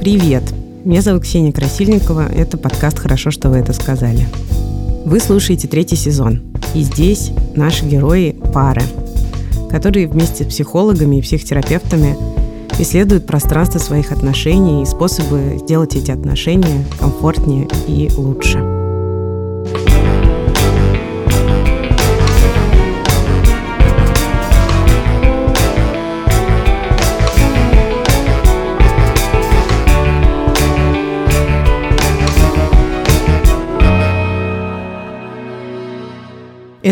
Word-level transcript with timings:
Привет! 0.00 0.42
Меня 0.86 1.02
зовут 1.02 1.24
Ксения 1.24 1.52
Красильникова. 1.52 2.26
Это 2.32 2.56
подкаст 2.56 2.98
«Хорошо, 2.98 3.30
что 3.30 3.50
вы 3.50 3.58
это 3.58 3.74
сказали». 3.74 4.26
Вы 5.04 5.20
слушаете 5.20 5.68
третий 5.68 5.96
сезон. 5.96 6.40
И 6.74 6.80
здесь 6.80 7.32
наши 7.54 7.84
герои– 7.84 8.34
пары, 8.54 8.80
которые 9.70 10.08
вместе 10.08 10.44
с 10.44 10.46
психологами 10.46 11.16
и 11.16 11.20
психотерапевтами 11.20 12.16
исследуют 12.78 13.26
пространство 13.26 13.78
своих 13.78 14.10
отношений 14.10 14.82
и 14.82 14.86
способы 14.86 15.58
сделать 15.58 15.94
эти 15.94 16.10
отношения 16.10 16.82
комфортнее 16.98 17.68
и 17.86 18.10
лучше. 18.16 18.79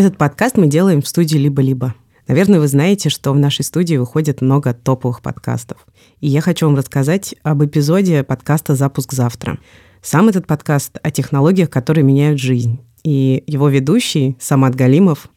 Этот 0.09 0.17
подкаст 0.17 0.57
мы 0.57 0.65
делаем 0.65 1.03
в 1.03 1.07
студии 1.07 1.37
«Либо-либо». 1.37 1.93
Наверное, 2.27 2.59
вы 2.59 2.67
знаете, 2.67 3.09
что 3.09 3.31
в 3.31 3.37
нашей 3.37 3.63
студии 3.63 3.95
выходит 3.95 4.41
много 4.41 4.73
топовых 4.73 5.21
подкастов. 5.21 5.85
И 6.19 6.27
я 6.27 6.41
хочу 6.41 6.65
вам 6.65 6.75
рассказать 6.75 7.35
об 7.43 7.63
эпизоде 7.63 8.23
подкаста 8.23 8.73
«Запуск 8.73 9.13
завтра». 9.13 9.59
Сам 10.01 10.27
этот 10.27 10.47
подкаст 10.47 10.97
о 11.03 11.11
технологиях, 11.11 11.69
которые 11.69 12.03
меняют 12.03 12.39
жизнь. 12.39 12.79
И 13.03 13.43
его 13.45 13.69
ведущий, 13.69 14.35
Самат 14.39 14.73
Галимов, 14.73 15.29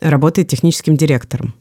работает 0.00 0.46
техническим 0.46 0.96
директором. 0.96 1.54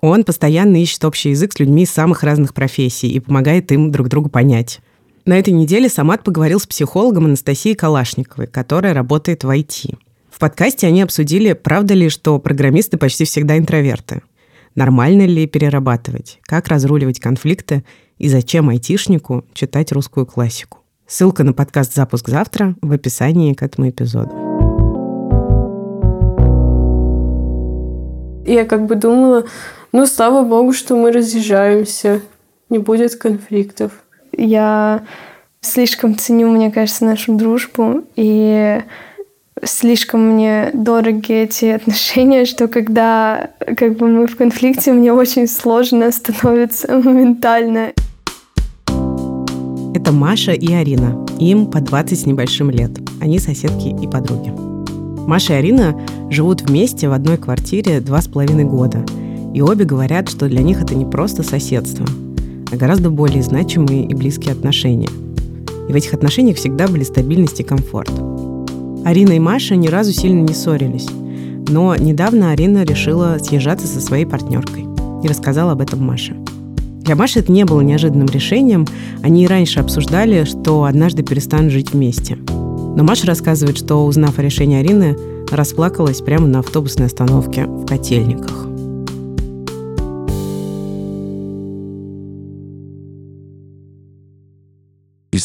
Он 0.00 0.24
постоянно 0.24 0.80
ищет 0.80 1.04
общий 1.04 1.28
язык 1.28 1.52
с 1.52 1.58
людьми 1.58 1.82
из 1.82 1.90
самых 1.90 2.22
разных 2.22 2.54
профессий 2.54 3.10
и 3.10 3.20
помогает 3.20 3.70
им 3.72 3.92
друг 3.92 4.08
другу 4.08 4.30
понять. 4.30 4.80
На 5.26 5.38
этой 5.38 5.52
неделе 5.52 5.90
Самат 5.90 6.24
поговорил 6.24 6.60
с 6.60 6.66
психологом 6.66 7.26
Анастасией 7.26 7.76
Калашниковой, 7.76 8.46
которая 8.46 8.94
работает 8.94 9.44
в 9.44 9.50
IT. 9.50 9.98
В 10.36 10.38
подкасте 10.38 10.86
они 10.86 11.00
обсудили, 11.00 11.54
правда 11.54 11.94
ли, 11.94 12.10
что 12.10 12.38
программисты 12.38 12.98
почти 12.98 13.24
всегда 13.24 13.56
интроверты. 13.56 14.20
Нормально 14.74 15.22
ли 15.22 15.46
перерабатывать, 15.46 16.40
как 16.42 16.68
разруливать 16.68 17.20
конфликты 17.20 17.86
и 18.18 18.28
зачем 18.28 18.68
айтишнику 18.68 19.46
читать 19.54 19.92
русскую 19.92 20.26
классику. 20.26 20.80
Ссылка 21.06 21.42
на 21.42 21.54
подкаст 21.54 21.94
«Запуск 21.94 22.28
завтра» 22.28 22.76
в 22.82 22.92
описании 22.92 23.54
к 23.54 23.62
этому 23.62 23.88
эпизоду. 23.88 24.30
Я 28.44 28.66
как 28.66 28.84
бы 28.84 28.94
думала, 28.96 29.46
ну, 29.92 30.04
слава 30.04 30.46
богу, 30.46 30.74
что 30.74 30.96
мы 30.96 31.12
разъезжаемся, 31.12 32.20
не 32.68 32.76
будет 32.76 33.16
конфликтов. 33.16 33.90
Я 34.36 35.02
слишком 35.62 36.14
ценю, 36.18 36.50
мне 36.50 36.70
кажется, 36.70 37.06
нашу 37.06 37.38
дружбу, 37.38 38.04
и 38.16 38.82
слишком 39.64 40.34
мне 40.34 40.70
дороги 40.74 41.32
эти 41.32 41.66
отношения, 41.66 42.44
что 42.44 42.68
когда 42.68 43.50
как 43.76 43.96
бы 43.96 44.08
мы 44.08 44.26
в 44.26 44.36
конфликте, 44.36 44.92
мне 44.92 45.12
очень 45.12 45.48
сложно 45.48 46.10
становится 46.12 46.92
моментально. 46.98 47.92
Это 49.94 50.12
Маша 50.12 50.52
и 50.52 50.72
Арина. 50.72 51.26
Им 51.40 51.66
по 51.66 51.80
20 51.80 52.20
с 52.20 52.26
небольшим 52.26 52.70
лет. 52.70 52.90
Они 53.20 53.38
соседки 53.38 53.88
и 53.88 54.06
подруги. 54.06 54.52
Маша 55.26 55.54
и 55.54 55.56
Арина 55.56 55.98
живут 56.30 56.62
вместе 56.62 57.08
в 57.08 57.12
одной 57.12 57.38
квартире 57.38 58.00
два 58.00 58.20
с 58.20 58.28
половиной 58.28 58.64
года. 58.64 59.04
И 59.54 59.62
обе 59.62 59.84
говорят, 59.84 60.28
что 60.28 60.48
для 60.48 60.62
них 60.62 60.82
это 60.82 60.94
не 60.94 61.06
просто 61.06 61.42
соседство, 61.42 62.04
а 62.70 62.76
гораздо 62.76 63.08
более 63.10 63.42
значимые 63.42 64.04
и 64.06 64.14
близкие 64.14 64.52
отношения. 64.52 65.08
И 65.88 65.92
в 65.92 65.96
этих 65.96 66.12
отношениях 66.12 66.58
всегда 66.58 66.88
были 66.88 67.04
стабильность 67.04 67.60
и 67.60 67.64
комфорт– 67.64 68.10
Арина 69.06 69.36
и 69.36 69.38
Маша 69.38 69.76
ни 69.76 69.86
разу 69.86 70.12
сильно 70.12 70.42
не 70.42 70.52
ссорились. 70.52 71.06
Но 71.68 71.94
недавно 71.94 72.50
Арина 72.50 72.82
решила 72.82 73.38
съезжаться 73.40 73.86
со 73.86 74.00
своей 74.00 74.24
партнеркой 74.24 74.84
и 75.22 75.28
рассказала 75.28 75.72
об 75.72 75.80
этом 75.80 76.04
Маше. 76.04 76.34
Для 77.02 77.14
Маши 77.14 77.38
это 77.38 77.52
не 77.52 77.64
было 77.64 77.82
неожиданным 77.82 78.26
решением. 78.26 78.84
Они 79.22 79.44
и 79.44 79.46
раньше 79.46 79.78
обсуждали, 79.78 80.42
что 80.42 80.82
однажды 80.82 81.22
перестанут 81.22 81.70
жить 81.70 81.92
вместе. 81.92 82.34
Но 82.34 83.04
Маша 83.04 83.28
рассказывает, 83.28 83.78
что, 83.78 84.04
узнав 84.04 84.40
о 84.40 84.42
решении 84.42 84.80
Арины, 84.80 85.16
расплакалась 85.52 86.20
прямо 86.20 86.48
на 86.48 86.58
автобусной 86.58 87.06
остановке 87.06 87.66
в 87.66 87.86
Котельниках. 87.86 88.65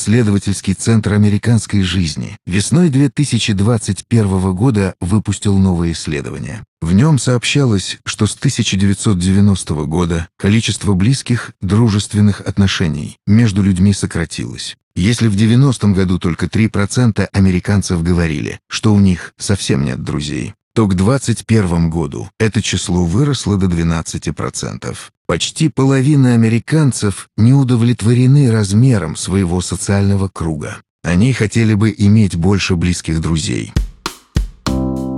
Исследовательский 0.02 0.74
центр 0.74 1.14
американской 1.14 1.84
жизни 1.84 2.36
весной 2.48 2.90
2021 2.90 4.56
года 4.56 4.96
выпустил 5.00 5.60
новое 5.60 5.92
исследование. 5.92 6.64
В 6.82 6.92
нем 6.94 7.20
сообщалось, 7.20 8.00
что 8.04 8.26
с 8.26 8.36
1990 8.36 9.76
года 9.86 10.28
количество 10.40 10.96
близких 10.96 11.52
дружественных 11.62 12.42
отношений 12.42 13.18
между 13.28 13.62
людьми 13.62 13.94
сократилось. 13.94 14.76
Если 14.96 15.28
в 15.28 15.36
90-м 15.36 15.94
году 15.94 16.18
только 16.18 16.48
3% 16.48 17.28
американцев 17.32 18.02
говорили, 18.02 18.60
что 18.68 18.96
у 18.96 19.00
них 19.00 19.36
совсем 19.38 19.86
нет 19.86 20.04
друзей, 20.04 20.56
то 20.74 20.88
к 20.88 20.96
2021 20.96 21.90
году 21.90 22.30
это 22.40 22.62
число 22.62 23.04
выросло 23.04 23.58
до 23.58 23.66
12%. 23.66 24.96
Почти 25.28 25.70
половина 25.70 26.34
американцев 26.34 27.28
не 27.38 27.54
удовлетворены 27.54 28.52
размером 28.52 29.16
своего 29.16 29.62
социального 29.62 30.30
круга. 30.32 30.78
Они 31.04 31.34
хотели 31.34 31.74
бы 31.74 31.94
иметь 31.98 32.36
больше 32.36 32.76
близких 32.76 33.22
друзей. 33.22 33.74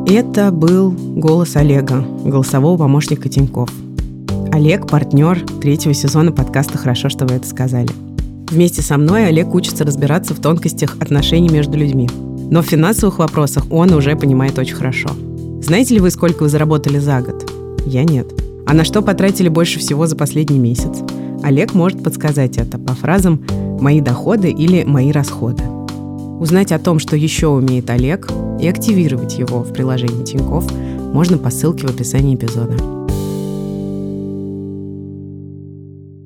Это 0.08 0.52
был 0.52 0.92
голос 0.92 1.56
Олега, 1.56 2.02
голосового 2.02 2.78
помощника 2.78 3.30
Тиньков. 3.30 3.70
Олег– 4.52 4.88
партнер 4.90 5.40
третьего 5.62 5.94
сезона 5.94 6.32
подкаста 6.32 6.78
«Хорошо, 6.78 7.10
что 7.10 7.26
вы 7.26 7.36
это 7.36 7.48
сказали». 7.48 7.90
Вместе 8.50 8.82
со 8.82 8.98
мной 8.98 9.28
Олег 9.28 9.54
учится 9.54 9.84
разбираться 9.84 10.36
в 10.36 10.40
тонкостях 10.40 10.98
отношений 11.00 11.50
между 11.50 11.78
людьми. 11.78 12.10
Но 12.52 12.62
в 12.62 12.68
финансовых 12.68 13.18
вопросах 13.20 13.66
он 13.72 13.94
уже 13.94 14.16
понимает 14.16 14.60
очень 14.60 14.76
хорошо– 14.76 15.10
знаете 15.64 15.96
ли 15.96 16.02
вы, 16.02 16.12
сколько 16.12 16.44
вы 16.44 16.50
заработали 16.50 17.00
за 17.00 17.22
год? 17.22 17.50
Я 17.86 18.04
нет. 18.04 18.28
А 18.66 18.74
на 18.74 18.84
что 18.84 19.02
потратили 19.02 19.50
больше 19.50 19.80
всего 19.80 20.08
за 20.08 20.16
последний 20.16 20.60
месяц? 20.60 21.00
Олег 21.42 21.74
может 21.74 22.04
подсказать 22.04 22.58
это 22.58 22.78
по 22.78 22.94
фразам 22.94 23.44
«мои 23.80 24.02
доходы» 24.02 24.52
или 24.52 24.84
«мои 24.84 25.12
расходы». 25.12 25.64
Узнать 26.40 26.72
о 26.72 26.80
том, 26.80 27.00
что 27.00 27.16
еще 27.16 27.48
умеет 27.48 27.90
Олег, 27.90 28.30
и 28.60 28.68
активировать 28.68 29.38
его 29.38 29.64
в 29.64 29.74
приложении 29.74 30.24
Тиньков 30.24 30.72
можно 30.72 31.38
по 31.38 31.50
ссылке 31.50 31.88
в 31.88 31.90
описании 31.92 32.36
эпизода. 32.36 32.76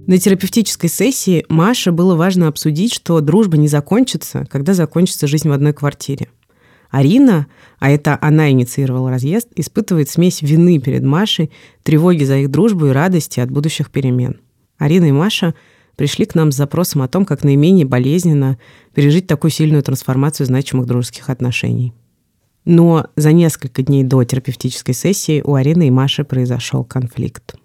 На 0.08 0.18
терапевтической 0.18 0.90
сессии 0.90 1.46
Маше 1.50 1.92
было 1.92 2.16
важно 2.16 2.48
обсудить, 2.48 2.94
что 2.94 3.20
дружба 3.22 3.58
не 3.58 3.68
закончится, 3.68 4.48
когда 4.50 4.74
закончится 4.74 5.28
жизнь 5.28 5.50
в 5.50 5.52
одной 5.52 5.74
квартире. 5.74 6.28
Арина, 6.90 7.48
а 7.80 7.90
это 7.90 8.18
она 8.22 8.52
инициировала 8.52 9.12
разъезд, 9.12 9.50
испытывает 9.56 10.10
смесь 10.10 10.42
вины 10.42 10.80
перед 10.80 11.04
Машей, 11.04 11.52
тревоги 11.84 12.24
за 12.24 12.38
их 12.38 12.52
дружбу 12.52 12.88
и 12.88 12.92
радости 12.92 13.40
от 13.40 13.52
будущих 13.52 13.92
перемен. 13.92 14.40
Арина 14.78 15.06
и 15.06 15.12
Маша 15.12 15.54
пришли 15.96 16.26
к 16.26 16.36
нам 16.36 16.52
с 16.52 16.56
запросом 16.56 17.02
о 17.02 17.08
том, 17.08 17.26
как 17.26 17.44
наименее 17.44 17.86
болезненно 17.86 18.58
пережить 18.94 19.28
такую 19.28 19.52
сильную 19.52 19.84
трансформацию 19.84 20.46
значимых 20.46 20.86
дружеских 20.86 21.30
отношений. 21.30 21.94
Но 22.66 23.08
за 23.16 23.32
несколько 23.32 23.82
дней 23.82 24.04
до 24.04 24.24
терапевтической 24.24 24.94
сессии 24.94 25.42
у 25.44 25.56
Арины 25.56 25.88
и 25.88 25.92
Маши 25.92 26.24
произошел 26.24 26.84
конфликт. 26.84 27.56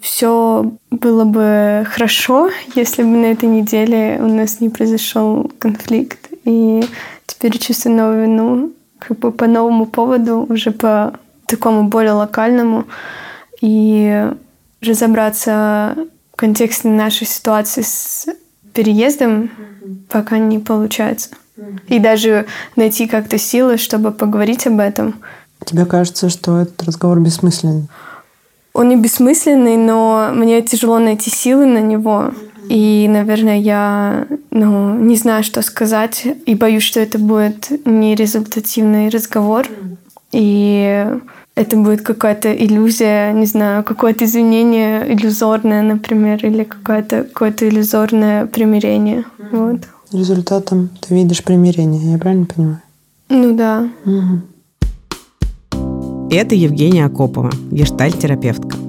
Все 0.00 0.72
было 0.90 1.24
бы 1.24 1.86
хорошо, 1.90 2.50
если 2.74 3.02
бы 3.02 3.08
на 3.08 3.26
этой 3.26 3.48
неделе 3.48 4.18
у 4.20 4.26
нас 4.26 4.60
не 4.60 4.68
произошел 4.68 5.50
конфликт. 5.58 6.30
И 6.44 6.84
теперь 7.26 7.58
чувствую 7.58 7.96
новую 7.96 8.22
вину 8.22 8.72
как 8.98 9.18
бы 9.18 9.32
по 9.32 9.46
новому 9.46 9.86
поводу, 9.86 10.46
уже 10.48 10.70
по 10.70 11.14
такому 11.46 11.88
более 11.88 12.12
локальному. 12.12 12.86
И 13.60 14.30
разобраться 14.80 15.96
в 16.32 16.36
контексте 16.36 16.88
нашей 16.88 17.26
ситуации 17.26 17.82
с 17.82 18.26
переездом 18.72 19.44
mm-hmm. 19.44 19.96
пока 20.10 20.38
не 20.38 20.58
получается. 20.58 21.30
Mm-hmm. 21.56 21.80
И 21.88 21.98
даже 21.98 22.46
найти 22.76 23.06
как-то 23.06 23.38
силы, 23.38 23.78
чтобы 23.78 24.10
поговорить 24.10 24.66
об 24.66 24.80
этом. 24.80 25.14
Тебе 25.64 25.86
кажется, 25.86 26.28
что 26.28 26.60
этот 26.60 26.82
разговор 26.82 27.20
бессмысленный? 27.20 27.88
Он 28.72 28.88
не 28.88 28.96
бессмысленный, 28.96 29.76
но 29.76 30.30
мне 30.34 30.60
тяжело 30.60 30.98
найти 30.98 31.30
силы 31.30 31.64
на 31.64 31.78
него. 31.78 32.32
И, 32.68 33.06
наверное, 33.08 33.58
я 33.58 34.26
ну, 34.50 34.98
не 34.98 35.16
знаю, 35.16 35.44
что 35.44 35.62
сказать, 35.62 36.26
и 36.46 36.54
боюсь, 36.54 36.82
что 36.82 37.00
это 37.00 37.18
будет 37.18 37.70
нерезультативный 37.84 39.08
разговор. 39.08 39.66
И 40.32 41.06
это 41.54 41.76
будет 41.76 42.02
какая-то 42.02 42.52
иллюзия, 42.52 43.32
не 43.32 43.46
знаю, 43.46 43.84
какое-то 43.84 44.24
извинение 44.24 45.12
иллюзорное, 45.14 45.82
например, 45.82 46.44
или 46.44 46.64
какое-то 46.64 47.24
какое 47.24 47.54
иллюзорное 47.60 48.46
примирение. 48.46 49.24
Вот. 49.52 49.80
результатом 50.12 50.90
ты 51.00 51.14
видишь 51.14 51.44
примирение, 51.44 52.12
я 52.12 52.18
правильно 52.18 52.46
понимаю? 52.46 52.80
Ну 53.28 53.56
да. 53.56 53.88
Угу. 54.04 54.40
Это 56.30 56.54
Евгения 56.56 57.04
Акопова, 57.04 57.52
гештальт-терапевтка. 57.70 58.83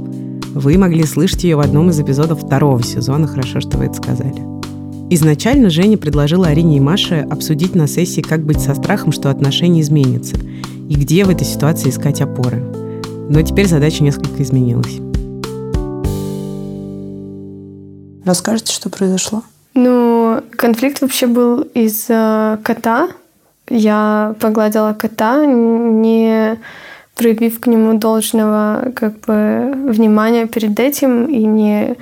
Вы 0.56 0.78
могли 0.78 1.04
слышать 1.04 1.44
ее 1.44 1.58
в 1.58 1.60
одном 1.60 1.90
из 1.90 2.00
эпизодов 2.00 2.42
второго 2.42 2.82
сезона 2.82 3.28
«Хорошо, 3.28 3.60
что 3.60 3.78
вы 3.78 3.88
это 3.88 3.96
сказали». 3.96 4.42
Изначально 5.10 5.70
Женя 5.70 5.98
предложила 5.98 6.48
Арине 6.48 6.78
и 6.78 6.80
Маше 6.80 7.28
обсудить 7.30 7.76
на 7.76 7.88
сессии, 7.88 8.22
как 8.22 8.46
быть 8.46 8.62
со 8.62 8.74
страхом, 8.74 9.12
что 9.12 9.30
отношения 9.30 9.82
изменятся, 9.82 10.38
и 10.38 10.96
где 10.96 11.26
в 11.26 11.30
этой 11.30 11.46
ситуации 11.46 11.90
искать 11.90 12.22
опоры. 12.22 12.64
Но 13.30 13.42
теперь 13.42 13.68
задача 13.68 14.02
несколько 14.02 14.42
изменилась. 14.42 15.02
Расскажите, 18.24 18.72
что 18.72 18.90
произошло? 18.90 19.44
Ну, 19.74 20.42
конфликт 20.52 21.02
вообще 21.02 21.28
был 21.28 21.64
из-за 21.74 22.62
кота. 22.64 23.10
Я 23.70 24.36
погладила 24.40 24.94
кота, 24.98 25.46
не 25.46 26.58
проявив 27.16 27.60
к 27.60 27.68
нему 27.68 27.98
должного 27.98 28.92
как 28.96 29.20
бы 29.22 29.74
внимания 29.90 30.48
перед 30.48 30.80
этим 30.80 31.26
и 31.26 31.44
не 31.46 31.96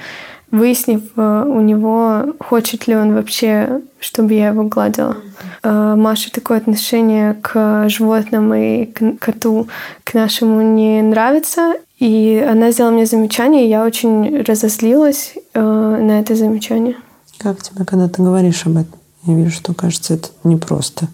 выяснив 0.54 1.01
э, 1.15 1.45
у 1.48 1.62
него, 1.62 2.36
хочет 2.39 2.86
ли 2.88 2.95
он 2.95 3.15
вообще, 3.15 3.81
чтобы 4.00 4.33
я 4.33 4.50
его 4.50 4.63
гладила. 4.63 5.18
Э, 5.63 5.95
Маше 5.98 6.31
такое 6.31 6.60
отношение 6.60 7.33
к 7.42 7.89
животным 7.89 8.54
и 8.54 8.86
к 8.86 9.18
коту, 9.18 9.68
к 10.04 10.13
нашему 10.13 10.62
не 10.62 11.01
нравится. 11.01 11.74
И 11.98 12.45
она 12.48 12.71
сделала 12.71 12.92
мне 12.92 13.07
замечание, 13.07 13.66
и 13.66 13.69
я 13.69 13.83
очень 13.83 14.44
разозлилась 14.44 15.33
э, 15.54 15.59
на 15.59 16.19
это 16.19 16.36
замечание. 16.36 16.98
Как 17.39 17.62
тебе, 17.63 17.83
когда 17.83 18.07
ты 18.07 18.21
говоришь 18.21 18.66
об 18.68 18.77
этом? 18.77 19.00
Я 19.25 19.36
вижу, 19.36 19.51
что, 19.51 19.74
кажется, 19.74 20.13
это 20.13 20.30
непросто. 20.44 21.07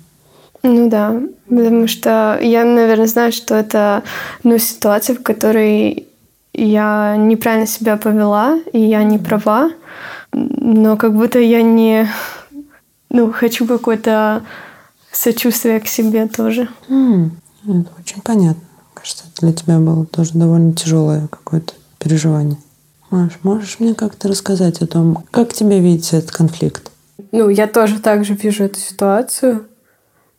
Ну 0.63 0.89
да, 0.89 1.21
потому 1.47 1.87
что 1.87 2.37
я, 2.41 2.65
наверное, 2.65 3.07
знаю, 3.07 3.31
что 3.31 3.55
это 3.55 4.03
ну, 4.43 4.57
ситуация, 4.57 5.15
в 5.15 5.23
которой 5.23 6.07
я 6.53 7.15
неправильно 7.17 7.67
себя 7.67 7.95
повела, 7.97 8.59
и 8.73 8.79
я 8.79 9.03
не 9.03 9.17
права, 9.17 9.71
но 10.33 10.97
как 10.97 11.15
будто 11.15 11.39
я 11.39 11.61
не 11.61 12.09
ну, 13.09 13.31
хочу 13.31 13.65
какое-то 13.65 14.43
сочувствие 15.11 15.79
к 15.79 15.87
себе 15.87 16.27
тоже. 16.27 16.69
М, 16.89 17.31
Это 17.63 17.89
очень 17.99 18.21
понятно. 18.21 18.61
Кажется, 18.93 19.25
это 19.31 19.45
для 19.45 19.53
тебя 19.53 19.79
было 19.79 20.05
тоже 20.05 20.31
довольно 20.33 20.73
тяжелое 20.73 21.27
какое-то 21.27 21.73
переживание. 21.97 22.57
Маш, 23.09 23.31
можешь 23.43 23.79
мне 23.79 23.95
как-то 23.95 24.27
рассказать 24.27 24.81
о 24.81 24.87
том, 24.87 25.23
как 25.31 25.53
тебе 25.53 25.79
видится 25.79 26.17
этот 26.17 26.31
конфликт? 26.31 26.91
Ну, 27.31 27.49
я 27.49 27.67
тоже 27.67 27.99
так 27.99 28.23
же 28.23 28.35
вижу 28.35 28.65
эту 28.65 28.79
ситуацию, 28.79 29.65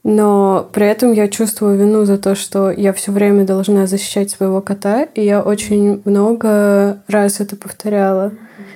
но 0.02 0.68
при 0.72 0.86
этом 0.86 1.12
я 1.12 1.28
чувствую 1.28 1.78
вину 1.78 2.04
за 2.04 2.16
то, 2.16 2.34
что 2.34 2.70
я 2.70 2.92
все 2.92 3.12
время 3.12 3.44
должна 3.44 3.86
защищать 3.86 4.30
своего 4.30 4.60
кота, 4.62 5.02
и 5.02 5.24
я 5.24 5.42
очень 5.42 6.00
много 6.04 7.02
раз 7.06 7.40
это 7.40 7.56
повторяла. 7.56 8.32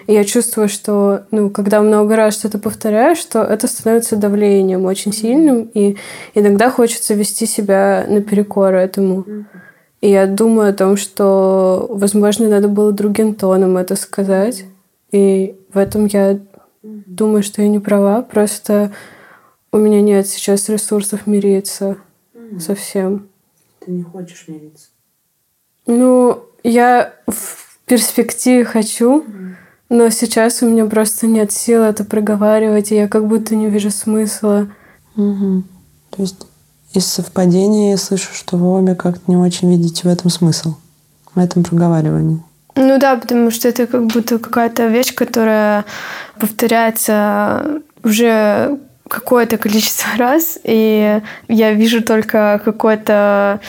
И 0.06 0.12
я 0.12 0.24
чувствую, 0.24 0.68
что, 0.68 1.22
ну, 1.30 1.48
когда 1.48 1.80
много 1.80 2.14
раз 2.14 2.34
что-то 2.34 2.58
повторяешь, 2.58 3.18
что 3.18 3.42
это 3.42 3.66
становится 3.66 4.16
давлением 4.16 4.84
очень 4.84 5.12
сильным, 5.14 5.70
и 5.72 5.96
иногда 6.34 6.70
хочется 6.70 7.14
вести 7.14 7.46
себя 7.46 8.04
наперекор 8.06 8.74
этому. 8.74 9.24
И 10.02 10.10
я 10.10 10.26
думаю 10.26 10.70
о 10.70 10.74
том, 10.74 10.98
что, 10.98 11.86
возможно, 11.88 12.46
надо 12.50 12.68
было 12.68 12.92
другим 12.92 13.34
тоном 13.34 13.78
это 13.78 13.96
сказать. 13.96 14.66
И 15.10 15.56
в 15.72 15.78
этом 15.78 16.04
я 16.04 16.38
думаю, 16.82 17.42
что 17.42 17.62
я 17.62 17.68
не 17.68 17.78
права. 17.78 18.20
Просто 18.20 18.90
у 19.74 19.78
меня 19.78 20.00
нет 20.00 20.28
сейчас 20.28 20.68
ресурсов 20.68 21.26
мириться 21.26 21.96
совсем. 22.60 23.26
Ты 23.84 23.90
не 23.90 24.04
хочешь 24.04 24.44
мириться. 24.46 24.86
Ну, 25.88 26.44
я 26.62 27.12
в 27.26 27.80
перспективе 27.84 28.64
хочу, 28.64 29.24
но 29.88 30.10
сейчас 30.10 30.62
у 30.62 30.70
меня 30.70 30.86
просто 30.86 31.26
нет 31.26 31.50
сил 31.50 31.82
это 31.82 32.04
проговаривать, 32.04 32.92
и 32.92 32.94
я 32.94 33.08
как 33.08 33.26
будто 33.26 33.56
не 33.56 33.68
вижу 33.68 33.90
смысла. 33.90 34.68
Угу. 35.16 35.64
То 36.10 36.22
есть 36.22 36.46
из 36.92 37.06
совпадения 37.06 37.90
я 37.90 37.96
слышу, 37.96 38.32
что 38.32 38.56
вы 38.56 38.68
обе 38.78 38.94
как-то 38.94 39.22
не 39.26 39.36
очень 39.36 39.68
видите 39.72 40.02
в 40.04 40.12
этом 40.12 40.30
смысл, 40.30 40.76
в 41.34 41.38
этом 41.40 41.64
проговаривании. 41.64 42.40
Ну 42.76 43.00
да, 43.00 43.16
потому 43.16 43.50
что 43.50 43.66
это 43.66 43.88
как 43.88 44.06
будто 44.06 44.38
какая-то 44.38 44.86
вещь, 44.86 45.12
которая 45.12 45.84
повторяется 46.38 47.82
уже 48.04 48.78
какое-то 49.08 49.58
количество 49.58 50.10
раз, 50.18 50.58
и 50.64 51.20
я 51.48 51.72
вижу 51.72 52.02
только 52.02 52.60
какой-то 52.64 53.60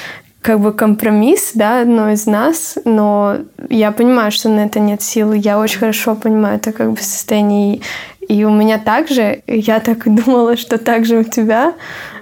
как 0.42 0.60
бы 0.60 0.74
компромисс, 0.74 1.52
да, 1.56 1.82
одной 1.82 2.14
из 2.14 2.28
нас, 2.28 2.78
но 2.86 3.38
я 3.68 3.92
понимаю, 3.92 4.32
что 4.32 4.48
на 4.48 4.66
это 4.66 4.80
нет 4.80 5.02
силы. 5.02 5.38
Я 5.38 5.58
очень 5.58 5.80
хорошо 5.80 6.14
понимаю 6.16 6.58
это 6.58 6.72
как 6.72 6.92
бы 6.92 7.02
состояние. 7.02 7.82
И 8.30 8.44
у 8.44 8.52
меня 8.52 8.78
также, 8.78 9.42
я 9.48 9.80
так 9.80 10.06
и 10.06 10.10
думала, 10.12 10.56
что 10.56 10.78
так 10.78 11.06
же 11.06 11.18
у 11.18 11.24
тебя. 11.24 11.74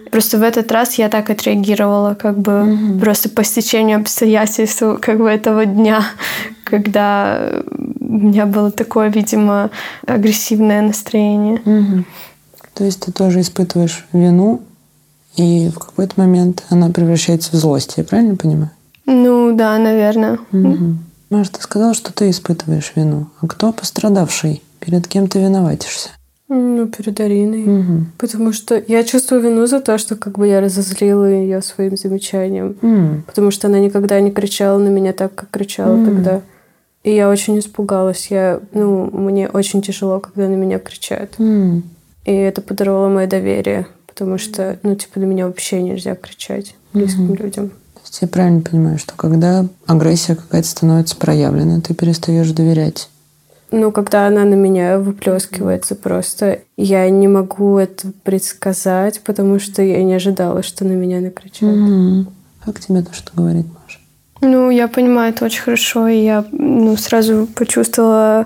Просто 0.10 0.38
в 0.38 0.44
этот 0.44 0.71
раз 0.71 0.94
я 0.95 1.10
так 1.10 1.30
отреагировала, 1.30 2.13
как 2.13 2.38
бы 2.38 2.51
mm-hmm. 2.51 3.00
просто 3.00 3.30
по 3.30 3.44
стечению 3.44 3.98
обстоятельств 3.98 4.83
как 5.01 5.18
бы 5.18 5.27
этого 5.27 5.65
дня, 5.65 6.06
когда 6.63 7.62
у 8.00 8.19
меня 8.19 8.45
было 8.45 8.71
такое, 8.71 9.10
видимо, 9.10 9.69
агрессивное 10.07 10.81
настроение. 10.81 11.62
Mm-hmm. 11.65 12.04
То 12.74 12.84
есть 12.84 13.02
ты 13.02 13.12
тоже 13.12 13.42
испытываешь 13.42 14.06
вину, 14.14 14.62
и 15.36 15.70
в 15.70 15.80
какой-то 15.80 16.14
момент 16.18 16.64
она 16.70 16.90
превращается 16.90 17.52
в 17.52 17.56
злость, 17.56 17.94
я 17.98 18.04
правильно 18.04 18.36
понимаю? 18.36 18.72
Ну 19.06 19.56
да, 19.56 19.78
наверное. 19.78 20.40
Угу. 20.52 20.96
Маша, 21.30 21.52
ты 21.54 21.62
сказала, 21.62 21.94
что 21.94 22.14
ты 22.14 22.30
испытываешь 22.30 22.94
вину. 22.96 23.28
А 23.42 23.48
кто 23.48 23.72
пострадавший? 23.74 24.62
Перед 24.80 25.08
кем 25.08 25.28
ты 25.28 25.40
виноватишься? 25.40 26.10
Ну, 26.50 26.88
перед 26.88 27.20
Ариной. 27.20 27.64
Угу. 27.64 28.06
Потому 28.18 28.54
что 28.54 28.81
я 28.88 29.04
чувствую 29.04 29.42
вину 29.42 29.66
за 29.66 29.80
то, 29.81 29.98
что 29.98 30.16
как 30.16 30.38
бы 30.38 30.48
я 30.48 30.62
разозлила 30.62 31.25
ее 31.25 31.62
своим 31.62 31.98
замечанием. 31.98 32.75
М. 32.81 33.24
Потому 33.25 33.50
что 33.50 33.68
она 33.68 33.80
никогда 33.80 34.20
не 34.20 34.30
кричала 34.30 34.78
на 34.78 34.90
меня 34.90 35.14
так, 35.14 35.34
как 35.34 35.50
кричала 35.50 35.96
М. 35.96 36.06
тогда. 36.06 36.42
И 37.04 37.14
я 37.16 37.30
очень 37.30 37.58
испугалась. 37.58 38.28
Я, 38.30 38.60
ну, 38.74 39.10
мне 39.12 39.50
очень 39.50 39.82
тяжело, 39.82 40.20
когда 40.20 40.48
на 40.48 40.56
меня 40.56 40.77
кричат. 40.80 41.32
М. 41.39 41.84
И 42.25 42.32
это 42.32 42.62
подорвало 42.62 43.10
мое 43.10 43.27
доверие. 43.27 43.88
Потому 44.08 44.38
что, 44.38 44.77
ну, 44.84 44.96
типа, 44.96 45.20
на 45.20 45.25
меня 45.25 45.48
вообще 45.48 45.82
нельзя 45.82 46.15
кричать 46.15 46.75
близким 46.94 47.25
Мгм. 47.25 47.36
людям. 47.36 47.70
То 47.70 48.01
есть 48.03 48.22
я 48.22 48.27
правильно 48.27 48.62
понимаю, 48.62 49.00
что 49.00 49.13
когда 49.15 49.65
агрессия 49.88 50.36
какая-то 50.36 50.68
становится 50.68 51.15
проявлена, 51.15 51.82
ты 51.82 51.94
перестаешь 51.96 52.51
доверять. 52.51 53.10
Ну, 53.72 53.92
когда 53.92 54.27
она 54.27 54.44
на 54.44 54.53
меня 54.53 55.00
выплескивается 55.00 55.96
просто, 55.96 56.60
я 56.77 57.10
не 57.10 57.27
могу 57.27 57.80
это 57.80 58.12
предсказать, 58.24 59.22
потому 59.22 59.58
что 59.60 59.82
я 59.82 60.03
не 60.03 60.13
ожидала, 60.13 60.62
что 60.62 60.86
на 60.86 60.92
меня 60.92 61.22
накричат. 61.22 61.63
Мгм. 61.75 62.27
Как 62.63 62.80
тебе 62.80 63.01
то, 63.01 63.13
что 63.15 63.32
говорит 63.36 63.65
Маша? 63.65 64.00
Ну, 64.42 64.70
я 64.70 64.88
понимаю 64.88 65.34
это 65.34 65.46
очень 65.46 65.62
хорошо, 65.63 66.08
и 66.08 66.24
я 66.24 66.46
ну, 66.51 66.96
сразу 66.98 67.48
почувствовала, 67.48 68.46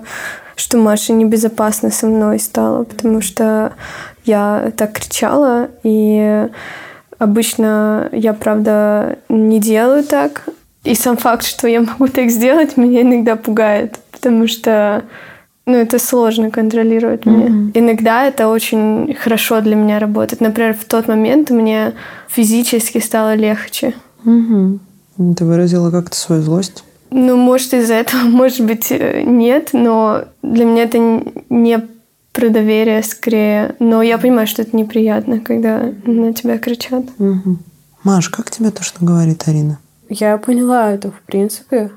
что 0.58 0.76
Маша 0.76 1.12
небезопасно 1.12 1.90
со 1.90 2.06
мной 2.06 2.38
стала, 2.38 2.84
потому 2.84 3.20
что 3.20 3.72
я 4.24 4.72
так 4.76 4.92
кричала, 4.92 5.68
и 5.82 6.48
обычно 7.18 8.08
я, 8.12 8.34
правда, 8.34 9.18
не 9.28 9.60
делаю 9.60 10.04
так. 10.04 10.48
И 10.84 10.94
сам 10.94 11.16
факт, 11.16 11.44
что 11.44 11.68
я 11.68 11.80
могу 11.80 12.08
так 12.08 12.30
сделать, 12.30 12.76
меня 12.76 13.02
иногда 13.02 13.36
пугает, 13.36 13.98
потому 14.10 14.48
что 14.48 15.04
ну, 15.66 15.74
это 15.74 15.98
сложно 15.98 16.50
контролировать 16.50 17.26
меня. 17.26 17.48
Мгм. 17.48 17.72
Иногда 17.74 18.24
это 18.24 18.48
очень 18.48 19.14
хорошо 19.14 19.60
для 19.60 19.76
меня 19.76 19.98
работает. 19.98 20.40
Например, 20.40 20.74
в 20.74 20.84
тот 20.86 21.08
момент 21.08 21.50
мне 21.50 21.92
физически 22.28 22.98
стало 22.98 23.34
легче. 23.34 23.94
Угу. 24.24 24.78
Ты 25.36 25.44
выразила 25.44 25.90
как-то 25.90 26.16
свою 26.16 26.42
злость. 26.42 26.84
Ну, 27.10 27.36
может, 27.36 27.74
из-за 27.74 27.94
этого, 27.94 28.20
может 28.24 28.64
быть, 28.64 28.90
э, 28.90 29.22
нет, 29.22 29.70
но 29.72 30.24
для 30.42 30.64
меня 30.64 30.84
это 30.84 30.98
не 31.48 31.88
про 32.32 32.50
доверие 32.50 33.02
скорее. 33.02 33.74
Но 33.78 34.02
я 34.02 34.18
понимаю, 34.18 34.46
что 34.46 34.62
это 34.62 34.76
неприятно, 34.76 35.40
когда 35.40 35.92
на 36.04 36.32
тебя 36.32 36.58
кричат. 36.58 37.04
Угу. 37.18 37.58
Маш, 38.04 38.28
как 38.28 38.50
тебе 38.50 38.70
то, 38.70 38.82
что 38.82 39.04
говорит 39.04 39.46
Арина? 39.48 39.78
Я 40.08 40.38
поняла 40.38 40.92
это, 40.92 41.10
в 41.10 41.20
принципе, 41.22 41.90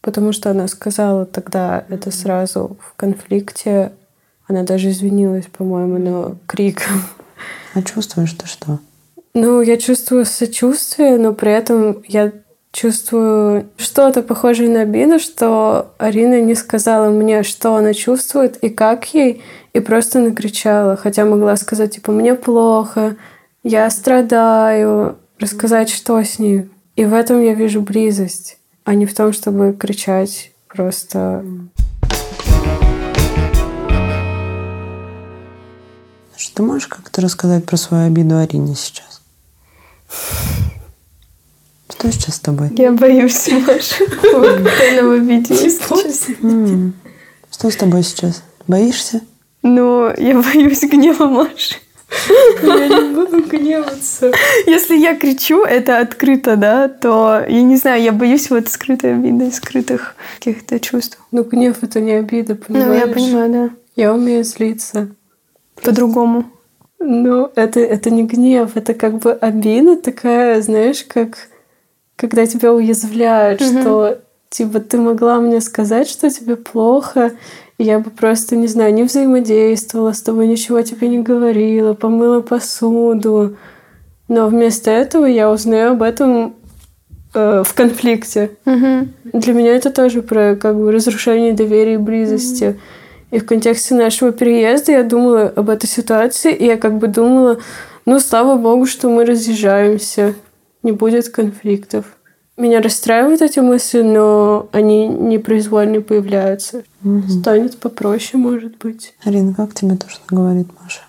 потому 0.00 0.32
что 0.32 0.50
она 0.50 0.68
сказала 0.68 1.26
тогда 1.26 1.84
это 1.88 2.10
сразу 2.10 2.76
в 2.80 2.94
конфликте. 2.96 3.92
Она 4.46 4.62
даже 4.62 4.90
извинилась, 4.90 5.46
по-моему, 5.46 5.98
но 5.98 6.36
криком. 6.46 7.02
А 7.74 7.82
чувствуешь 7.82 8.32
ты 8.32 8.46
что? 8.46 8.78
Ну, 9.34 9.60
я 9.60 9.76
чувствую 9.76 10.24
сочувствие, 10.24 11.18
но 11.18 11.32
при 11.32 11.52
этом 11.52 12.02
я 12.08 12.32
чувствую 12.78 13.68
что-то 13.76 14.22
похожее 14.22 14.68
на 14.68 14.82
обиду, 14.82 15.18
что 15.18 15.90
Арина 15.98 16.40
не 16.40 16.54
сказала 16.54 17.10
мне, 17.10 17.42
что 17.42 17.74
она 17.74 17.92
чувствует 17.92 18.56
и 18.58 18.68
как 18.68 19.12
ей, 19.14 19.42
и 19.72 19.80
просто 19.80 20.20
накричала. 20.20 20.96
Хотя 20.96 21.24
могла 21.24 21.56
сказать, 21.56 21.96
типа, 21.96 22.12
мне 22.12 22.36
плохо, 22.36 23.16
я 23.64 23.90
страдаю, 23.90 25.18
рассказать, 25.40 25.90
что 25.90 26.22
с 26.22 26.38
ней. 26.38 26.68
И 26.94 27.04
в 27.04 27.14
этом 27.14 27.42
я 27.42 27.54
вижу 27.54 27.80
близость, 27.80 28.58
а 28.84 28.94
не 28.94 29.06
в 29.06 29.14
том, 29.14 29.32
чтобы 29.32 29.72
кричать 29.72 30.52
просто. 30.68 31.44
Что 36.36 36.62
можешь 36.62 36.86
как-то 36.86 37.22
рассказать 37.22 37.64
про 37.64 37.76
свою 37.76 38.06
обиду 38.06 38.36
Арине 38.36 38.76
сейчас? 38.76 39.20
Что 41.98 42.12
сейчас 42.12 42.36
с 42.36 42.40
тобой? 42.40 42.70
Я 42.76 42.92
боюсь, 42.92 43.48
Маша. 43.66 44.04
Коктейльного. 44.06 45.14
М. 46.42 46.94
Что 47.50 47.70
с 47.70 47.76
тобой 47.76 48.02
сейчас? 48.04 48.44
Боишься? 48.68 49.22
Но 49.62 50.12
я 50.16 50.40
боюсь 50.40 50.80
гнева 50.82 51.26
Маши. 51.26 51.74
Я 52.62 52.88
не 52.88 53.14
буду 53.14 53.42
гневаться. 53.42 54.32
Если 54.66 54.96
я 54.96 55.16
кричу, 55.16 55.64
это 55.64 55.98
открыто, 55.98 56.56
да, 56.56 56.88
то, 56.88 57.44
я 57.46 57.62
не 57.62 57.76
знаю, 57.76 58.00
я 58.02 58.12
боюсь 58.12 58.48
вот 58.48 58.68
скрытой 58.68 59.14
обиды, 59.14 59.50
скрытых 59.50 60.14
каких-то 60.38 60.78
чувств. 60.80 61.18
Ну, 61.32 61.42
гнев— 61.42 61.78
это 61.82 62.00
не 62.00 62.12
обида, 62.12 62.54
Ну, 62.68 62.74
понимаешь? 62.74 63.02
я 63.06 63.12
понимаю, 63.12 63.52
да. 63.52 63.70
Я 63.96 64.14
умею 64.14 64.44
злиться. 64.44 65.08
По-другому. 65.82 66.44
Ну, 67.00 67.50
это, 67.56 67.80
это 67.80 68.10
не 68.10 68.22
гнев, 68.22 68.76
это 68.76 68.94
как 68.94 69.18
бы 69.18 69.32
обида 69.32 69.96
такая, 69.96 70.62
знаешь, 70.62 71.04
как 71.06 71.36
когда 72.18 72.46
тебя 72.46 72.74
уязвляют, 72.74 73.60
Мгм. 73.60 73.80
что 73.80 74.18
типа 74.50 74.80
ты 74.80 74.98
могла 74.98 75.40
мне 75.40 75.60
сказать, 75.60 76.08
что 76.08 76.28
тебе 76.28 76.56
плохо, 76.56 77.32
и 77.78 77.84
я 77.84 78.00
бы 78.00 78.10
просто, 78.10 78.56
не 78.56 78.66
знаю, 78.66 78.92
не 78.92 79.04
взаимодействовала 79.04 80.12
с 80.12 80.20
тобой, 80.20 80.48
ничего 80.48 80.82
тебе 80.82 81.08
не 81.08 81.20
говорила, 81.20 81.94
помыла 81.94 82.40
посуду. 82.40 83.56
Но 84.26 84.48
вместо 84.48 84.90
этого 84.90 85.26
я 85.26 85.48
узнаю 85.50 85.92
об 85.92 86.02
этом 86.02 86.56
э, 87.34 87.62
в 87.64 87.72
конфликте. 87.74 88.50
Мгм. 88.64 89.12
Для 89.32 89.52
меня 89.52 89.76
это 89.76 89.90
тоже 89.90 90.22
про 90.22 90.56
как 90.56 90.76
бы 90.76 90.90
разрушение 90.90 91.52
доверия 91.52 91.94
и 91.94 91.98
близости. 91.98 92.80
И 93.30 93.38
в 93.38 93.46
контексте 93.46 93.94
нашего 93.94 94.32
переезда 94.32 94.92
я 94.92 95.02
думала 95.04 95.52
об 95.54 95.70
этой 95.70 95.86
ситуации, 95.86 96.52
и 96.52 96.64
я 96.64 96.76
как 96.78 96.98
бы 96.98 97.06
думала, 97.06 97.58
ну, 98.06 98.18
слава 98.18 98.56
богу, 98.56 98.86
что 98.86 99.08
мы 99.08 99.24
разъезжаемся, 99.24 100.34
не 100.88 100.92
будет 100.92 101.28
конфликтов. 101.28 102.06
Меня 102.56 102.80
расстраивают 102.80 103.42
эти 103.42 103.60
мысли, 103.60 104.00
но 104.02 104.68
они 104.72 105.06
непроизвольно 105.06 106.00
появляются. 106.00 106.82
Станет 107.28 107.78
попроще, 107.78 108.42
может 108.42 108.78
быть. 108.78 109.14
Арина, 109.22 109.54
как 109.54 109.74
тебе 109.74 109.96
то, 109.96 110.08
что 110.08 110.22
говорит 110.34 110.68
Маша? 110.82 111.00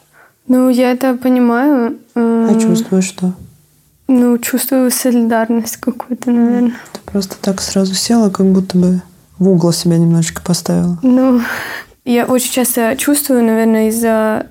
Ну, 0.47 0.69
я 0.69 0.91
это 0.91 1.15
понимаю. 1.15 1.97
А 2.13 2.19
М, 2.19 2.59
чувствуешь 2.59 3.05
что? 3.05 3.33
Ну, 4.07 4.37
чувствую 4.39 4.91
солидарность 4.91 5.77
какую-то, 5.77 6.29
наверное. 6.29 6.75
Ты 6.91 6.99
просто 7.05 7.35
так 7.41 7.61
сразу 7.61 7.93
села, 7.95 8.29
как 8.29 8.45
будто 8.47 8.77
бы 8.77 9.01
в 9.37 9.47
угол 9.49 9.71
себя 9.71 9.97
немножечко 9.97 10.41
поставила. 10.43 10.99
Ну, 11.03 11.41
я 12.05 12.25
очень 12.25 12.51
часто 12.51 12.95
чувствую, 12.97 13.43
наверное, 13.43 13.87
из-за 13.89 14.47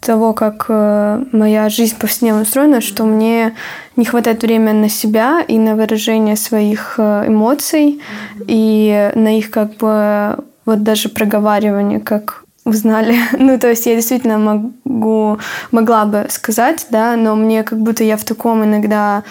того, 0.00 0.32
как 0.32 0.66
э, 0.68 1.24
моя 1.32 1.68
жизнь 1.68 1.96
повседневно 1.98 2.42
устроена, 2.42 2.80
что 2.80 3.04
мне 3.04 3.54
не 3.96 4.04
хватает 4.04 4.42
времени 4.42 4.80
на 4.82 4.88
себя 4.88 5.42
и 5.46 5.58
на 5.58 5.76
выражение 5.76 6.36
своих 6.36 6.94
э, 6.98 7.24
эмоций, 7.26 8.00
и 8.46 9.12
на 9.14 9.38
их 9.38 9.50
как 9.50 9.76
бы 9.76 10.38
вот 10.64 10.82
даже 10.82 11.08
проговаривание, 11.08 12.00
как 12.00 12.44
узнали. 12.64 13.16
Ну, 13.38 13.58
то 13.58 13.68
есть 13.68 13.86
я 13.86 13.94
действительно 13.94 14.38
могу, 14.38 15.38
могла 15.70 16.04
бы 16.04 16.26
сказать, 16.30 16.86
да, 16.90 17.16
но 17.16 17.36
мне 17.36 17.62
как 17.62 17.78
будто 17.78 18.04
я 18.04 18.16
в 18.16 18.24
таком 18.24 18.64
иногда 18.64 19.22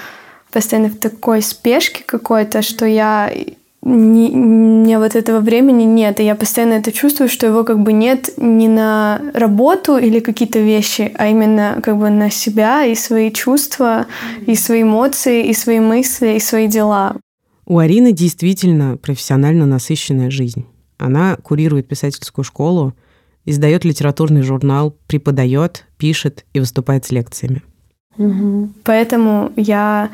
постоянно 0.51 0.89
в 0.89 0.97
такой 0.97 1.41
спешке 1.41 2.03
какой-то, 2.05 2.61
что 2.61 2.85
я 2.85 3.31
не, 3.81 4.29
мне 4.29 4.99
вот 4.99 5.15
этого 5.15 5.39
времени 5.39 5.83
нет, 5.83 6.19
и 6.19 6.25
я 6.25 6.35
постоянно 6.35 6.73
это 6.73 6.91
чувствую, 6.91 7.29
что 7.29 7.47
его 7.47 7.63
как 7.63 7.79
бы 7.79 7.93
нет 7.93 8.29
не 8.37 8.67
на 8.67 9.21
работу 9.33 9.97
или 9.97 10.19
какие-то 10.19 10.59
вещи, 10.59 11.11
а 11.17 11.27
именно 11.27 11.79
как 11.81 11.97
бы 11.97 12.09
на 12.09 12.29
себя 12.29 12.85
и 12.85 12.95
свои 12.95 13.31
чувства, 13.31 14.05
и 14.45 14.55
свои 14.55 14.83
эмоции, 14.83 15.47
и 15.47 15.53
свои 15.53 15.79
мысли, 15.79 16.35
и 16.35 16.39
свои 16.39 16.67
дела. 16.67 17.15
У 17.65 17.77
Арины 17.77 18.11
действительно 18.11 18.97
профессионально 18.97 19.65
насыщенная 19.65 20.29
жизнь. 20.29 20.65
Она 20.97 21.37
курирует 21.37 21.87
писательскую 21.87 22.43
школу, 22.43 22.93
издает 23.45 23.85
литературный 23.85 24.41
журнал, 24.41 24.97
преподает, 25.07 25.85
пишет 25.97 26.45
и 26.53 26.59
выступает 26.59 27.05
с 27.05 27.11
лекциями. 27.11 27.61
Поэтому 28.83 29.53
я 29.55 30.09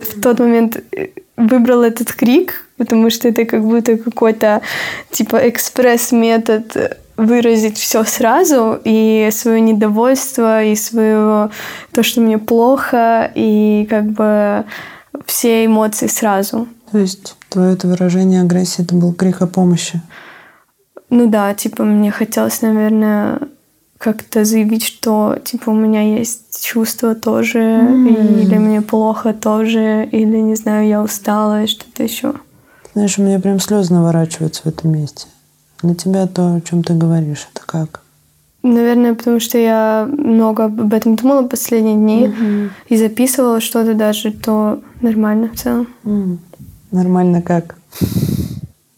в 0.00 0.20
тот 0.20 0.38
момент 0.40 0.82
э, 0.92 1.08
выбрала 1.36 1.84
этот 1.84 2.12
крик, 2.12 2.66
потому 2.76 3.10
что 3.10 3.28
это 3.28 3.44
как 3.44 3.62
будто 3.62 3.96
какой-то 3.96 4.62
типа 5.10 5.48
экспресс-метод 5.48 6.98
выразить 7.16 7.76
все 7.76 8.04
сразу, 8.04 8.80
и 8.82 9.28
свое 9.30 9.60
недовольство, 9.60 10.64
и 10.64 10.74
свое 10.74 11.50
то, 11.92 12.02
что 12.02 12.20
мне 12.20 12.38
плохо, 12.38 13.30
и 13.34 13.86
как 13.90 14.06
бы 14.06 14.64
все 15.26 15.66
эмоции 15.66 16.06
сразу. 16.06 16.66
То 16.90 16.98
есть 16.98 17.36
твое 17.50 17.74
это 17.74 17.88
выражение 17.88 18.40
агрессии, 18.40 18.82
это 18.82 18.94
был 18.94 19.12
крик 19.12 19.42
о 19.42 19.46
помощи. 19.46 20.00
Ну 21.10 21.28
да, 21.28 21.52
типа 21.54 21.84
мне 21.84 22.10
хотелось, 22.10 22.62
наверное, 22.62 23.40
как-то 24.00 24.46
заявить, 24.46 24.82
что 24.82 25.36
типа 25.44 25.68
у 25.70 25.74
меня 25.74 26.00
есть 26.18 26.64
чувства 26.64 27.14
тоже, 27.14 27.58
М. 27.58 28.06
или 28.06 28.56
мне 28.56 28.80
плохо 28.80 29.34
тоже, 29.34 30.08
или 30.10 30.38
не 30.38 30.54
знаю, 30.54 30.88
я 30.88 31.02
устала 31.02 31.64
и 31.64 31.66
что-то 31.66 32.02
еще. 32.02 32.32
Знаешь, 32.94 33.18
у 33.18 33.22
меня 33.22 33.38
прям 33.38 33.60
слезы 33.60 33.92
наворачиваются 33.92 34.62
в 34.62 34.66
этом 34.66 34.92
месте. 34.92 35.26
Для 35.82 35.94
тебя 35.94 36.26
то, 36.26 36.54
о 36.54 36.60
чем 36.62 36.82
ты 36.82 36.94
говоришь, 36.94 37.46
это 37.52 37.62
как? 37.66 38.00
Наверное, 38.62 39.14
потому 39.14 39.38
что 39.38 39.58
я 39.58 40.08
много 40.10 40.64
об 40.64 40.94
этом 40.94 41.16
думала 41.16 41.46
последние 41.46 41.96
дни 41.96 42.32
и 42.88 42.96
записывала 42.96 43.60
что-то 43.60 43.92
даже, 43.92 44.32
то 44.32 44.80
нормально 45.02 45.50
в 45.52 45.58
целом. 45.58 45.88
М. 46.04 46.38
Нормально 46.90 47.42
как? 47.42 47.76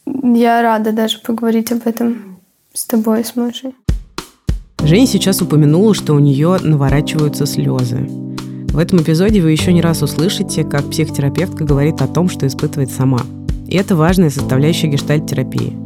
Я 0.06 0.62
рада 0.62 0.92
даже 0.92 1.18
поговорить 1.18 1.72
об 1.72 1.86
этом 1.88 2.38
с 2.72 2.84
тобой, 2.86 3.24
с 3.24 3.34
Машей. 3.34 3.74
Женя 4.84 5.06
сейчас 5.06 5.40
упомянула, 5.40 5.94
что 5.94 6.12
у 6.12 6.18
нее 6.18 6.58
наворачиваются 6.60 7.46
слезы. 7.46 8.08
В 8.72 8.78
этом 8.78 9.00
эпизоде 9.00 9.40
вы 9.40 9.52
еще 9.52 9.72
не 9.72 9.80
раз 9.80 10.02
услышите, 10.02 10.64
как 10.64 10.90
психотерапевтка 10.90 11.64
говорит 11.64 12.02
о 12.02 12.08
том, 12.08 12.28
что 12.28 12.46
испытывает 12.46 12.90
сама. 12.90 13.20
И 13.68 13.76
это 13.76 13.94
важная 13.94 14.28
составляющая 14.28 14.88
гештальт-терапии. 14.88 15.76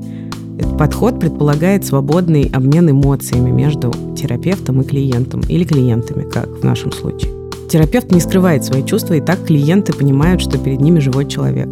Этот 0.58 0.78
подход 0.78 1.20
предполагает 1.20 1.84
свободный 1.84 2.50
обмен 2.52 2.90
эмоциями 2.90 3.50
между 3.50 3.92
терапевтом 4.16 4.80
и 4.80 4.84
клиентом, 4.84 5.42
или 5.42 5.64
клиентами, 5.64 6.28
как 6.28 6.48
в 6.48 6.64
нашем 6.64 6.90
случае. 6.90 7.32
Терапевт 7.68 8.10
не 8.12 8.20
скрывает 8.20 8.64
свои 8.64 8.82
чувства, 8.82 9.14
и 9.14 9.20
так 9.20 9.44
клиенты 9.44 9.92
понимают, 9.92 10.40
что 10.40 10.56
перед 10.56 10.80
ними 10.80 11.00
живой 11.00 11.26
человек. 11.26 11.68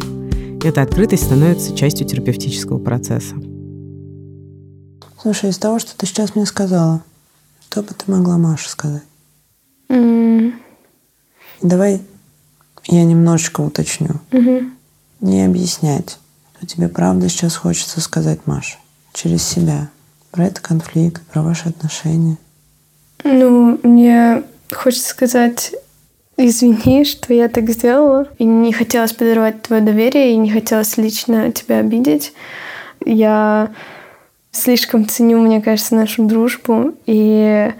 Эта 0.63 0.83
открытость 0.83 1.23
становится 1.23 1.75
частью 1.75 2.05
терапевтического 2.05 2.77
процесса. 2.77 3.35
Слушай, 5.21 5.49
из 5.49 5.57
того, 5.57 5.79
что 5.79 5.97
ты 5.97 6.05
сейчас 6.05 6.35
мне 6.35 6.45
сказала, 6.45 7.01
что 7.75 7.81
бы 7.83 7.89
ты 7.93 8.09
могла 8.09 8.37
Маше 8.37 8.69
сказать? 8.69 9.03
М, 9.89 10.61
Давай 11.61 12.01
я 12.85 13.03
немножечко 13.03 13.59
уточню. 13.59 14.21
мгм. 14.31 14.77
Не 15.19 15.43
объяснять, 15.43 16.17
что 16.55 16.65
тебе 16.67 16.87
правда 16.87 17.27
сейчас 17.27 17.57
хочется 17.57 17.99
сказать 17.99 18.39
Маше. 18.45 18.77
Через 19.11 19.43
себя. 19.43 19.89
Про 20.31 20.45
этот 20.45 20.61
конфликт, 20.61 21.21
про 21.23 21.41
ваши 21.41 21.67
отношения. 21.67 22.37
Ну, 23.25 23.77
мне 23.83 24.43
хочется 24.71 25.09
сказать 25.09 25.73
извини, 26.37 27.03
что 27.03 27.33
я 27.33 27.49
так 27.49 27.69
сделала. 27.69 28.29
И 28.37 28.45
не 28.45 28.71
хотелось 28.71 29.11
подорвать 29.11 29.63
твое 29.63 29.81
доверие, 29.81 30.31
и 30.31 30.37
не 30.37 30.49
хотелось 30.49 30.95
лично 30.95 31.51
тебя 31.51 31.79
обидеть. 31.79 32.31
Я 33.05 33.73
слишком 34.55 35.07
ценю, 35.07 35.39
мне 35.39 35.61
кажется, 35.61 35.95
нашу 35.95 36.23
дружбу, 36.25 36.93
и 37.05 37.71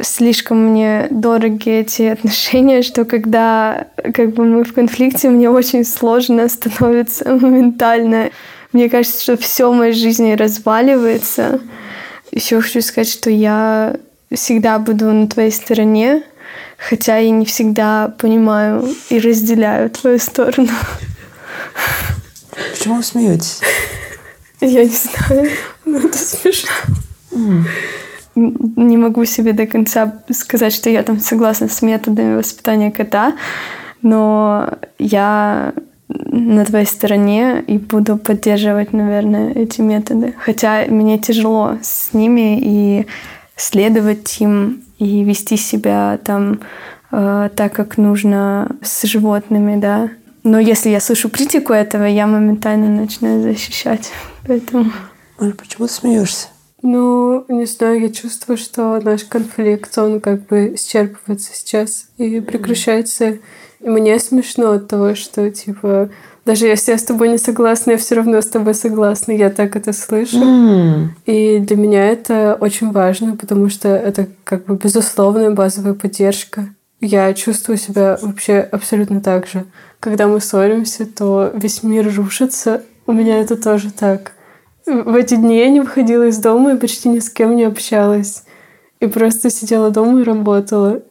слишком 0.00 0.70
мне 0.70 1.06
дороги 1.10 1.70
эти 1.70 2.02
отношения, 2.02 2.82
что 2.82 3.04
когда 3.04 3.86
как 4.12 4.34
бы 4.34 4.44
мы 4.44 4.64
в 4.64 4.74
конфликте, 4.74 5.30
мне 5.30 5.50
очень 5.50 5.84
сложно 5.84 6.48
становится 6.48 7.30
моментально. 7.34 8.30
Мне 8.72 8.90
кажется, 8.90 9.22
что 9.22 9.36
все 9.36 9.70
в 9.70 9.74
моей 9.74 9.92
жизни 9.92 10.32
разваливается. 10.32 11.60
Еще 12.32 12.60
хочу 12.60 12.80
сказать, 12.80 13.08
что 13.08 13.30
я 13.30 13.96
всегда 14.32 14.80
буду 14.80 15.12
на 15.12 15.28
твоей 15.28 15.52
стороне, 15.52 16.24
хотя 16.76 17.20
и 17.20 17.30
не 17.30 17.44
всегда 17.44 18.12
понимаю 18.18 18.88
и 19.10 19.20
разделяю 19.20 19.90
твою 19.90 20.18
сторону. 20.18 20.70
Почему 22.72 22.96
вы 22.96 23.02
смеетесь? 23.04 23.60
Я 24.68 24.84
не 24.84 24.90
знаю, 24.90 25.50
но 25.84 25.98
это 25.98 26.16
смешно. 26.16 26.70
Не 28.34 28.96
могу 28.96 29.24
себе 29.26 29.52
до 29.52 29.66
конца 29.66 30.22
сказать, 30.32 30.72
что 30.72 30.90
я 30.90 31.02
там 31.02 31.20
согласна 31.20 31.68
с 31.68 31.82
методами 31.82 32.36
воспитания 32.36 32.90
кота, 32.90 33.34
но 34.02 34.70
я 34.98 35.72
на 36.08 36.64
твоей 36.64 36.86
стороне 36.86 37.62
и 37.66 37.78
буду 37.78 38.16
поддерживать, 38.16 38.92
наверное, 38.92 39.52
эти 39.52 39.82
методы. 39.82 40.34
Хотя 40.38 40.84
мне 40.88 41.18
тяжело 41.18 41.78
с 41.82 42.12
ними 42.12 42.58
и 42.60 43.06
следовать 43.56 44.40
им 44.40 44.82
и 44.98 45.22
вести 45.22 45.56
себя 45.56 46.18
там 46.24 46.60
э, 47.12 47.50
так, 47.54 47.72
как 47.72 47.98
нужно 47.98 48.76
с 48.82 49.04
животными, 49.04 49.80
да. 49.80 50.10
Но 50.44 50.58
если 50.58 50.90
я 50.90 51.00
слышу 51.00 51.30
критику 51.30 51.72
этого, 51.72 52.04
я 52.04 52.26
моментально 52.26 52.88
начинаю 52.88 53.42
защищать. 53.42 54.12
Поэтому 54.46 54.92
Маша, 55.38 55.54
почему 55.56 55.86
ты 55.86 55.92
смеешься? 55.92 56.48
Ну, 56.82 57.46
не 57.48 57.64
знаю, 57.64 58.02
я 58.02 58.10
чувствую, 58.10 58.58
что 58.58 59.00
наш 59.00 59.24
конфликт, 59.24 59.96
он 59.96 60.20
как 60.20 60.46
бы 60.46 60.74
исчерпывается 60.74 61.50
сейчас 61.54 62.08
и 62.18 62.40
прекращается. 62.40 63.38
И 63.80 63.88
мне 63.88 64.18
смешно 64.18 64.72
от 64.72 64.86
того, 64.86 65.14
что, 65.14 65.50
типа, 65.50 66.10
даже 66.44 66.66
если 66.66 66.92
я 66.92 66.98
с 66.98 67.04
тобой 67.04 67.30
не 67.30 67.38
согласна, 67.38 67.92
я 67.92 67.96
все 67.96 68.16
равно 68.16 68.42
с 68.42 68.46
тобой 68.46 68.74
согласна. 68.74 69.32
Я 69.32 69.48
так 69.48 69.76
это 69.76 69.94
слышу. 69.94 70.42
М. 70.42 71.16
И 71.24 71.58
для 71.58 71.76
меня 71.76 72.04
это 72.04 72.58
очень 72.60 72.92
важно, 72.92 73.34
потому 73.34 73.70
что 73.70 73.88
это 73.88 74.28
как 74.44 74.66
бы 74.66 74.76
безусловная 74.76 75.50
базовая 75.50 75.94
поддержка. 75.94 76.68
Я 77.06 77.34
чувствую 77.34 77.76
себя 77.76 78.18
вообще 78.22 78.60
абсолютно 78.60 79.20
так 79.20 79.46
же. 79.46 79.66
Когда 80.00 80.26
мы 80.26 80.40
ссоримся, 80.40 81.04
то 81.04 81.50
весь 81.54 81.82
мир 81.82 82.10
рушится. 82.16 82.82
У 83.06 83.12
меня 83.12 83.40
это 83.40 83.56
тоже 83.56 83.92
так. 83.92 84.32
В 84.86 85.14
эти 85.14 85.34
дни 85.34 85.58
я 85.58 85.68
не 85.68 85.80
выходила 85.80 86.26
из 86.26 86.38
дома 86.38 86.72
и 86.72 86.78
почти 86.78 87.10
ни 87.10 87.18
с 87.18 87.28
кем 87.28 87.56
не 87.56 87.64
общалась. 87.64 88.44
И 89.00 89.06
просто 89.06 89.50
сидела 89.50 89.90
дома 89.90 90.22
и 90.22 90.24
работала. 90.24 91.02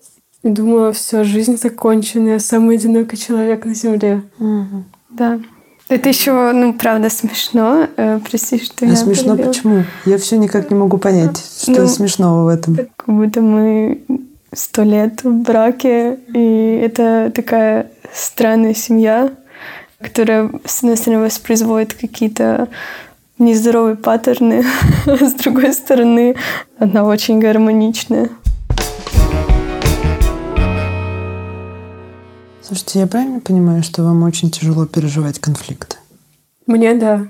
И 0.42 0.50
думала, 0.50 0.94
все, 0.94 1.24
жизнь 1.24 1.58
закончена, 1.58 2.30
я 2.30 2.40
самый 2.40 2.78
одинокий 2.78 3.16
человек 3.16 3.64
на 3.64 3.76
земле. 3.76 4.24
Мгм. 4.40 4.86
Да. 5.12 5.40
Это 5.90 6.10
еще, 6.10 6.52
ну, 6.54 6.74
правда, 6.74 7.12
смешно. 7.12 7.88
Э, 7.98 8.20
прости, 8.28 8.60
что 8.60 8.84
А 8.84 8.90
я 8.90 8.96
смешно 8.96 9.36
перебила. 9.36 9.48
почему? 9.54 9.84
Я 10.06 10.18
все 10.18 10.38
никак 10.38 10.72
не 10.72 10.76
могу 10.76 10.98
понять, 10.98 11.38
что 11.62 11.82
Ну, 11.82 11.88
смешного 11.88 12.46
в 12.46 12.48
этом. 12.48 12.78
Как 12.78 13.16
будто 13.16 13.42
мы 13.42 14.02
сто 14.56 14.84
лет 14.84 15.24
в 15.24 15.32
браке, 15.42 16.20
и 16.34 16.82
это 16.84 17.32
такая 17.34 17.92
странная 18.14 18.74
семья, 18.74 19.32
которая, 20.00 20.50
с 20.66 20.80
одной 20.80 20.98
стороны, 20.98 21.24
воспроизводит 21.24 21.94
какие-то 21.94 22.68
нездоровые 23.40 23.96
паттерны, 23.96 24.64
а 25.06 25.18
с 25.18 25.34
другой 25.34 25.74
стороны, 25.74 26.36
она 26.78 27.04
очень 27.04 27.40
гармоничная. 27.40 28.30
Слушайте, 32.62 33.00
я 33.00 33.08
правильно 33.08 33.40
понимаю, 33.40 33.84
что 33.84 34.04
вам 34.04 34.24
очень 34.24 34.50
тяжело 34.50 34.86
переживать 34.86 35.40
конфликты? 35.40 35.98
Мне 36.66 36.96
да. 36.96 37.28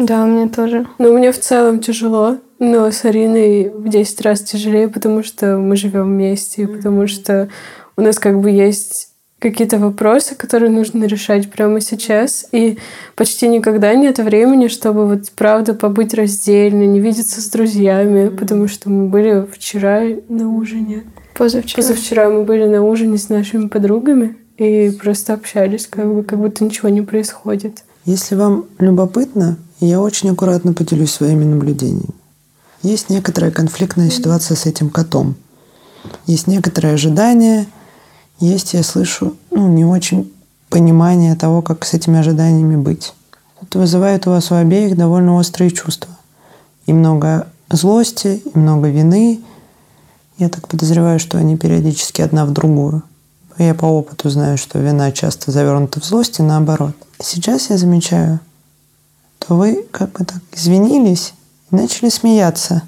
Да, 0.00 0.24
мне 0.24 0.48
тоже. 0.48 0.86
Ну, 0.98 1.16
мне 1.16 1.30
в 1.30 1.38
целом 1.38 1.80
тяжело, 1.80 2.38
но 2.58 2.90
с 2.90 3.04
Ариной 3.04 3.68
в 3.68 3.88
10 3.88 4.20
раз 4.22 4.40
тяжелее, 4.40 4.88
потому 4.88 5.22
что 5.22 5.58
мы 5.58 5.76
живем 5.76 6.04
вместе, 6.04 6.66
потому 6.66 7.06
что 7.06 7.50
у 7.98 8.00
нас 8.00 8.18
как 8.18 8.40
бы 8.40 8.50
есть 8.50 9.10
какие-то 9.38 9.78
вопросы, 9.78 10.34
которые 10.34 10.70
нужно 10.70 11.04
решать 11.04 11.50
прямо 11.50 11.82
сейчас, 11.82 12.46
и 12.50 12.78
почти 13.14 13.46
никогда 13.48 13.94
нет 13.94 14.18
времени, 14.18 14.68
чтобы 14.68 15.06
вот 15.06 15.30
правда 15.36 15.74
побыть 15.74 16.14
раздельно, 16.14 16.84
не 16.84 16.98
видеться 16.98 17.42
с 17.42 17.48
друзьями, 17.50 18.28
потому 18.28 18.68
что 18.68 18.88
мы 18.88 19.06
были 19.06 19.46
вчера 19.52 20.02
на 20.30 20.50
ужине. 20.50 21.04
Позавчера. 21.34 21.76
Позавчера 21.76 22.30
мы 22.30 22.44
были 22.44 22.66
на 22.66 22.82
ужине 22.82 23.18
с 23.18 23.28
нашими 23.28 23.68
подругами 23.68 24.36
и 24.56 24.90
просто 24.90 25.34
общались, 25.34 25.86
как 25.86 26.06
бы, 26.06 26.22
как 26.22 26.38
будто 26.38 26.64
ничего 26.64 26.88
не 26.88 27.02
происходит. 27.02 27.84
Если 28.06 28.34
вам 28.34 28.64
любопытно, 28.78 29.58
я 29.86 30.00
очень 30.00 30.30
аккуратно 30.30 30.72
поделюсь 30.72 31.12
своими 31.12 31.44
наблюдениями. 31.44 32.14
Есть 32.82 33.10
некоторая 33.10 33.50
конфликтная 33.50 34.10
ситуация 34.10 34.56
с 34.56 34.66
этим 34.66 34.90
котом. 34.90 35.34
Есть 36.26 36.46
некоторые 36.46 36.94
ожидания, 36.94 37.66
есть, 38.38 38.72
я 38.72 38.82
слышу, 38.82 39.36
ну, 39.50 39.68
не 39.68 39.84
очень 39.84 40.32
понимание 40.70 41.34
того, 41.34 41.60
как 41.60 41.84
с 41.84 41.92
этими 41.92 42.18
ожиданиями 42.18 42.76
быть. 42.76 43.12
Это 43.60 43.78
вызывает 43.78 44.26
у 44.26 44.30
вас 44.30 44.50
у 44.50 44.54
обеих 44.54 44.96
довольно 44.96 45.36
острые 45.36 45.70
чувства. 45.70 46.16
И 46.86 46.92
много 46.94 47.48
злости, 47.70 48.42
и 48.42 48.58
много 48.58 48.88
вины. 48.88 49.40
Я 50.38 50.48
так 50.48 50.68
подозреваю, 50.68 51.20
что 51.20 51.36
они 51.36 51.58
периодически 51.58 52.22
одна 52.22 52.46
в 52.46 52.52
другую. 52.52 53.02
Я 53.58 53.74
по 53.74 53.84
опыту 53.84 54.30
знаю, 54.30 54.56
что 54.56 54.78
вина 54.78 55.12
часто 55.12 55.50
завернута 55.50 56.00
в 56.00 56.04
злость 56.06 56.38
и 56.38 56.42
наоборот. 56.42 56.94
И 57.18 57.22
сейчас 57.22 57.68
я 57.68 57.76
замечаю, 57.76 58.40
то 59.40 59.56
вы 59.56 59.84
как 59.90 60.12
бы 60.12 60.24
так 60.24 60.40
извинились 60.52 61.34
и 61.70 61.74
начали 61.74 62.08
смеяться. 62.08 62.82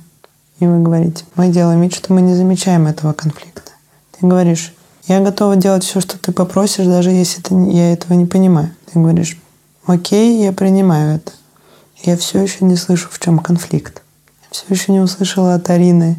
И 0.60 0.66
вы 0.66 0.80
говорите, 0.80 1.24
мы 1.34 1.48
делаем 1.48 1.80
вид, 1.80 1.92
что 1.92 2.12
мы 2.12 2.22
не 2.22 2.36
замечаем 2.36 2.86
этого 2.86 3.12
конфликта. 3.12 3.72
Ты 4.12 4.26
говоришь, 4.26 4.72
я 5.08 5.20
готова 5.20 5.56
делать 5.56 5.82
все, 5.82 6.00
что 6.00 6.16
ты 6.18 6.30
попросишь, 6.30 6.86
даже 6.86 7.10
если 7.10 7.40
это, 7.40 7.54
я 7.70 7.92
этого 7.92 8.12
не 8.12 8.26
понимаю. 8.26 8.70
Ты 8.86 9.00
говоришь, 9.00 9.40
окей, 9.86 10.40
я 10.40 10.52
принимаю 10.52 11.16
это. 11.16 11.32
Я 12.04 12.16
все 12.16 12.40
еще 12.40 12.64
не 12.64 12.76
слышу, 12.76 13.08
в 13.10 13.18
чем 13.18 13.40
конфликт. 13.40 14.02
Я 14.42 14.48
все 14.50 14.64
еще 14.70 14.92
не 14.92 15.00
услышала 15.00 15.54
от 15.54 15.68
Арины, 15.70 16.16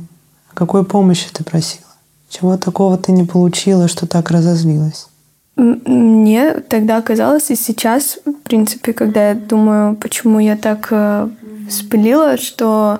какой 0.53 0.83
помощи 0.83 1.29
ты 1.31 1.43
просила. 1.43 1.85
Чего 2.27 2.57
такого 2.57 2.97
ты 2.97 3.11
не 3.11 3.23
получила, 3.23 3.87
что 3.87 4.07
так 4.07 4.31
разозлилась? 4.31 5.07
Мне 5.55 6.53
тогда 6.67 7.01
казалось, 7.01 7.51
и 7.51 7.55
сейчас, 7.55 8.19
в 8.25 8.33
принципе, 8.43 8.91
когда 8.93 9.29
я 9.29 9.35
думаю, 9.35 9.95
почему 9.95 10.39
я 10.39 10.55
так 10.55 10.87
э, 10.89 11.29
вспылила, 11.69 12.37
что 12.37 12.99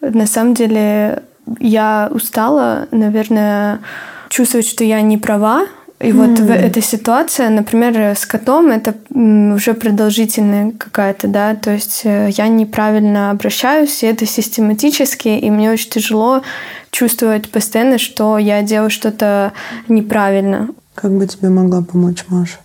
на 0.00 0.26
самом 0.26 0.54
деле 0.54 1.24
я 1.58 2.08
устала, 2.12 2.86
наверное, 2.92 3.80
чувствовать, 4.28 4.68
что 4.68 4.84
я 4.84 5.00
не 5.02 5.18
права. 5.18 5.66
И 5.98 6.12
вот 6.12 6.38
в 6.38 6.50
эта 6.50 6.80
ситуация, 6.80 7.50
например, 7.50 7.94
с 8.16 8.24
котом, 8.24 8.70
это 8.70 8.94
уже 9.12 9.74
продолжительная 9.74 10.70
какая-то, 10.70 11.28
да, 11.28 11.54
то 11.54 11.72
есть 11.72 12.02
э, 12.04 12.30
я 12.30 12.48
неправильно 12.48 13.30
обращаюсь, 13.30 14.02
и 14.02 14.06
это 14.06 14.24
систематически, 14.24 15.28
и 15.28 15.50
мне 15.50 15.70
очень 15.70 15.90
тяжело 15.90 16.42
чувствовать 16.90 17.50
постоянно, 17.50 17.98
что 17.98 18.38
я 18.38 18.62
делаю 18.62 18.88
что-то 18.88 19.52
неправильно. 19.88 20.70
Как 20.94 21.12
бы 21.12 21.26
тебе 21.26 21.48
могла 21.48 21.82
помочь 21.82 22.24
Маша? 22.28 22.58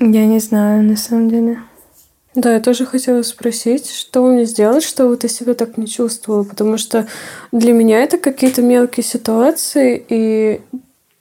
Я 0.00 0.26
не 0.26 0.38
знаю, 0.40 0.82
на 0.82 0.96
самом 0.96 1.28
деле. 1.28 1.58
Да, 2.34 2.54
я 2.54 2.60
тоже 2.60 2.84
хотела 2.84 3.22
спросить, 3.22 3.90
что 3.90 4.26
мне 4.26 4.44
сделать, 4.44 4.82
чтобы 4.82 5.16
ты 5.16 5.28
себя 5.28 5.54
так 5.54 5.76
не 5.76 5.86
чувствовала, 5.86 6.42
потому 6.42 6.78
что 6.78 7.06
для 7.52 7.72
меня 7.72 8.02
это 8.02 8.18
какие-то 8.18 8.60
мелкие 8.60 9.04
ситуации, 9.04 10.04
и 10.08 10.60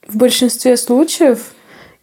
в 0.08 0.18
большинстве 0.18 0.76
случаев 0.76 1.54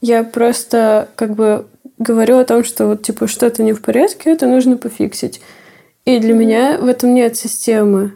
я 0.00 0.22
просто 0.22 1.08
как 1.16 1.34
бы 1.34 1.66
говорю 1.98 2.38
о 2.38 2.44
том, 2.44 2.62
что 2.62 2.86
вот 2.86 3.02
типа 3.02 3.26
что-то 3.26 3.64
не 3.64 3.72
в 3.72 3.82
порядке, 3.82 4.30
это 4.30 4.46
нужно 4.46 4.76
пофиксить. 4.76 5.40
И 6.04 6.18
для 6.18 6.32
меня 6.32 6.78
в 6.78 6.86
этом 6.86 7.12
нет 7.14 7.36
системы. 7.36 8.12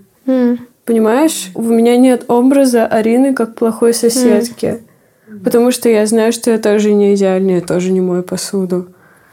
Понимаешь, 0.84 1.50
у 1.54 1.62
меня 1.62 1.96
нет 1.96 2.24
образа 2.28 2.86
Арины 2.86 3.34
как 3.34 3.56
плохой 3.56 3.94
соседки. 3.94 4.82
Потому 5.42 5.70
что 5.70 5.88
я 5.88 6.06
знаю, 6.06 6.32
что 6.32 6.50
я 6.50 6.58
тоже 6.58 6.92
не 6.92 7.14
идеальная, 7.14 7.56
я 7.56 7.60
тоже 7.60 7.90
не 7.92 8.00
мою 8.00 8.22
посуду. 8.22 8.88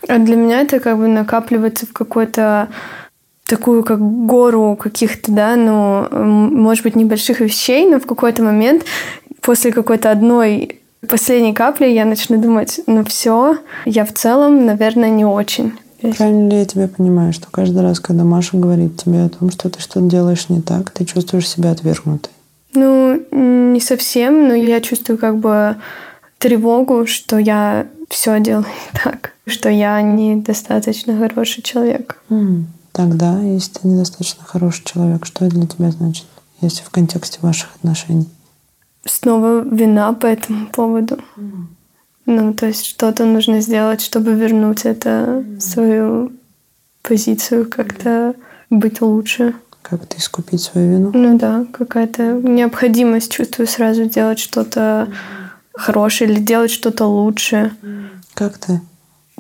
А 0.08 0.18
для 0.18 0.36
меня 0.36 0.62
это 0.62 0.80
как 0.80 0.98
бы 0.98 1.08
накапливается 1.08 1.86
в 1.86 1.94
какой-то 1.94 2.70
такую 3.46 3.84
как 3.84 4.00
гору 4.00 4.78
каких-то, 4.80 5.32
да, 5.32 5.56
ну, 5.56 6.08
может 6.12 6.84
быть, 6.84 6.96
небольших 6.96 7.42
вещей, 7.42 7.90
но 7.90 8.00
в 8.00 8.06
какой-то 8.06 8.44
момент 8.44 8.86
после 9.42 9.72
какой-то 9.74 10.10
одной 10.10 10.80
последней 11.08 11.54
капли 11.54 11.88
я 11.88 12.06
начну 12.06 12.42
думать, 12.42 12.80
ну 12.88 13.04
все, 13.04 13.58
я 13.86 14.06
в 14.06 14.14
целом, 14.14 14.66
наверное, 14.66 15.10
не 15.10 15.26
очень. 15.26 15.74
Правильно 16.18 16.50
ли 16.50 16.58
я 16.58 16.66
тебя 16.66 16.88
понимаю, 16.88 17.34
что 17.34 17.48
каждый 17.52 17.84
раз, 17.84 18.00
когда 18.00 18.24
Маша 18.24 18.58
говорит 18.58 18.98
тебе 18.98 19.24
о 19.24 19.30
том, 19.30 19.52
что 19.52 19.70
ты 19.70 19.80
что-то 19.80 20.08
делаешь 20.08 20.50
не 20.50 20.62
так, 20.62 20.90
ты 20.90 21.06
чувствуешь 21.06 21.48
себя 21.48 21.72
отвергнутой? 21.72 22.32
Ну, 22.74 23.22
не 23.32 23.80
совсем, 23.80 24.48
но 24.48 24.54
я 24.54 24.82
чувствую 24.82 25.18
как 25.18 25.38
бы 25.38 25.76
тревогу, 26.38 27.06
что 27.06 27.38
я 27.38 27.88
все 28.10 28.40
делаю 28.40 28.66
так, 29.04 29.34
что 29.48 29.70
я 29.70 30.02
недостаточно 30.02 31.18
хороший 31.18 31.62
человек. 31.64 32.22
М, 32.30 32.68
Тогда, 32.92 33.40
если 33.42 33.80
ты 33.80 33.88
недостаточно 33.88 34.44
хороший 34.44 34.84
человек, 34.84 35.26
что 35.26 35.46
это 35.46 35.56
для 35.56 35.66
тебя 35.68 35.92
значит, 35.92 36.26
если 36.60 36.84
в 36.84 36.90
контексте 36.90 37.40
ваших 37.42 37.70
отношений? 37.76 38.28
Снова 39.06 39.62
вина 39.62 40.12
по 40.14 40.26
этому 40.26 40.68
поводу. 40.68 41.18
Ну, 42.26 42.54
то 42.54 42.68
есть 42.68 42.86
что-то 42.86 43.26
нужно 43.26 43.62
сделать, 43.62 44.02
чтобы 44.02 44.34
вернуть 44.34 44.86
это 44.86 45.44
в 45.58 45.62
свою 45.62 46.34
позицию, 47.02 47.68
как-то 47.70 48.36
быть 48.70 49.02
лучше. 49.02 49.56
Как-то 49.92 50.18
искупить 50.18 50.62
свою 50.62 50.90
вину? 50.90 51.12
Ну 51.14 51.38
да, 51.38 51.66
какая-то 51.74 52.40
необходимость 52.42 53.30
чувствую 53.30 53.68
сразу 53.68 54.06
делать 54.06 54.40
что-то 54.40 55.10
хорошее 55.74 56.32
или 56.32 56.40
делать 56.40 56.72
что-то 56.72 57.08
лучше. 57.08 57.74
Как 58.34 58.58
ты? 58.58 58.80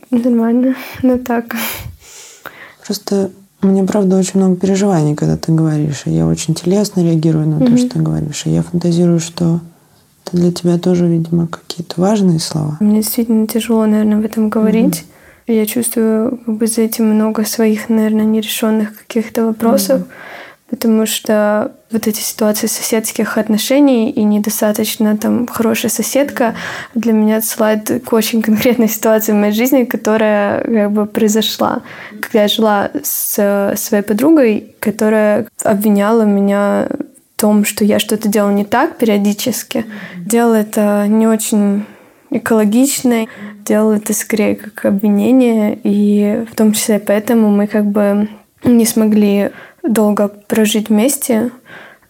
Нормально, 0.10 0.76
ну 1.04 1.18
так. 1.18 1.56
Просто 2.86 3.32
мне, 3.62 3.86
правда, 3.86 4.18
очень 4.18 4.42
много 4.42 4.58
переживаний, 4.58 5.16
когда 5.16 5.38
ты 5.38 5.54
говоришь. 5.54 6.02
И 6.04 6.12
я 6.12 6.28
очень 6.28 6.54
телесно 6.54 7.00
реагирую 7.00 7.48
на 7.48 7.66
то, 7.66 7.78
что 7.78 7.92
ты 7.92 8.00
говоришь. 8.00 8.46
И 8.46 8.50
я 8.50 8.62
фантазирую, 8.62 9.22
что 9.22 9.62
это 10.26 10.36
для 10.36 10.52
тебя 10.52 10.78
тоже, 10.78 11.08
видимо, 11.08 11.48
какие-то 11.48 12.02
важные 12.02 12.40
слова. 12.40 12.76
Мне 12.82 13.04
действительно 13.04 13.48
тяжело, 13.48 13.86
наверное, 13.86 14.20
в 14.20 14.26
этом 14.26 14.50
говорить. 14.50 15.06
Mm-hmm. 15.48 15.56
Я 15.56 15.66
чувствую 15.66 16.40
как 16.46 16.58
бы 16.58 16.68
за 16.68 16.82
этим 16.82 17.06
много 17.06 17.46
своих, 17.46 17.88
наверное, 17.88 18.26
нерешенных 18.26 18.98
каких-то 18.98 19.46
вопросов. 19.46 20.02
Mm-hmm 20.02 20.40
потому 20.72 21.06
что 21.06 21.74
вот 21.92 22.08
эти 22.08 22.22
ситуации 22.22 22.68
соседских 22.68 23.38
отношений 23.38 24.10
и 24.10 24.24
недостаточно 24.24 25.18
там 25.18 25.46
хорошая 25.46 25.92
соседка 25.92 26.56
для 26.96 27.12
меня 27.12 27.38
отсылает 27.38 28.02
к 28.04 28.14
очень 28.14 28.42
конкретной 28.42 28.88
ситуации 28.88 29.34
в 29.34 29.36
моей 29.36 29.52
жизни, 29.52 29.84
которая 29.84 30.64
как 30.64 30.92
бы 30.92 31.06
произошла, 31.06 31.82
когда 32.22 32.44
я 32.44 32.48
жила 32.48 32.90
с 33.04 33.76
своей 33.76 34.04
подругой, 34.04 34.76
которая 34.80 35.48
обвиняла 35.64 36.24
меня 36.24 36.88
в 37.36 37.42
том, 37.42 37.66
что 37.66 37.84
я 37.84 38.00
что-то 38.00 38.30
делала 38.30 38.52
не 38.52 38.66
так 38.66 38.98
периодически. 38.98 39.86
Делала 40.16 40.56
это 40.56 41.06
не 41.08 41.28
очень 41.28 41.86
экологично, 42.30 43.26
делала 43.66 43.98
это 43.98 44.14
скорее 44.14 44.56
как 44.56 44.86
обвинение, 44.86 45.78
и 45.84 46.46
в 46.50 46.56
том 46.56 46.72
числе 46.72 47.00
поэтому 47.00 47.50
мы 47.50 47.68
как 47.68 47.86
бы 47.86 48.30
не 48.64 48.86
смогли 48.86 49.52
долго 49.84 50.28
прожить 50.28 50.90
вместе, 50.90 51.52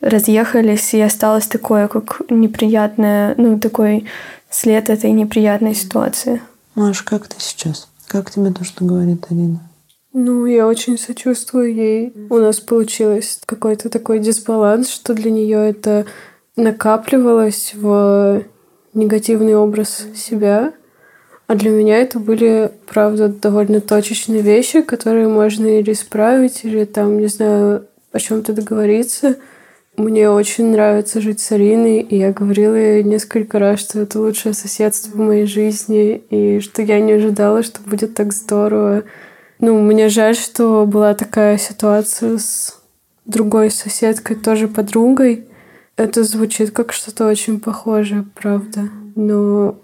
разъехались, 0.01 0.93
и 0.93 1.01
осталось 1.01 1.47
такое, 1.47 1.87
как 1.87 2.21
неприятное, 2.29 3.35
ну, 3.37 3.59
такой 3.59 4.05
след 4.49 4.89
этой 4.89 5.11
неприятной 5.11 5.75
ситуации. 5.75 6.41
Маш, 6.75 7.01
как 7.03 7.27
ты 7.27 7.35
сейчас? 7.39 7.87
Как 8.07 8.31
тебе 8.31 8.51
то, 8.51 8.63
что 8.63 8.83
говорит 8.83 9.25
Арина? 9.29 9.59
Ну, 10.13 10.45
я 10.45 10.67
очень 10.67 10.97
сочувствую 10.97 11.73
ей. 11.73 12.13
У 12.29 12.37
нас 12.37 12.59
получилось 12.59 13.39
какой-то 13.45 13.89
такой 13.89 14.19
дисбаланс, 14.19 14.89
что 14.89 15.13
для 15.13 15.31
нее 15.31 15.69
это 15.69 16.05
накапливалось 16.57 17.73
в 17.73 18.43
негативный 18.93 19.55
образ 19.55 20.05
себя. 20.15 20.73
А 21.51 21.55
для 21.55 21.69
меня 21.69 21.97
это 21.97 22.17
были, 22.17 22.71
правда, 22.87 23.27
довольно 23.27 23.81
точечные 23.81 24.41
вещи, 24.41 24.81
которые 24.81 25.27
можно 25.27 25.65
или 25.67 25.91
исправить, 25.91 26.63
или 26.63 26.85
там, 26.85 27.19
не 27.19 27.27
знаю, 27.27 27.87
о 28.13 28.19
чем-то 28.19 28.53
договориться. 28.53 29.35
Мне 29.97 30.29
очень 30.29 30.67
нравится 30.67 31.19
жить 31.19 31.41
с 31.41 31.51
Ариной, 31.51 31.99
и 31.99 32.15
я 32.15 32.31
говорила 32.31 32.75
ей 32.75 33.03
несколько 33.03 33.59
раз, 33.59 33.81
что 33.81 33.99
это 33.99 34.21
лучшее 34.21 34.53
соседство 34.53 35.11
в 35.11 35.19
моей 35.19 35.45
жизни, 35.45 36.23
и 36.29 36.61
что 36.61 36.83
я 36.83 37.01
не 37.01 37.11
ожидала, 37.11 37.63
что 37.63 37.81
будет 37.81 38.13
так 38.13 38.31
здорово. 38.31 39.03
Ну, 39.59 39.77
мне 39.81 40.07
жаль, 40.07 40.37
что 40.37 40.85
была 40.85 41.13
такая 41.15 41.57
ситуация 41.57 42.37
с 42.37 42.79
другой 43.25 43.71
соседкой, 43.71 44.37
тоже 44.37 44.69
подругой. 44.69 45.43
Это 45.97 46.23
звучит 46.23 46.71
как 46.71 46.93
что-то 46.93 47.27
очень 47.27 47.59
похожее, 47.59 48.23
правда. 48.35 48.87
Но 49.15 49.75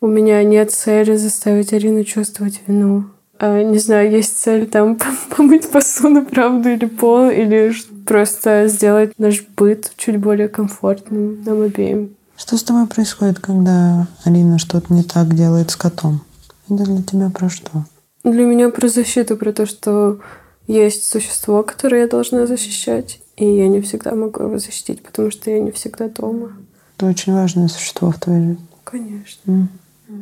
у 0.00 0.06
меня 0.06 0.42
нет 0.42 0.72
цели 0.72 1.16
заставить 1.16 1.72
Арину 1.72 2.04
чувствовать 2.04 2.60
вину. 2.66 3.04
А, 3.38 3.62
не 3.62 3.78
знаю, 3.78 4.10
есть 4.10 4.38
цель 4.38 4.66
там 4.66 4.98
помыть 5.36 5.70
посуду, 5.70 6.22
правду, 6.22 6.70
или 6.70 6.86
пол, 6.86 7.30
или 7.30 7.72
просто 8.06 8.68
сделать 8.68 9.12
наш 9.18 9.42
быт 9.56 9.92
чуть 9.96 10.18
более 10.18 10.48
комфортным 10.48 11.42
нам 11.44 11.62
обеим. 11.62 12.16
Что 12.36 12.56
с 12.56 12.62
тобой 12.62 12.86
происходит, 12.86 13.38
когда 13.38 14.08
Арина 14.24 14.58
что-то 14.58 14.92
не 14.92 15.02
так 15.02 15.34
делает 15.34 15.70
с 15.70 15.76
котом? 15.76 16.22
Это 16.70 16.84
для 16.84 17.02
тебя 17.02 17.30
про 17.30 17.50
что? 17.50 17.84
Для 18.24 18.44
меня 18.44 18.70
про 18.70 18.88
защиту, 18.88 19.36
про 19.36 19.52
то, 19.52 19.66
что 19.66 20.20
есть 20.66 21.04
существо, 21.04 21.62
которое 21.62 22.02
я 22.02 22.08
должна 22.08 22.46
защищать, 22.46 23.20
и 23.36 23.44
я 23.44 23.68
не 23.68 23.80
всегда 23.82 24.14
могу 24.14 24.44
его 24.44 24.58
защитить, 24.58 25.02
потому 25.02 25.30
что 25.30 25.50
я 25.50 25.60
не 25.60 25.70
всегда 25.70 26.08
дома. 26.08 26.52
Это 26.96 27.06
очень 27.06 27.34
важное 27.34 27.68
существо 27.68 28.10
в 28.10 28.18
твоей 28.18 28.40
жизни. 28.40 28.58
Конечно. 28.84 29.50
Mm 29.50 29.66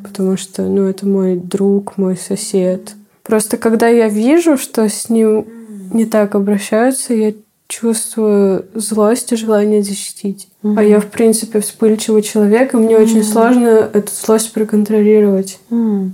потому 0.02 0.36
что, 0.36 0.62
ну, 0.62 0.84
это 0.84 1.06
мой 1.06 1.36
друг, 1.36 1.96
мой 1.98 2.16
сосед. 2.16 2.94
Просто 3.22 3.56
когда 3.56 3.88
я 3.88 4.08
вижу, 4.08 4.56
что 4.56 4.88
с 4.88 5.08
ним 5.08 5.46
не 5.92 6.06
так 6.06 6.34
обращаются, 6.34 7.14
я 7.14 7.32
чувствую 7.66 8.64
злость 8.74 9.32
и 9.32 9.36
желание 9.36 9.82
защитить. 9.82 10.48
Mm-hmm. 10.62 10.74
А 10.78 10.82
я, 10.82 11.00
в 11.00 11.06
принципе, 11.06 11.60
вспыльчивый 11.60 12.22
человек, 12.22 12.72
и 12.72 12.76
мне 12.78 12.94
mm-hmm. 12.94 13.02
очень 13.02 13.24
сложно 13.24 13.90
эту 13.92 14.10
злость 14.12 14.52
проконтролировать. 14.52 15.60
Mm-hmm. 15.70 16.10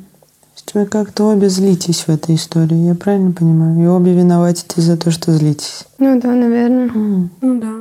Вы 0.73 0.87
как-то 0.87 1.25
обе 1.29 1.49
злитесь 1.49 2.01
в 2.01 2.09
этой 2.09 2.35
истории, 2.35 2.89
я 2.89 2.95
правильно 2.97 3.31
понимаю? 3.31 3.81
И 3.81 3.87
обе 3.87 4.13
виноватитесь 4.13 4.83
за 4.83 4.97
то, 4.97 5.13
что 5.13 5.31
злитесь. 5.31 5.85
Ну 5.99 6.21
да, 6.21 6.33
наверное. 6.33 6.89
Mm. 6.89 7.29
Ну 7.43 7.61
да. 7.61 7.75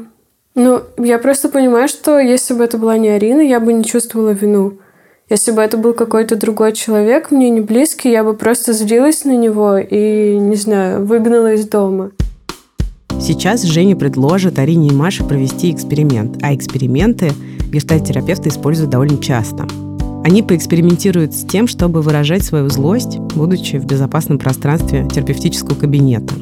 Ну, 0.54 0.82
я 1.04 1.18
просто 1.18 1.50
понимаю, 1.50 1.88
что 1.88 2.20
если 2.20 2.54
бы 2.54 2.64
это 2.64 2.78
была 2.78 3.00
не 3.00 3.08
Арина, 3.08 3.42
я 3.42 3.60
бы 3.60 3.74
не 3.74 3.84
чувствовала 3.84 4.30
вину. 4.30 4.74
Если 5.30 5.52
бы 5.52 5.62
это 5.62 5.78
был 5.78 5.94
какой-то 5.94 6.36
другой 6.36 6.74
человек, 6.74 7.32
мне 7.32 7.50
не 7.50 7.62
близкий, 7.62 8.12
я 8.12 8.26
бы 8.26 8.34
просто 8.34 8.74
злилась 8.74 9.24
на 9.24 9.36
него 9.36 9.78
и, 9.78 10.38
не 10.38 10.56
знаю, 10.58 11.06
выгнала 11.06 11.54
из 11.54 11.66
дома. 11.66 12.12
Сейчас 13.22 13.64
Женя 13.64 13.96
предложит 13.96 14.60
Арине 14.60 14.90
и 14.90 14.94
Маше 14.94 15.24
провести 15.24 15.72
эксперимент, 15.72 16.40
а 16.42 16.54
эксперименты 16.54 17.32
гештальт-терапевты 17.72 18.50
используют 18.50 18.92
довольно 18.92 19.18
часто. 19.18 19.66
Они 20.26 20.44
поэкспериментируют 20.44 21.34
с 21.34 21.46
тем, 21.46 21.68
чтобы 21.68 22.02
выражать 22.02 22.44
свою 22.44 22.70
злость, 22.70 23.18
будучи 23.18 23.78
в 23.78 23.86
безопасном 23.86 24.40
пространстве 24.40 25.08
терапевтического 25.10 25.76
кабинета. 25.76 26.34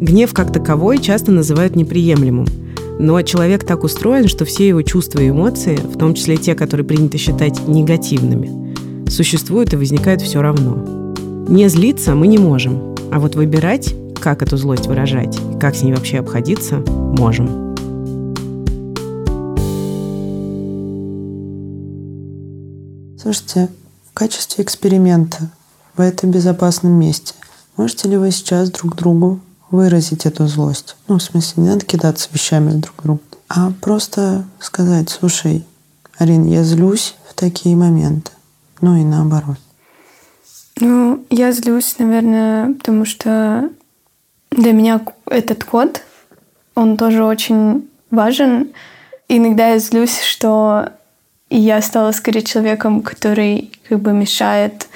Гнев 0.00 0.34
как 0.34 0.52
таковой 0.52 0.98
часто 0.98 1.30
называют 1.30 1.76
неприемлемым, 1.76 2.46
но 3.00 3.22
человек 3.22 3.64
так 3.64 3.82
устроен, 3.82 4.28
что 4.28 4.44
все 4.44 4.68
его 4.68 4.82
чувства 4.82 5.20
и 5.20 5.30
эмоции, 5.30 5.76
в 5.76 5.96
том 5.96 6.12
числе 6.12 6.36
те, 6.36 6.54
которые 6.54 6.86
принято 6.86 7.16
считать 7.16 7.66
негативными, 7.66 9.08
существуют 9.08 9.72
и 9.72 9.76
возникают 9.76 10.20
все 10.20 10.42
равно. 10.42 11.14
Не 11.48 11.68
злиться 11.68 12.14
мы 12.14 12.26
не 12.26 12.36
можем, 12.36 12.94
а 13.10 13.18
вот 13.18 13.36
выбирать, 13.36 13.94
как 14.20 14.42
эту 14.42 14.58
злость 14.58 14.86
выражать 14.86 15.38
как 15.58 15.76
с 15.76 15.82
ней 15.82 15.94
вообще 15.94 16.18
обходиться, 16.18 16.76
можем. 16.76 17.74
Слушайте, 23.18 23.68
в 24.10 24.14
качестве 24.14 24.62
эксперимента 24.62 25.50
в 25.96 26.02
этом 26.02 26.30
безопасном 26.30 26.92
месте 26.92 27.32
можете 27.78 28.08
ли 28.08 28.18
вы 28.18 28.30
сейчас 28.30 28.70
друг 28.70 28.94
другу 28.96 29.40
выразить 29.70 30.26
эту 30.26 30.46
злость. 30.46 30.96
Ну, 31.08 31.18
в 31.18 31.22
смысле, 31.22 31.62
не 31.62 31.68
надо 31.70 31.84
кидаться 31.84 32.28
вещами 32.32 32.72
друг 32.72 32.96
к 32.96 33.02
другу, 33.02 33.20
а 33.48 33.72
просто 33.80 34.44
сказать, 34.58 35.10
слушай, 35.10 35.64
Арин, 36.18 36.44
я 36.44 36.62
злюсь 36.62 37.14
в 37.28 37.34
такие 37.34 37.76
моменты. 37.76 38.30
Ну 38.80 38.96
и 38.96 39.04
наоборот. 39.04 39.56
Ну, 40.78 41.24
я 41.30 41.52
злюсь, 41.52 41.98
наверное, 41.98 42.74
потому 42.74 43.04
что 43.04 43.70
для 44.50 44.72
меня 44.72 45.00
этот 45.26 45.64
код, 45.64 46.02
он 46.74 46.96
тоже 46.96 47.24
очень 47.24 47.88
важен. 48.10 48.70
Иногда 49.28 49.68
я 49.68 49.78
злюсь, 49.78 50.20
что 50.20 50.90
я 51.50 51.82
стала 51.82 52.12
скорее 52.12 52.42
человеком, 52.42 53.02
который 53.02 53.72
как 53.88 54.00
бы 54.00 54.12
мешает 54.12 54.88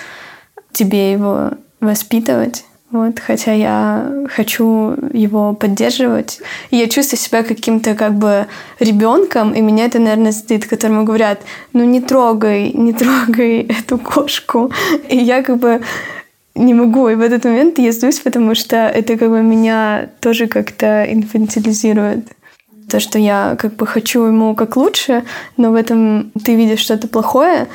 тебе 0.72 1.12
его 1.12 1.50
воспитывать. 1.80 2.64
Вот, 2.94 3.18
хотя 3.18 3.52
я 3.52 4.08
хочу 4.28 4.94
его 5.12 5.52
поддерживать. 5.52 6.38
И 6.70 6.76
я 6.76 6.88
чувствую 6.88 7.18
себя 7.18 7.42
каким-то 7.42 7.96
как 7.96 8.14
бы 8.14 8.46
ребенком, 8.78 9.52
и 9.52 9.60
меня 9.60 9.86
это, 9.86 9.98
наверное, 9.98 10.30
стыд, 10.30 10.68
которому 10.68 11.02
говорят, 11.02 11.40
ну 11.72 11.82
не 11.82 12.00
трогай, 12.00 12.70
не 12.72 12.92
трогай 12.92 13.62
эту 13.80 13.98
кошку. 13.98 14.70
И 15.08 15.16
я 15.16 15.42
как 15.42 15.56
бы 15.56 15.80
не 16.54 16.72
могу. 16.72 17.08
И 17.08 17.16
в 17.16 17.20
этот 17.20 17.44
момент 17.44 17.80
я 17.80 17.90
злюсь, 17.90 18.20
потому 18.20 18.54
что 18.54 18.76
это 18.76 19.16
как 19.16 19.28
бы 19.28 19.42
меня 19.42 20.10
тоже 20.20 20.46
как-то 20.46 21.04
инфантилизирует. 21.12 22.28
То, 22.88 23.00
что 23.00 23.18
я 23.18 23.56
как 23.58 23.74
бы 23.74 23.88
хочу 23.88 24.22
ему 24.22 24.54
как 24.54 24.76
лучше, 24.76 25.24
но 25.56 25.72
в 25.72 25.74
этом 25.74 26.30
ты 26.44 26.54
видишь 26.54 26.78
что-то 26.78 27.08
плохое. 27.08 27.66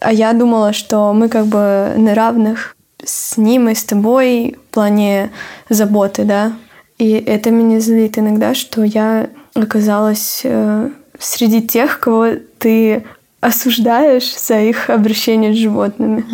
А 0.00 0.12
я 0.12 0.32
думала, 0.32 0.72
что 0.72 1.12
мы 1.12 1.28
как 1.28 1.46
бы 1.46 1.92
на 1.96 2.12
равных 2.16 2.73
с 3.04 3.36
ним 3.36 3.68
и 3.68 3.74
с 3.74 3.84
тобой 3.84 4.56
в 4.70 4.74
плане 4.74 5.30
заботы, 5.68 6.24
да. 6.24 6.52
И 6.98 7.10
это 7.10 7.50
меня 7.50 7.80
злит 7.80 8.18
иногда, 8.18 8.54
что 8.54 8.82
я 8.84 9.28
оказалась 9.54 10.42
э, 10.44 10.90
среди 11.18 11.62
тех, 11.62 12.00
кого 12.00 12.28
ты 12.58 13.04
осуждаешь 13.40 14.38
за 14.38 14.60
их 14.60 14.90
обращение 14.90 15.52
с 15.52 15.56
животными. 15.56 16.24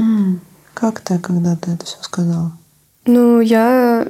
Как 0.75 1.01
ты, 1.01 1.19
когда 1.19 1.57
ты 1.57 1.73
это 1.73 1.85
все 1.85 1.99
сказала? 2.01 2.53
Ну, 3.07 3.41
я, 3.41 4.07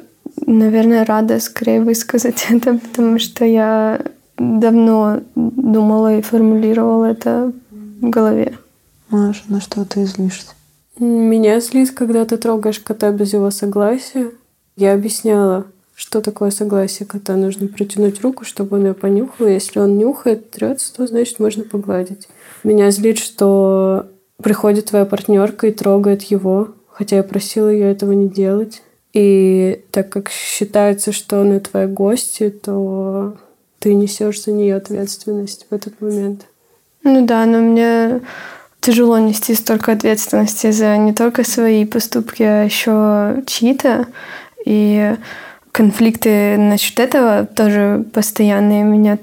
наверное, 0.46 1.04
рада 1.04 1.40
скорее 1.40 1.80
высказать 1.80 2.46
это, 2.50 2.78
потому 2.78 3.18
что 3.18 3.44
я 3.44 4.00
давно 4.36 5.20
думала 5.34 6.16
и 6.16 6.22
формулировала 6.22 7.06
это 7.06 7.52
в 7.70 8.10
голове. 8.10 8.58
Маша, 9.08 9.42
на 9.48 9.60
что 9.60 9.84
ты 9.84 10.04
злишься? 10.04 10.52
Меня 11.00 11.60
злит, 11.60 11.92
когда 11.92 12.26
ты 12.26 12.36
трогаешь 12.36 12.78
кота 12.78 13.10
без 13.10 13.32
его 13.32 13.50
согласия. 13.50 14.32
Я 14.76 14.92
объясняла, 14.92 15.66
что 15.94 16.20
такое 16.20 16.50
согласие 16.50 17.06
кота. 17.06 17.36
Нужно 17.36 17.68
протянуть 17.68 18.20
руку, 18.20 18.44
чтобы 18.44 18.76
он 18.76 18.86
ее 18.86 18.94
понюхал. 18.94 19.46
Если 19.46 19.78
он 19.78 19.96
нюхает, 19.96 20.50
трется, 20.50 20.94
то 20.94 21.06
значит 21.06 21.38
можно 21.38 21.64
погладить. 21.64 22.28
Меня 22.64 22.90
злит, 22.90 23.18
что 23.18 24.08
приходит 24.42 24.86
твоя 24.86 25.06
партнерка 25.06 25.68
и 25.68 25.72
трогает 25.72 26.22
его, 26.24 26.68
хотя 26.90 27.16
я 27.16 27.22
просила 27.22 27.70
ее 27.70 27.90
этого 27.90 28.12
не 28.12 28.28
делать. 28.28 28.82
И 29.14 29.82
так 29.92 30.10
как 30.10 30.28
считается, 30.28 31.12
что 31.12 31.40
она 31.40 31.60
твоя 31.60 31.86
гостья, 31.86 32.50
то 32.50 33.38
ты 33.78 33.94
несешь 33.94 34.42
за 34.42 34.52
нее 34.52 34.76
ответственность 34.76 35.66
в 35.70 35.74
этот 35.74 35.98
момент. 36.02 36.46
Ну 37.02 37.24
да, 37.24 37.46
но 37.46 37.60
мне 37.60 38.20
тяжело 38.80 39.18
нести 39.18 39.54
столько 39.54 39.92
ответственности 39.92 40.70
за 40.70 40.96
не 40.96 41.12
только 41.12 41.44
свои 41.44 41.84
поступки, 41.84 42.42
а 42.42 42.64
еще 42.64 43.42
чьи-то. 43.46 44.06
И 44.64 45.16
конфликты 45.72 46.56
насчет 46.56 46.98
этого 47.00 47.46
тоже 47.46 48.04
постоянные 48.12 48.82
меня 48.82 49.18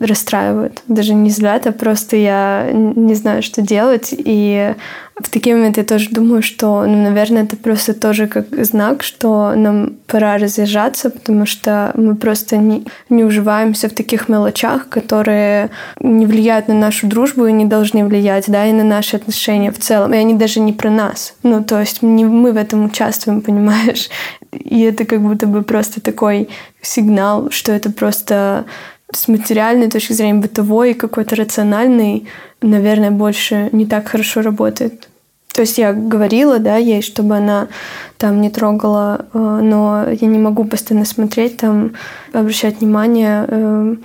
расстраивают. 0.00 0.82
Даже 0.88 1.14
не 1.14 1.30
злят, 1.30 1.66
а 1.66 1.72
просто 1.72 2.16
я 2.16 2.70
не 2.72 3.14
знаю, 3.14 3.42
что 3.42 3.62
делать. 3.62 4.08
И 4.12 4.74
в 5.14 5.30
такие 5.30 5.54
моменты 5.54 5.80
я 5.80 5.86
тоже 5.86 6.08
думаю, 6.10 6.42
что, 6.42 6.84
ну, 6.86 7.02
наверное, 7.02 7.44
это 7.44 7.56
просто 7.56 7.94
тоже 7.94 8.26
как 8.26 8.46
знак, 8.64 9.02
что 9.02 9.54
нам 9.54 9.94
пора 10.06 10.38
разъезжаться, 10.38 11.10
потому 11.10 11.46
что 11.46 11.92
мы 11.94 12.16
просто 12.16 12.56
не, 12.56 12.84
не 13.08 13.22
уживаемся 13.22 13.88
в 13.88 13.92
таких 13.92 14.28
мелочах, 14.28 14.88
которые 14.88 15.70
не 16.00 16.26
влияют 16.26 16.68
на 16.68 16.74
нашу 16.74 17.06
дружбу 17.06 17.46
и 17.46 17.52
не 17.52 17.66
должны 17.66 18.04
влиять, 18.04 18.46
да, 18.48 18.66
и 18.66 18.72
на 18.72 18.84
наши 18.84 19.16
отношения 19.16 19.70
в 19.70 19.78
целом. 19.78 20.14
И 20.14 20.16
они 20.16 20.34
даже 20.34 20.60
не 20.60 20.72
про 20.72 20.90
нас. 20.90 21.34
Ну, 21.42 21.62
то 21.62 21.78
есть 21.78 22.02
не 22.02 22.24
мы 22.24 22.52
в 22.52 22.56
этом 22.56 22.86
участвуем, 22.86 23.40
понимаешь? 23.42 24.08
И 24.52 24.80
это 24.80 25.04
как 25.04 25.22
будто 25.22 25.46
бы 25.46 25.62
просто 25.62 26.00
такой 26.00 26.48
сигнал, 26.80 27.50
что 27.50 27.72
это 27.72 27.90
просто 27.90 28.66
с 29.12 29.28
материальной 29.28 29.90
точки 29.90 30.12
зрения, 30.12 30.40
бытовой 30.40 30.92
и 30.92 30.94
какой-то 30.94 31.36
рациональный, 31.36 32.26
наверное, 32.60 33.10
больше 33.10 33.68
не 33.72 33.86
так 33.86 34.08
хорошо 34.08 34.42
работает. 34.42 35.08
То 35.52 35.62
есть 35.62 35.76
я 35.76 35.92
говорила, 35.92 36.58
да, 36.58 36.76
ей, 36.76 37.02
чтобы 37.02 37.36
она 37.36 37.68
там 38.16 38.40
не 38.40 38.48
трогала, 38.48 39.26
э, 39.32 39.38
но 39.38 40.06
я 40.08 40.26
не 40.26 40.38
могу 40.38 40.64
постоянно 40.64 41.04
смотреть 41.04 41.58
там, 41.58 41.92
обращать 42.32 42.80
внимание 42.80 43.44
э, 43.46 43.96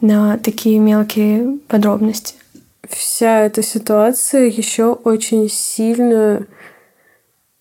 на 0.00 0.38
такие 0.38 0.78
мелкие 0.78 1.58
подробности. 1.66 2.36
Вся 2.88 3.40
эта 3.40 3.62
ситуация 3.62 4.46
еще 4.46 4.92
очень 4.92 5.48
сильно 5.48 6.46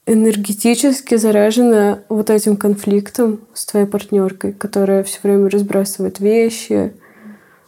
энергетически 0.05 1.15
заряжена 1.15 1.99
вот 2.09 2.29
этим 2.29 2.57
конфликтом 2.57 3.41
с 3.53 3.65
твоей 3.65 3.85
партнеркой, 3.85 4.53
которая 4.53 5.03
все 5.03 5.19
время 5.23 5.49
разбрасывает 5.49 6.19
вещи, 6.19 6.93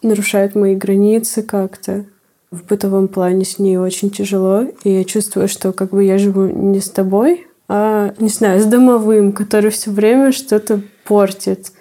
нарушает 0.02 0.56
мои 0.56 0.76
границы 0.76 1.44
как-то 1.44 2.06
в 2.52 2.66
бытовом 2.66 3.08
плане 3.08 3.46
с 3.46 3.58
ней 3.58 3.78
очень 3.78 4.12
тяжело, 4.12 4.66
и 4.84 4.90
я 4.90 5.04
чувствую, 5.04 5.48
что 5.48 5.74
как 5.74 5.90
бы 5.90 6.04
я 6.04 6.18
живу 6.18 6.46
не 6.46 6.80
с 6.80 6.90
тобой, 6.90 7.48
а, 7.68 8.14
не 8.20 8.30
знаю, 8.30 8.60
с 8.60 8.66
домовым, 8.66 9.32
который 9.32 9.72
все 9.72 9.90
время 9.90 10.32
что-то 10.32 10.82
портит. 11.06 11.72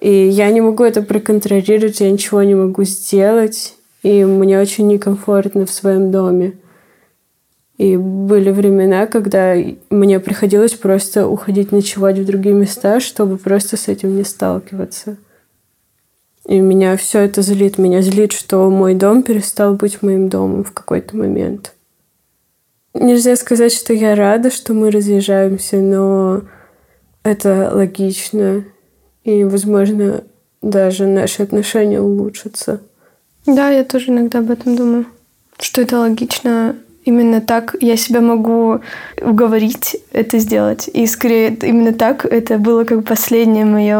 И 0.00 0.10
я 0.10 0.50
не 0.50 0.60
могу 0.60 0.84
это 0.84 1.02
проконтролировать, 1.02 2.00
я 2.00 2.10
ничего 2.10 2.42
не 2.42 2.54
могу 2.54 2.84
сделать, 2.84 3.74
и 4.02 4.24
мне 4.24 4.60
очень 4.60 4.86
некомфортно 4.86 5.66
в 5.66 5.70
своем 5.70 6.10
доме. 6.10 6.54
И 7.78 7.96
были 7.96 8.50
времена, 8.50 9.06
когда 9.06 9.54
мне 9.88 10.18
приходилось 10.18 10.74
просто 10.74 11.28
уходить 11.28 11.70
ночевать 11.70 12.18
в 12.18 12.24
другие 12.24 12.54
места, 12.54 12.98
чтобы 12.98 13.38
просто 13.38 13.76
с 13.76 13.86
этим 13.86 14.16
не 14.16 14.24
сталкиваться. 14.24 15.16
И 16.48 16.58
меня 16.58 16.96
все 16.96 17.20
это 17.20 17.40
злит. 17.40 17.78
Меня 17.78 18.02
злит, 18.02 18.32
что 18.32 18.68
мой 18.68 18.96
дом 18.96 19.22
перестал 19.22 19.74
быть 19.74 20.02
моим 20.02 20.28
домом 20.28 20.64
в 20.64 20.72
какой-то 20.72 21.16
момент. 21.16 21.74
Нельзя 22.94 23.36
сказать, 23.36 23.72
что 23.72 23.92
я 23.92 24.16
рада, 24.16 24.50
что 24.50 24.74
мы 24.74 24.90
разъезжаемся, 24.90 25.76
но 25.76 26.42
это 27.22 27.70
логично. 27.72 28.64
И, 29.22 29.44
возможно, 29.44 30.24
даже 30.62 31.06
наши 31.06 31.44
отношения 31.44 32.00
улучшатся. 32.00 32.80
Да, 33.46 33.70
я 33.70 33.84
тоже 33.84 34.10
иногда 34.10 34.40
об 34.40 34.50
этом 34.50 34.74
думаю. 34.74 35.06
Что 35.60 35.82
это 35.82 36.00
логично 36.00 36.74
именно 37.08 37.40
так 37.40 37.74
я 37.80 37.96
себя 37.96 38.20
могу 38.20 38.80
уговорить 39.20 39.96
это 40.12 40.38
сделать. 40.38 40.88
И 40.92 41.06
скорее 41.06 41.54
именно 41.62 41.92
так 41.92 42.24
это 42.24 42.58
было 42.58 42.84
как 42.84 43.04
последний 43.04 43.64
мой 43.64 43.90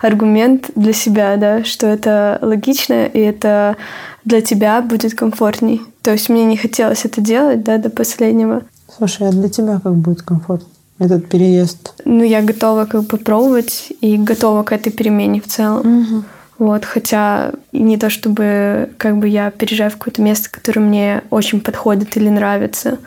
аргумент 0.00 0.70
для 0.74 0.92
себя, 0.92 1.36
да, 1.36 1.64
что 1.64 1.86
это 1.86 2.38
логично, 2.42 3.06
и 3.06 3.20
это 3.20 3.76
для 4.24 4.40
тебя 4.40 4.82
будет 4.82 5.14
комфортней. 5.14 5.80
То 6.02 6.12
есть 6.12 6.28
мне 6.28 6.44
не 6.44 6.56
хотелось 6.56 7.04
это 7.04 7.20
делать, 7.20 7.62
да, 7.62 7.78
до 7.78 7.90
последнего. 7.90 8.62
Слушай, 8.96 9.28
а 9.28 9.32
для 9.32 9.48
тебя 9.48 9.80
как 9.82 9.94
будет 9.94 10.22
комфортно? 10.22 10.68
Этот 10.98 11.28
переезд? 11.28 11.94
Ну, 12.04 12.24
я 12.24 12.42
готова 12.42 12.84
как 12.86 13.02
бы 13.02 13.06
попробовать 13.06 13.92
и 14.00 14.16
готова 14.16 14.64
к 14.64 14.72
этой 14.72 14.90
перемене 14.90 15.40
в 15.40 15.46
целом. 15.46 16.02
Угу. 16.02 16.24
Вот, 16.58 16.84
хотя 16.84 17.52
не 17.70 17.96
то 17.96 18.10
чтобы 18.10 18.90
как 18.98 19.18
бы 19.18 19.28
я 19.28 19.50
переезжаю 19.50 19.92
в 19.92 19.96
какое-то 19.96 20.22
место, 20.22 20.50
которое 20.50 20.80
мне 20.80 21.22
очень 21.30 21.60
подходит 21.60 22.16
или 22.16 22.28
нравится. 22.28 22.98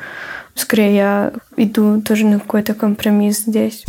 Скорее, 0.55 0.95
я 0.95 1.33
иду 1.57 2.01
тоже 2.01 2.25
на 2.25 2.39
какой-то 2.39 2.73
компромисс 2.73 3.39
здесь. 3.39 3.83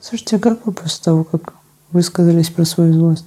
Слушайте, 0.00 0.36
а 0.36 0.38
как 0.38 0.66
вы 0.66 0.72
после 0.72 1.04
того, 1.04 1.24
как 1.24 1.54
высказались 1.92 2.50
про 2.50 2.64
свою 2.64 2.92
злость? 2.92 3.26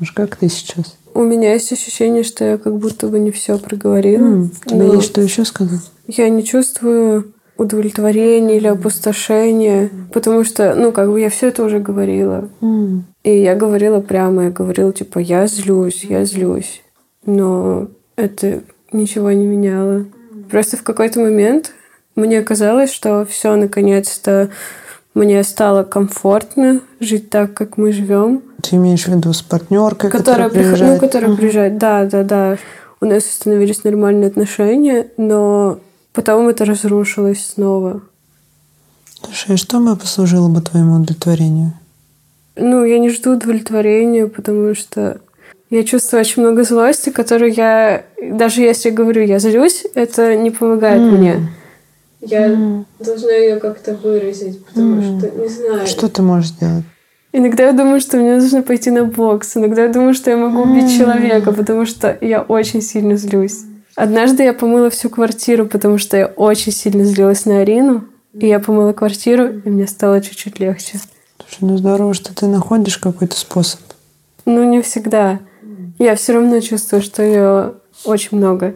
Аж 0.00 0.12
как 0.12 0.36
ты 0.36 0.48
сейчас? 0.48 0.96
У 1.14 1.22
меня 1.22 1.52
есть 1.52 1.70
ощущение, 1.72 2.22
что 2.22 2.44
я 2.44 2.58
как 2.58 2.76
будто 2.78 3.08
бы 3.08 3.18
не 3.18 3.30
все 3.30 3.58
проговорила. 3.58 4.26
Mm, 4.26 4.50
тебе 4.66 4.86
есть 4.86 5.04
что 5.04 5.20
еще 5.20 5.44
сказать? 5.44 5.82
Я 6.06 6.28
не 6.30 6.42
чувствую 6.42 7.31
удовлетворение 7.56 8.56
или 8.56 8.66
опустошение, 8.66 9.90
потому 10.12 10.44
что, 10.44 10.74
ну, 10.74 10.92
как 10.92 11.10
бы 11.10 11.20
я 11.20 11.30
все 11.30 11.48
это 11.48 11.62
уже 11.62 11.78
говорила. 11.78 12.48
Mm. 12.60 13.02
И 13.24 13.38
я 13.38 13.54
говорила 13.54 14.00
прямо, 14.00 14.44
я 14.44 14.50
говорила, 14.50 14.92
типа, 14.92 15.18
я 15.18 15.46
злюсь, 15.46 16.04
я 16.04 16.24
злюсь. 16.24 16.82
Но 17.24 17.88
это 18.16 18.62
ничего 18.92 19.32
не 19.32 19.46
меняло. 19.46 20.06
Просто 20.50 20.76
в 20.76 20.82
какой-то 20.82 21.20
момент 21.20 21.72
мне 22.14 22.42
казалось, 22.42 22.92
что 22.92 23.24
все 23.24 23.54
наконец-то 23.56 24.50
мне 25.14 25.42
стало 25.44 25.82
комфортно 25.82 26.80
жить 27.00 27.30
так, 27.30 27.54
как 27.54 27.76
мы 27.76 27.92
живем. 27.92 28.42
Ты 28.62 28.76
имеешь 28.76 29.04
в 29.04 29.08
виду 29.08 29.32
с 29.32 29.42
партнеркой, 29.42 30.10
которая, 30.10 30.48
которая 30.48 30.50
приезжает? 30.50 31.00
Ну, 31.00 31.06
которая 31.06 31.36
приезжает, 31.36 31.78
да, 31.78 32.04
да, 32.06 32.22
да. 32.22 32.56
У 33.00 33.04
нас 33.06 33.24
установились 33.24 33.84
нормальные 33.84 34.28
отношения, 34.28 35.08
но 35.16 35.80
Потом 36.12 36.48
это 36.48 36.64
разрушилось 36.64 37.46
снова. 37.46 38.02
Слушай, 39.24 39.54
а 39.54 39.56
что 39.56 39.80
бы 39.80 39.96
послужило 39.96 40.48
бы 40.48 40.60
твоему 40.60 40.96
удовлетворению? 40.96 41.72
Ну, 42.56 42.84
я 42.84 42.98
не 42.98 43.08
жду 43.08 43.36
удовлетворения, 43.36 44.26
потому 44.26 44.74
что 44.74 45.20
я 45.70 45.84
чувствую 45.84 46.20
очень 46.20 46.42
много 46.42 46.64
злости, 46.64 47.10
которую 47.10 47.52
я... 47.54 48.04
Даже 48.22 48.60
если 48.60 48.90
говорю, 48.90 49.24
я 49.24 49.38
злюсь, 49.38 49.86
это 49.94 50.36
не 50.36 50.50
помогает 50.50 51.00
mm. 51.00 51.10
мне. 51.10 51.48
Я 52.20 52.48
mm. 52.48 52.84
должна 53.00 53.32
ее 53.32 53.56
как-то 53.56 53.94
выразить, 53.94 54.64
потому 54.66 54.96
mm. 54.96 55.18
что 55.18 55.30
не 55.30 55.48
знаю. 55.48 55.86
Что 55.86 56.08
ты 56.08 56.20
можешь 56.20 56.50
сделать? 56.50 56.84
Иногда 57.32 57.64
я 57.64 57.72
думаю, 57.72 58.00
что 58.00 58.18
мне 58.18 58.36
нужно 58.36 58.62
пойти 58.62 58.90
на 58.90 59.04
бокс. 59.04 59.56
Иногда 59.56 59.84
я 59.84 59.88
думаю, 59.88 60.12
что 60.12 60.30
я 60.30 60.36
могу 60.36 60.60
убить 60.60 60.92
mm. 60.92 60.98
человека, 60.98 61.52
потому 61.52 61.86
что 61.86 62.18
я 62.20 62.42
очень 62.42 62.82
сильно 62.82 63.16
злюсь. 63.16 63.62
Однажды 63.94 64.42
я 64.42 64.52
помыла 64.52 64.90
всю 64.90 65.10
квартиру, 65.10 65.66
потому 65.66 65.98
что 65.98 66.16
я 66.16 66.26
очень 66.26 66.72
сильно 66.72 67.04
злилась 67.04 67.44
на 67.44 67.60
Арину. 67.60 68.04
И 68.32 68.46
я 68.46 68.60
помыла 68.60 68.92
квартиру, 68.92 69.60
и 69.60 69.68
мне 69.68 69.86
стало 69.86 70.22
чуть-чуть 70.22 70.58
легче. 70.58 70.98
Слушай, 71.38 71.70
ну 71.70 71.76
здорово, 71.76 72.14
что 72.14 72.34
ты 72.34 72.46
находишь 72.46 72.96
какой-то 72.96 73.36
способ. 73.36 73.80
Ну, 74.46 74.64
не 74.64 74.80
всегда. 74.80 75.40
Я 75.98 76.16
все 76.16 76.32
равно 76.32 76.60
чувствую, 76.60 77.02
что 77.02 77.22
ее 77.22 77.74
очень 78.04 78.38
много. 78.38 78.74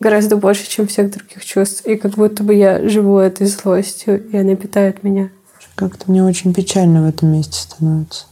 Гораздо 0.00 0.36
больше, 0.36 0.68
чем 0.68 0.86
всех 0.86 1.10
других 1.10 1.44
чувств. 1.44 1.86
И 1.86 1.96
как 1.96 2.12
будто 2.12 2.44
бы 2.44 2.54
я 2.54 2.86
живу 2.86 3.18
этой 3.18 3.46
злостью, 3.46 4.28
и 4.30 4.36
она 4.36 4.54
питает 4.54 5.02
меня. 5.02 5.30
Как-то 5.74 6.10
мне 6.10 6.22
очень 6.22 6.52
печально 6.52 7.02
в 7.04 7.08
этом 7.08 7.32
месте 7.32 7.58
становится. 7.58 8.26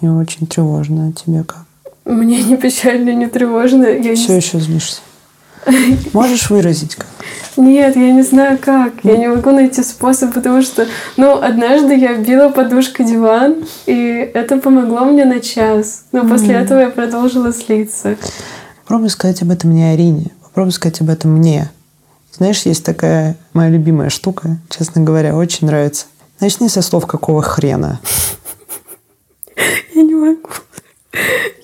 И 0.00 0.06
очень 0.06 0.46
тревожно. 0.46 1.08
А 1.08 1.12
тебе 1.12 1.42
как? 1.42 1.66
Мне 2.04 2.42
не 2.42 2.56
печально, 2.56 3.12
не 3.12 3.26
тревожно. 3.26 3.86
Я 3.86 4.14
Все 4.14 4.32
не... 4.32 4.36
еще 4.36 4.60
злишься. 4.60 5.00
Можешь 6.12 6.50
выразить 6.50 6.96
как? 6.96 7.06
Нет, 7.56 7.96
я 7.96 8.12
не 8.12 8.22
знаю 8.22 8.58
как. 8.58 8.94
Я 9.02 9.16
не 9.16 9.28
могу 9.28 9.50
найти 9.50 9.82
способ, 9.82 10.32
потому 10.32 10.62
что, 10.62 10.86
ну, 11.16 11.40
однажды 11.40 11.94
я 11.94 12.16
била 12.16 12.48
подушкой 12.48 13.06
диван, 13.06 13.64
и 13.86 14.30
это 14.34 14.56
помогло 14.56 15.04
мне 15.04 15.24
на 15.24 15.40
час. 15.40 16.04
Но 16.12 16.26
после 16.26 16.54
этого 16.54 16.80
я 16.80 16.90
продолжила 16.90 17.50
злиться. 17.52 18.16
Попробуй 18.82 19.10
сказать 19.10 19.42
об 19.42 19.50
этом 19.50 19.72
не 19.72 19.84
Арине. 19.84 20.30
Попробуй 20.42 20.72
сказать 20.72 21.00
об 21.00 21.10
этом 21.10 21.32
мне. 21.32 21.70
Знаешь, 22.32 22.62
есть 22.62 22.84
такая 22.84 23.36
моя 23.52 23.70
любимая 23.70 24.08
штука, 24.08 24.58
честно 24.68 25.02
говоря, 25.02 25.36
очень 25.36 25.66
нравится. 25.66 26.06
Начни 26.40 26.68
со 26.68 26.80
слов 26.80 27.06
«какого 27.06 27.42
хрена». 27.42 28.00
Я 29.94 30.02
не 30.02 30.14
могу. 30.14 30.48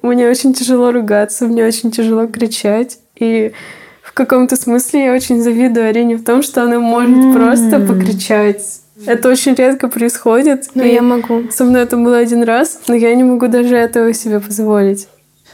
Мне 0.03 0.29
очень 0.29 0.53
тяжело 0.53 0.93
ругаться, 0.93 1.47
мне 1.47 1.65
очень 1.65 1.91
тяжело 1.91 2.27
кричать. 2.27 2.99
И 3.19 3.53
каком-то 4.17 4.57
смысле 4.57 5.05
я 5.05 5.13
очень 5.13 5.43
завидую 5.43 5.89
Арине 5.89 6.17
в 6.17 6.25
том, 6.25 6.43
что 6.43 6.63
она 6.63 6.81
может 6.81 7.35
просто 7.35 7.79
покричать. 7.81 8.63
Это 9.05 9.29
очень 9.29 9.55
редко 9.55 9.89
происходит. 9.89 10.71
Но 10.75 10.83
и 10.83 10.95
я 10.95 11.03
могу. 11.03 11.45
Со 11.51 11.65
мной 11.65 11.83
это 11.83 11.99
было 11.99 12.17
один 12.17 12.43
раз, 12.43 12.79
но 12.89 12.95
я 12.95 13.15
не 13.15 13.25
могу 13.25 13.47
даже 13.47 13.77
этого 13.77 14.15
себе 14.15 14.41
позволить. 14.41 15.07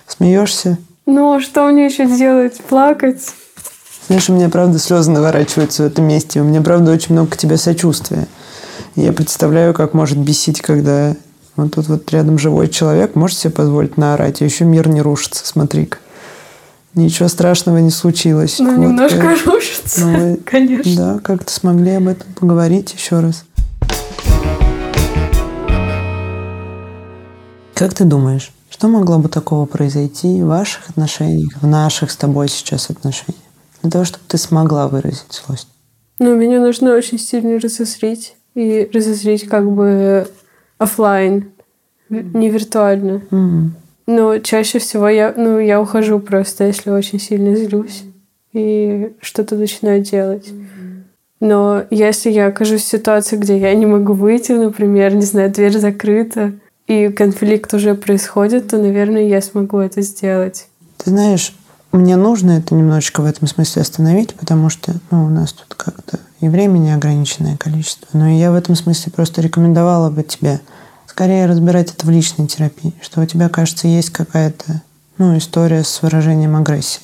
Смеешься? 0.07 0.79
Ну, 1.07 1.35
а 1.35 1.41
что 1.41 1.67
мне 1.67 1.87
еще 1.87 2.07
делать? 2.07 2.59
Плакать? 2.69 3.35
Знаешь, 4.07 4.31
у 4.31 4.33
меня, 4.33 4.49
правда, 4.49 4.79
слезы 4.79 5.11
наворачиваются 5.11 5.83
в 5.83 5.87
этом 5.87 6.07
месте. 6.07 6.41
У 6.41 6.45
меня, 6.45 6.63
правда, 6.63 6.93
очень 6.93 7.15
много 7.15 7.33
к 7.33 7.37
тебе 7.37 7.57
сочувствия. 7.57 8.29
Я 8.95 9.13
представляю, 9.13 9.75
как 9.75 9.93
может 9.93 10.19
бесить, 10.19 10.61
когда 10.61 11.17
вот 11.57 11.75
тут 11.75 11.89
вот 11.89 12.11
рядом 12.13 12.39
живой 12.39 12.69
человек 12.69 13.17
может 13.17 13.39
себе 13.39 13.53
позволить 13.53 13.97
наорать, 13.97 14.41
а 14.41 14.45
еще 14.45 14.65
мир 14.65 14.89
не 14.89 15.03
рушится, 15.03 15.45
смотри-ка. 15.47 15.99
Ничего 16.95 17.29
страшного 17.29 17.79
не 17.79 17.91
случилось. 17.91 18.59
Ну, 18.59 18.77
Вот 18.77 18.83
немножко 18.89 19.19
как- 19.19 19.47
рушится, 19.47 20.01
Ну, 20.07 20.19
вы- 20.19 20.37
конечно. 20.45 20.97
Да, 20.97 21.19
как-то 21.21 21.51
смогли 21.53 21.93
об 21.93 22.09
этом 22.09 22.27
поговорить 22.35 22.93
еще 22.93 23.21
раз. 23.21 23.45
Как 27.75 27.95
ты 27.95 28.05
думаешь, 28.05 28.53
что 28.71 28.89
могло 28.89 29.19
бы 29.19 29.29
такого 29.29 29.65
произойти 29.67 30.43
в 30.43 30.47
ваших 30.47 30.91
отношениях, 30.91 31.51
в 31.61 31.67
наших 31.67 32.11
с 32.11 32.17
тобой 32.17 32.49
сейчас 32.49 32.91
отношениях, 32.91 33.43
для 33.83 33.91
того, 33.91 34.05
чтобы 34.05 34.25
ты 34.29 34.37
смогла 34.39 34.87
выразить 34.89 35.33
злость? 35.47 35.69
Ну, 36.19 36.37
меня 36.37 36.61
нужно 36.61 36.95
очень 36.95 37.19
сильно 37.19 37.59
разозлить. 37.59 38.37
И 38.55 38.89
разозлить 38.93 39.49
как 39.49 39.69
бы 39.71 40.29
оффлайн, 40.77 41.51
в- 42.11 42.37
не 42.37 42.51
виртуально. 42.51 43.23
М. 43.31 43.75
Но 44.07 44.39
чаще 44.39 44.79
всего 44.79 45.09
я, 45.09 45.33
ну, 45.37 45.59
я 45.59 45.81
ухожу 45.81 46.19
просто, 46.19 46.65
если 46.65 46.91
очень 46.91 47.21
сильно 47.21 47.55
злюсь 47.55 48.05
и 48.53 49.15
что-то 49.21 49.57
начинаю 49.57 50.03
делать. 50.03 50.49
Но 51.41 51.85
если 51.91 52.31
я 52.31 52.47
окажусь 52.49 52.83
в 52.83 52.89
ситуации, 52.89 53.37
где 53.37 53.59
я 53.59 53.75
не 53.75 53.87
могу 53.87 54.13
выйти, 54.13 54.53
например, 54.53 55.15
не 55.15 55.23
знаю, 55.23 55.51
дверь 55.51 55.77
закрыта, 55.79 56.53
и 56.87 57.09
конфликт 57.09 57.73
уже 57.75 57.95
происходит, 57.95 58.69
то, 58.69 58.79
наверное, 58.79 59.27
я 59.27 59.41
смогу 59.41 59.79
это 59.79 60.03
сделать. 60.03 60.67
Ты 60.99 61.11
знаешь, 61.11 61.55
мне 61.91 62.17
нужно 62.17 62.53
это 62.53 62.75
немножечко 62.75 63.23
в 63.23 63.27
этом 63.27 63.49
смысле 63.49 63.83
остановить, 63.83 64.35
потому 64.35 64.69
что 64.69 64.95
ну, 65.11 65.25
у 65.25 65.29
нас 65.29 65.53
тут 65.53 65.75
как-то 65.75 66.19
и 66.41 66.49
времени 66.49 66.91
ограниченное 66.91 67.57
количество. 67.57 68.07
Но 68.13 68.29
я 68.29 68.51
в 68.51 68.55
этом 68.55 68.75
смысле 68.75 69.13
просто 69.13 69.41
рекомендовала 69.41 70.11
бы 70.11 70.23
тебе 70.23 70.61
скорее 71.13 71.45
разбирать 71.45 71.93
это 71.93 72.07
в 72.07 72.11
личной 72.11 72.47
терапии, 72.47 72.95
что 73.03 73.21
у 73.21 73.27
тебя, 73.27 73.51
кажется, 73.51 73.87
есть 73.87 74.09
какая-то 74.09 74.81
ну, 75.19 75.37
история 75.37 75.85
с 75.85 76.01
выражением 76.01 76.57
агрессии. 76.57 77.03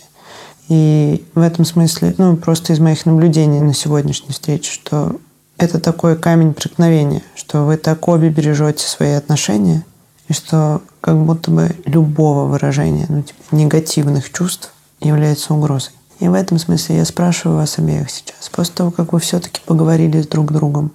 И 0.69 1.27
в 1.35 1.41
этом 1.41 1.67
смысле, 1.67 2.15
ну, 2.17 2.35
просто 2.39 2.73
из 2.73 2.81
моих 2.81 3.05
наблюдений 3.05 3.61
на 3.61 3.75
сегодняшней 3.75 4.33
встрече, 4.33 4.73
что 4.73 5.21
это 5.59 5.79
такой 5.79 6.17
камень 6.17 6.55
преткновения, 6.55 7.23
что 7.35 7.67
вы 7.67 7.77
так 7.77 8.09
обе 8.09 8.31
бережете 8.31 8.87
свои 8.87 9.13
отношения, 9.13 9.85
и 10.29 10.33
что 10.33 10.81
как 11.03 11.19
будто 11.19 11.51
бы 11.51 11.77
любого 11.85 12.47
выражения, 12.47 13.05
ну, 13.11 13.23
типа, 13.23 13.41
негативных 13.51 14.33
чувств 14.33 14.73
является 15.01 15.53
угрозой. 15.53 15.93
И 16.19 16.29
в 16.29 16.33
этом 16.33 16.59
смысле 16.59 16.97
я 16.97 17.05
спрашиваю 17.05 17.59
вас 17.59 17.79
обеих 17.79 18.11
сейчас, 18.11 18.49
после 18.51 18.75
того, 18.75 18.91
как 18.91 19.13
вы 19.13 19.21
все-таки 19.21 19.61
поговорили 19.67 20.23
с 20.23 20.27
друг 20.27 20.51
другом 20.51 20.93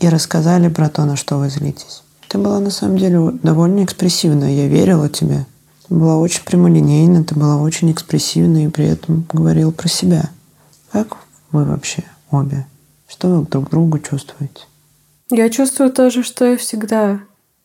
и 0.00 0.08
рассказали 0.08 0.68
про 0.68 0.88
то, 0.88 1.04
на 1.04 1.14
что 1.14 1.38
вы 1.38 1.48
злитесь. 1.48 2.02
Ты 2.28 2.38
была 2.38 2.60
на 2.60 2.70
самом 2.70 2.98
деле 2.98 3.32
довольно 3.42 3.84
экспрессивна, 3.84 4.44
я 4.44 4.66
верила 4.68 5.08
тебе. 5.08 5.46
Ты 5.88 5.94
была 5.94 6.18
очень 6.18 6.44
прямолинейна, 6.44 7.24
ты 7.24 7.34
была 7.34 7.60
очень 7.60 7.92
экспрессивна 7.92 8.66
и 8.66 8.68
при 8.68 8.86
этом 8.86 9.26
говорила 9.32 9.70
про 9.70 9.88
себя. 9.88 10.30
Как 10.90 11.16
вы 11.52 11.64
вообще 11.64 12.02
обе? 12.30 12.66
Что 13.08 13.28
вы 13.28 13.46
друг 13.46 13.70
другу 13.70 13.98
чувствуете? 14.00 14.62
Я 15.30 15.48
чувствую 15.50 15.92
тоже, 15.92 16.22
что 16.22 16.44
я 16.44 16.56
всегда 16.56 17.20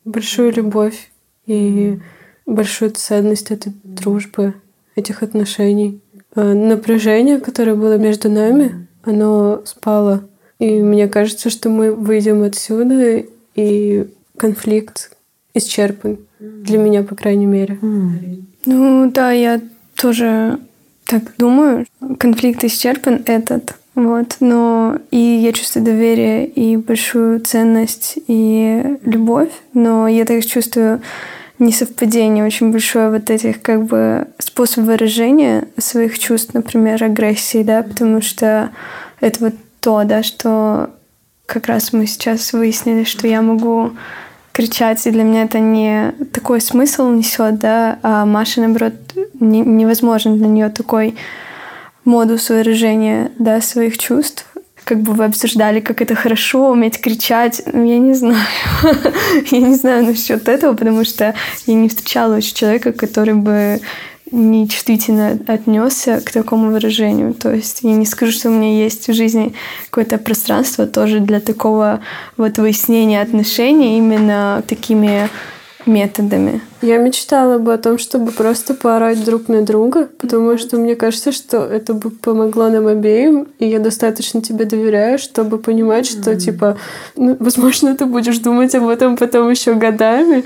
большую 0.05 0.53
любовь 0.53 1.11
и 1.45 1.99
большую 2.45 2.91
ценность 2.91 3.51
этой 3.51 3.73
дружбы, 3.83 4.53
этих 4.95 5.23
отношений. 5.23 6.01
Э, 6.35 6.53
Напряжение, 6.53 7.39
которое 7.39 7.75
было 7.75 7.97
между 7.97 8.29
нами, 8.29 8.87
оно 9.03 9.61
спало. 9.65 10.23
И 10.59 10.81
мне 10.81 11.07
кажется, 11.07 11.49
что 11.49 11.69
мы 11.69 11.93
выйдем 11.93 12.43
отсюда, 12.43 13.23
и 13.55 14.07
конфликт 14.41 15.11
исчерпан. 15.53 16.17
Для 16.39 16.79
меня, 16.79 17.03
по 17.03 17.13
крайней 17.13 17.45
мере. 17.45 17.77
Ну 18.65 19.11
да, 19.11 19.31
я 19.31 19.61
тоже 19.95 20.57
так 21.05 21.21
думаю. 21.37 21.85
Конфликт 22.17 22.63
исчерпан 22.63 23.21
этот. 23.27 23.75
Вот, 23.93 24.37
но 24.39 24.97
и 25.11 25.17
я 25.17 25.51
чувствую 25.53 25.85
доверие 25.85 26.47
и 26.47 26.75
большую 26.77 27.41
ценность 27.41 28.17
и 28.27 28.97
любовь, 29.03 29.51
но 29.73 30.07
я 30.07 30.25
также 30.25 30.47
чувствую 30.47 31.01
несовпадение 31.59 32.45
очень 32.45 32.71
большое 32.71 33.11
вот 33.11 33.29
этих 33.29 33.61
как 33.61 33.83
бы 33.83 34.27
способ 34.39 34.85
выражения 34.85 35.67
своих 35.77 36.17
чувств, 36.17 36.53
например, 36.53 37.03
агрессии, 37.03 37.63
да, 37.63 37.83
потому 37.83 38.21
что 38.21 38.71
это 39.19 39.39
вот 39.43 39.53
то, 39.81 40.03
да, 40.05 40.23
что 40.23 40.89
как 41.45 41.67
раз 41.67 41.91
мы 41.91 42.07
сейчас 42.07 42.53
выяснили, 42.53 43.03
что 43.03 43.27
я 43.27 43.41
могу 43.41 43.91
кричать, 44.61 45.07
и 45.07 45.11
для 45.11 45.23
меня 45.23 45.43
это 45.43 45.59
не 45.59 46.11
такой 46.33 46.61
смысл 46.61 47.09
несет, 47.09 47.57
да, 47.57 47.97
а 48.03 48.25
Маша, 48.25 48.61
наоборот, 48.61 48.93
не- 49.39 49.61
невозможен 49.61 50.37
для 50.37 50.47
нее 50.47 50.69
такой 50.69 51.15
модус 52.05 52.49
выражения, 52.49 53.31
да, 53.39 53.59
своих 53.59 53.97
чувств. 53.97 54.45
Как 54.83 55.01
бы 55.01 55.13
вы 55.13 55.25
обсуждали, 55.25 55.79
как 55.79 56.01
это 56.01 56.13
хорошо, 56.13 56.69
уметь 56.71 57.01
кричать. 57.01 57.63
Ну, 57.73 57.83
я 57.83 57.97
не 57.97 58.13
знаю. 58.13 58.45
я 59.51 59.59
не 59.59 59.75
знаю 59.75 60.05
насчет 60.05 60.47
этого, 60.47 60.75
потому 60.75 61.05
что 61.05 61.33
я 61.65 61.73
не 61.73 61.89
встречала 61.89 62.35
еще 62.35 62.53
человека, 62.53 62.91
который 62.91 63.33
бы 63.33 63.79
нечувствительно 64.31 65.37
отнесся 65.47 66.21
к 66.21 66.31
такому 66.31 66.71
выражению. 66.71 67.33
То 67.33 67.53
есть 67.53 67.79
я 67.81 67.93
не 67.93 68.05
скажу, 68.05 68.31
что 68.31 68.49
у 68.49 68.53
меня 68.53 68.83
есть 68.83 69.07
в 69.07 69.13
жизни 69.13 69.53
какое-то 69.89 70.17
пространство 70.17 70.87
тоже 70.87 71.19
для 71.19 71.39
такого 71.39 72.01
вот 72.37 72.57
выяснения 72.57 73.21
отношений 73.21 73.97
именно 73.97 74.63
такими 74.67 75.29
методами. 75.85 76.61
Я 76.81 76.97
мечтала 76.97 77.59
бы 77.59 77.73
о 77.73 77.77
том, 77.77 77.97
чтобы 77.97 78.31
просто 78.31 78.73
поорать 78.73 79.23
друг 79.23 79.47
на 79.47 79.61
друга, 79.61 80.09
потому 80.17 80.57
что 80.57 80.77
мне 80.77 80.95
кажется, 80.95 81.31
что 81.31 81.57
это 81.57 81.93
бы 81.93 82.09
помогло 82.09 82.69
нам 82.69 82.87
обеим, 82.87 83.47
и 83.59 83.67
я 83.67 83.79
достаточно 83.79 84.41
тебе 84.41 84.65
доверяю, 84.65 85.19
чтобы 85.19 85.59
понимать, 85.59 86.07
что, 86.07 86.35
типа, 86.35 86.77
ну, 87.15 87.37
возможно, 87.39 87.95
ты 87.95 88.05
будешь 88.05 88.39
думать 88.39 88.73
об 88.73 88.87
этом 88.87 89.15
потом 89.15 89.49
еще 89.49 89.75
годами, 89.75 90.43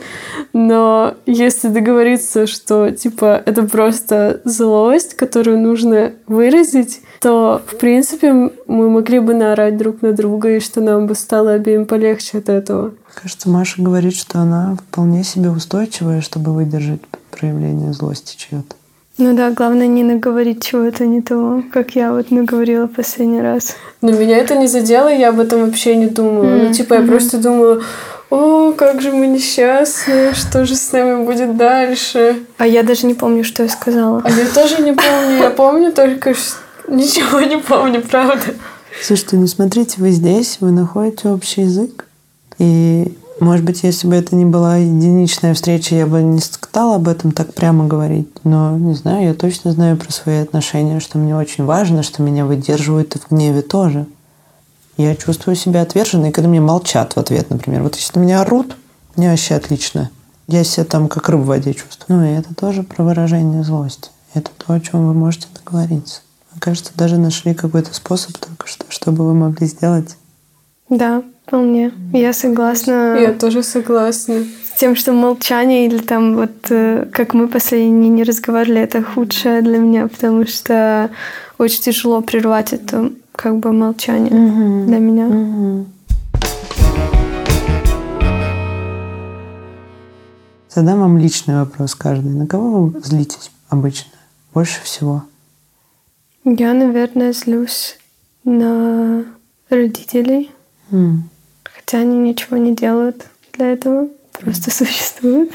но 0.52 1.16
если 1.26 1.70
договориться, 1.70 2.48
что, 2.48 2.92
типа, 2.92 3.42
это 3.46 3.64
просто 3.64 4.42
злость, 4.44 5.14
которую 5.16 5.60
нужно 5.60 6.12
выразить, 6.28 7.02
то, 7.22 7.62
в 7.66 7.78
принципе, 7.78 8.34
мы 8.34 8.90
могли 8.90 9.20
бы 9.20 9.34
наорать 9.34 9.78
друг 9.78 10.02
на 10.02 10.12
друга, 10.12 10.56
и 10.56 10.60
что 10.60 10.82
нам 10.82 11.08
бы 11.08 11.16
стало 11.16 11.54
обеим 11.54 11.86
полегче 11.86 12.40
от 12.40 12.50
этого. 12.50 12.94
Кажется, 13.14 13.50
Маша 13.50 13.82
говорит, 13.82 14.16
что 14.16 14.40
она 14.40 14.78
вполне 14.90 15.24
себе 15.24 15.50
устойчивая, 15.50 16.22
чтобы 16.22 16.54
выдержать 16.54 17.02
проявление 17.32 17.94
злости 17.94 18.36
чьё-то. 18.38 18.76
Ну 19.18 19.34
да, 19.34 19.52
главное 19.52 19.88
не 19.88 20.04
наговорить 20.04 20.62
чего-то 20.62 21.06
не 21.06 21.22
того, 21.22 21.64
как 21.72 21.96
я 21.96 22.12
вот 22.12 22.32
наговорила 22.32 22.88
последний 22.88 23.40
раз. 23.40 23.78
Но 24.02 24.12
меня 24.12 24.38
это 24.38 24.58
не 24.58 24.68
задело, 24.68 25.08
я 25.08 25.30
об 25.30 25.40
этом 25.40 25.66
вообще 25.66 25.96
не 25.96 26.08
думала. 26.08 26.58
Ну, 26.58 26.74
типа, 26.74 26.96
я 26.96 27.02
просто 27.02 27.38
думала, 27.38 27.82
о, 28.30 28.74
как 28.74 29.02
же 29.02 29.14
мы 29.14 29.28
несчастны, 29.28 30.34
что 30.34 30.66
же 30.66 30.76
с 30.76 30.92
нами 30.92 31.24
будет 31.24 31.56
дальше. 31.56 32.40
А 32.58 32.68
я 32.68 32.84
даже 32.84 33.08
не 33.08 33.14
помню, 33.14 33.46
что 33.46 33.64
я 33.64 33.70
сказала. 33.70 34.22
А 34.26 34.30
я 34.30 34.46
тоже 34.54 34.82
не 34.82 34.92
помню, 34.92 35.38
я 35.40 35.50
помню 35.50 35.94
только, 35.94 36.34
что 36.34 36.58
ничего 36.88 37.42
не 37.42 37.58
помню, 37.58 38.02
правда. 38.02 38.54
Слушайте, 39.04 39.38
ну 39.38 39.48
смотрите, 39.48 39.96
вы 39.98 40.12
здесь, 40.12 40.58
вы 40.62 40.72
находите 40.72 41.30
общий 41.30 41.62
язык. 41.62 42.08
И 42.58 43.18
Может 43.40 43.66
быть, 43.66 43.84
если 43.84 44.08
бы 44.08 44.16
это 44.16 44.34
не 44.36 44.46
была 44.46 44.78
единичная 44.78 45.54
встреча, 45.54 45.94
я 45.94 46.08
бы 46.08 46.22
не 46.22 46.40
стала 46.40 46.96
об 46.96 47.10
этом 47.10 47.32
так 47.32 47.54
прямо 47.54 47.86
говорить. 47.86 48.30
Но, 48.46 48.78
не 48.78 48.94
знаю, 48.94 49.28
я 49.28 49.34
точно 49.34 49.74
знаю 49.74 49.98
про 49.98 50.12
свои 50.12 50.38
отношения, 50.38 51.02
что 51.02 51.18
мне 51.18 51.36
очень 51.36 51.66
важно, 51.66 52.02
что 52.02 52.22
меня 52.22 52.46
выдерживают 52.46 53.16
и 53.16 53.20
в 53.20 53.30
гневе 53.30 53.62
тоже. 53.62 54.06
Я 54.96 55.16
чувствую 55.18 55.58
себя 55.58 55.82
отверженной, 55.82 56.32
когда 56.32 56.48
мне 56.48 56.62
молчат 56.62 57.14
в 57.14 57.20
ответ, 57.20 57.50
например. 57.50 57.84
Вот 57.84 57.98
если 57.98 58.18
на 58.18 58.24
меня 58.24 58.42
орут, 58.42 58.78
мне 59.18 59.30
вообще 59.30 59.56
отлично. 59.56 60.10
Я 60.48 60.64
себя 60.64 60.86
там 60.86 61.10
как 61.10 61.28
рыбу 61.28 61.44
в 61.44 61.48
воде 61.48 61.74
чувствую. 61.74 62.20
Ну, 62.20 62.24
и 62.24 62.30
это 62.30 62.56
тоже 62.56 62.84
про 62.84 63.04
выражение 63.04 63.64
злости. 63.64 64.12
Это 64.34 64.50
то, 64.58 64.74
о 64.74 64.80
чем 64.80 65.08
вы 65.08 65.14
можете 65.14 65.48
договориться. 65.54 66.22
Мне 66.56 66.62
кажется, 66.62 66.94
даже 66.96 67.18
нашли 67.18 67.54
какой-то 67.54 67.94
способ 67.94 68.38
только 68.38 68.66
что, 68.66 68.86
чтобы 68.88 69.26
вы 69.26 69.34
могли 69.34 69.68
сделать. 69.68 70.16
Да, 70.90 71.22
вполне. 71.46 71.92
Я 72.14 72.32
согласна. 72.32 73.18
Я 73.20 73.34
тоже 73.34 73.62
согласна. 73.62 74.46
С 74.74 74.80
тем, 74.80 74.96
что 74.96 75.12
молчание 75.12 75.86
или 75.86 75.98
там 75.98 76.36
вот 76.36 76.52
э, 76.70 77.08
как 77.12 77.34
мы 77.34 77.50
последние 77.50 78.10
не 78.10 78.24
разговаривали, 78.24 78.80
это 78.82 79.04
худшее 79.04 79.62
для 79.62 79.78
меня, 79.80 80.08
потому 80.08 80.48
что 80.48 81.10
очень 81.58 81.82
тяжело 81.82 82.22
прервать 82.22 82.72
это 82.72 83.12
как 83.34 83.58
бы 83.58 83.74
молчание 83.74 84.34
Мгм. 84.34 84.88
для 84.88 85.00
меня. 85.00 85.26
Мгм. 85.26 85.88
Задам 90.74 91.00
вам 91.02 91.18
личный 91.18 91.56
вопрос 91.60 91.96
каждый. 91.96 92.32
На 92.32 92.48
кого 92.48 92.86
вы 92.88 93.02
злитесь 93.02 93.52
обычно? 93.70 94.12
Больше 94.54 94.82
всего? 94.84 95.24
Я, 96.46 96.74
наверное, 96.74 97.34
злюсь 97.34 97.98
на 98.44 99.26
родителей, 99.70 100.52
М. 100.92 101.30
хотя 101.64 102.00
они 102.00 102.18
ничего 102.18 102.58
не 102.58 102.76
делают 102.76 103.26
для 103.54 103.72
этого, 103.72 104.10
просто 104.40 104.70
существуют. 104.70 105.52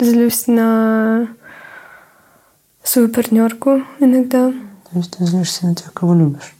Злюсь 0.00 0.46
на 0.46 1.28
свою 2.82 3.08
партнерку 3.10 3.82
иногда. 4.00 4.52
То 4.90 4.98
есть 4.98 5.16
ты 5.16 5.24
злишься 5.26 5.66
на 5.66 5.74
тех, 5.74 5.92
кого 5.92 6.14
любишь, 6.14 6.54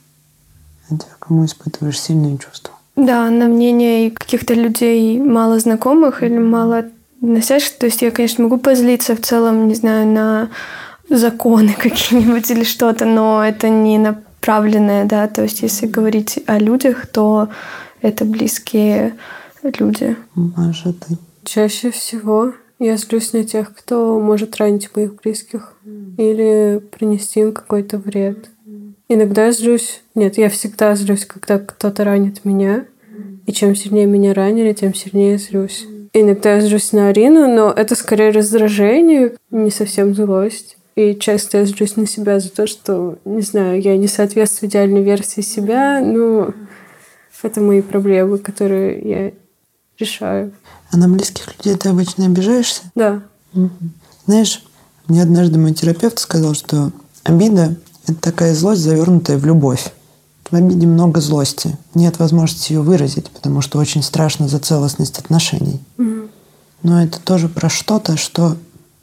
на 0.91 0.99
тех, 0.99 1.19
кому 1.19 1.47
испытываешь 1.47 1.99
сильные 2.01 2.37
чувства. 2.39 2.75
Да, 2.95 3.29
на 3.31 3.47
мнение 3.47 4.11
каких-то 4.11 4.53
людей 4.55 5.19
мало 5.19 5.59
знакомых 5.59 6.23
или 6.23 6.39
мало 6.39 6.85
относящихся. 7.23 7.79
То 7.79 7.87
есть 7.87 8.03
я, 8.03 8.11
конечно, 8.11 8.45
могу 8.45 8.59
позлиться 8.59 9.17
в 9.17 9.21
целом, 9.23 9.67
не 9.67 9.75
знаю, 9.75 10.07
на 10.07 10.51
законы 11.17 11.75
какие-нибудь 11.79 12.51
или 12.51 12.65
что-то, 12.65 13.05
но 13.05 13.45
это 13.45 13.69
не 13.69 13.99
направленное, 13.99 15.05
да. 15.05 15.27
То 15.29 15.43
есть 15.43 15.63
если 15.63 15.87
говорить 15.87 16.41
о 16.47 16.59
людях, 16.59 17.07
то 17.07 17.49
это 18.01 18.25
близкие 18.25 19.15
люди. 19.63 20.17
Маша, 20.35 20.93
ты? 20.93 21.17
Чаще 21.45 21.91
всего 21.91 22.53
я 22.79 22.97
злюсь 22.97 23.33
на 23.33 23.45
тех, 23.45 23.75
кто 23.75 24.19
может 24.19 24.57
ранить 24.57 24.95
моих 24.95 25.17
близких 25.17 25.75
или 26.17 26.83
принести 26.91 27.41
им 27.41 27.53
какой-то 27.53 27.99
вред. 27.99 28.51
Иногда 29.09 29.47
я 29.47 29.53
злюсь... 29.53 30.01
Нет, 30.15 30.39
я 30.39 30.49
всегда 30.49 30.95
злюсь, 30.95 31.27
когда 31.27 31.59
кто-то 31.59 32.05
ранит 32.05 32.45
меня. 32.45 32.87
И 33.47 33.53
чем 33.53 33.75
сильнее 33.75 34.07
меня 34.07 34.33
ранили, 34.33 34.73
тем 34.73 34.95
сильнее 34.95 35.33
я 35.33 35.39
злюсь. 35.39 35.87
Иногда 36.13 36.55
я 36.55 36.61
злюсь 36.61 36.93
на 36.93 37.09
Арину, 37.09 37.47
но 37.49 37.71
это 37.71 37.95
скорее 37.95 38.31
раздражение, 38.31 39.35
не 39.51 39.71
совсем 39.71 40.15
злость. 40.15 40.79
И 40.97 41.15
часто 41.15 41.59
я 41.59 41.67
злюсь 41.67 41.97
на 41.97 42.07
себя 42.07 42.39
за 42.39 42.51
то, 42.51 42.67
что, 42.67 43.19
не 43.25 43.43
знаю, 43.43 43.81
я 43.81 43.97
не 43.97 44.07
соответствую 44.07 44.71
идеальной 44.71 45.03
версии 45.03 45.41
себя, 45.41 46.01
но 46.01 46.55
это 47.45 47.61
мои 47.61 47.83
проблемы, 47.83 48.39
которые 48.39 49.01
я 49.03 49.33
решаю. 49.99 50.53
А 50.91 50.97
на 50.97 51.09
близких 51.09 51.47
людей 51.57 51.77
ты 51.77 51.91
обычно 51.91 52.27
обижаешься? 52.27 52.83
Да. 52.95 53.23
Знаешь, 54.27 54.65
мне 55.07 55.23
однажды 55.23 55.59
мой 55.59 55.75
терапевт 55.75 56.19
сказал, 56.19 56.55
что 56.55 56.91
обида– 57.23 57.77
это 58.07 58.15
такая 58.15 58.55
злость, 58.55 58.81
завернутая 58.81 59.37
в 59.37 59.45
любовь. 59.45 59.93
В 60.51 60.55
обиде 60.55 60.87
много 60.87 61.21
злости. 61.21 61.77
Нет 61.95 62.19
возможности 62.19 62.73
ее 62.73 62.81
выразить, 62.81 63.31
потому 63.31 63.61
что 63.61 63.79
очень 63.79 64.03
страшно 64.03 64.49
за 64.49 64.59
целостность 64.59 65.19
отношений. 65.19 65.81
Но 66.83 67.03
это 67.03 67.21
тоже 67.21 67.49
про 67.49 67.69
что-то, 67.69 68.17
что, 68.17 68.57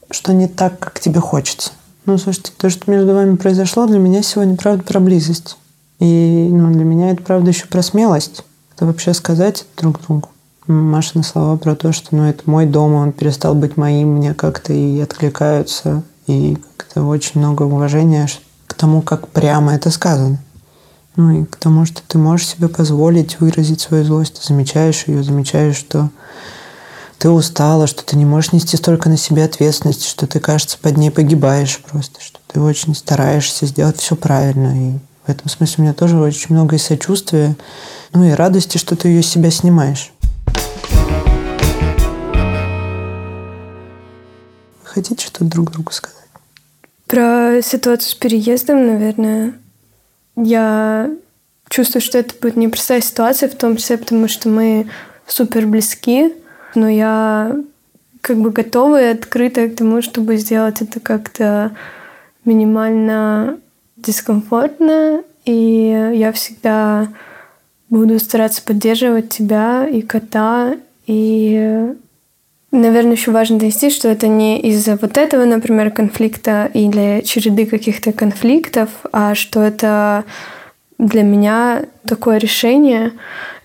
что 0.10 0.34
не 0.34 0.48
так, 0.48 0.80
как 0.80 1.00
тебе 1.00 1.20
хочется. 1.20 1.72
Ну, 2.06 2.18
слушайте, 2.18 2.52
то, 2.58 2.70
что 2.70 2.90
между 2.90 3.14
вами 3.14 3.36
произошло, 3.36 3.86
для 3.86 4.00
меня 4.00 4.24
сегодня, 4.24 4.56
правда, 4.56 4.84
про 4.84 5.00
близость. 5.00 5.58
И 6.00 6.50
ну, 6.52 6.72
для 6.74 6.84
меня 6.84 7.12
это, 7.12 7.22
правда, 7.22 7.52
еще 7.52 7.68
про 7.68 7.84
смелость. 7.84 8.44
Это 8.76 8.88
вообще 8.88 9.14
сказать 9.14 9.66
друг 9.78 10.02
другу. 10.02 10.30
Машины 10.66 11.24
слова 11.24 11.58
про 11.58 11.76
то, 11.76 11.92
что 11.92 12.16
ну, 12.16 12.24
это 12.24 12.42
мой 12.50 12.66
дом, 12.66 12.94
он 12.94 13.12
перестал 13.12 13.54
быть 13.54 13.78
моим, 13.78 14.16
мне 14.16 14.34
как-то 14.34 14.74
и 14.74 15.00
откликаются, 15.00 16.02
и 16.26 16.58
как-то 16.78 17.04
очень 17.04 17.40
много 17.40 17.64
уважения 17.64 18.28
к 18.66 18.74
тому, 18.74 19.02
как 19.02 19.28
прямо 19.28 19.76
это 19.76 19.92
сказано. 19.92 20.40
Ну 21.16 21.42
и 21.42 21.46
к 21.46 21.58
тому, 21.58 21.86
что 21.86 22.02
ты 22.08 22.18
можешь 22.18 22.48
себе 22.48 22.68
позволить 22.68 23.40
выразить 23.40 23.82
свою 23.82 24.04
злость, 24.06 24.40
ты 24.40 24.48
замечаешь 24.48 25.08
ее, 25.08 25.24
замечаешь, 25.24 25.76
что 25.76 26.10
ты 27.22 27.30
устала, 27.30 27.86
что 27.86 28.04
ты 28.04 28.18
не 28.18 28.26
можешь 28.26 28.52
нести 28.52 28.76
столько 28.78 29.08
на 29.08 29.16
себе 29.16 29.44
ответственности, 29.44 30.08
что 30.10 30.26
ты, 30.26 30.40
кажется, 30.40 30.80
под 30.80 30.98
ней 30.98 31.12
погибаешь 31.12 31.80
просто, 31.80 32.20
что 32.20 32.40
ты 32.48 32.60
очень 32.60 32.96
стараешься 32.96 33.68
сделать 33.68 34.00
все 34.00 34.16
правильно. 34.16 34.96
И 34.96 34.98
в 35.28 35.30
этом 35.30 35.48
смысле 35.48 35.76
у 35.78 35.82
меня 35.84 35.94
тоже 35.94 36.18
очень 36.18 36.48
много 36.50 36.78
и 36.78 36.80
сочувствия, 36.80 37.56
ну 38.12 38.24
и 38.24 38.32
радости, 38.32 38.80
что 38.80 38.96
ты 38.96 39.10
ее 39.10 39.22
с 39.22 39.28
себя 39.28 39.52
снимаешь. 39.52 40.12
Хотите 44.84 45.28
что-то 45.28 45.46
друг 45.46 45.72
другу 45.72 45.92
сказать? 45.92 46.18
Про 47.06 47.62
ситуацию 47.62 48.10
с 48.10 48.16
переездом, 48.16 48.88
наверное, 48.88 49.54
я 50.36 51.12
чувствую, 51.70 52.02
что 52.02 52.18
это 52.18 52.34
будет 52.42 52.56
непростая 52.56 53.02
ситуация, 53.02 53.48
в 53.48 53.54
том 53.54 53.78
числе 53.78 54.00
потому, 54.00 54.28
что 54.28 54.50
мы 54.50 54.90
супер 55.28 55.68
близки, 55.68 56.34
но 56.76 56.90
я 56.90 57.56
как 58.22 58.38
бы 58.38 58.52
готова 58.52 59.02
и 59.02 59.08
открыта 59.08 59.68
к 59.68 59.76
тому, 59.76 60.02
чтобы 60.02 60.38
сделать 60.38 60.82
это 60.82 61.00
как-то 61.00 61.72
минимально 62.46 63.58
дискомфортно, 63.98 65.24
и 65.46 66.12
я 66.14 66.32
всегда 66.32 67.08
буду 67.90 68.20
стараться 68.20 68.62
поддерживать 68.64 69.30
тебя 69.30 69.88
и 69.88 70.02
кота, 70.02 70.76
и 71.08 71.94
Наверное, 72.72 73.18
еще 73.18 73.32
важно 73.32 73.60
донести, 73.60 73.90
что 73.90 74.08
это 74.08 74.30
не 74.30 74.58
из-за 74.62 74.96
вот 74.96 75.18
этого, 75.18 75.44
например, 75.44 75.92
конфликта 75.92 76.72
или 76.74 77.22
череды 77.26 77.66
каких-то 77.66 78.14
конфликтов, 78.14 78.90
а 79.12 79.36
что 79.36 79.62
это 79.62 80.24
для 80.98 81.24
меня 81.24 81.84
такое 82.06 82.38
решение 82.38 83.12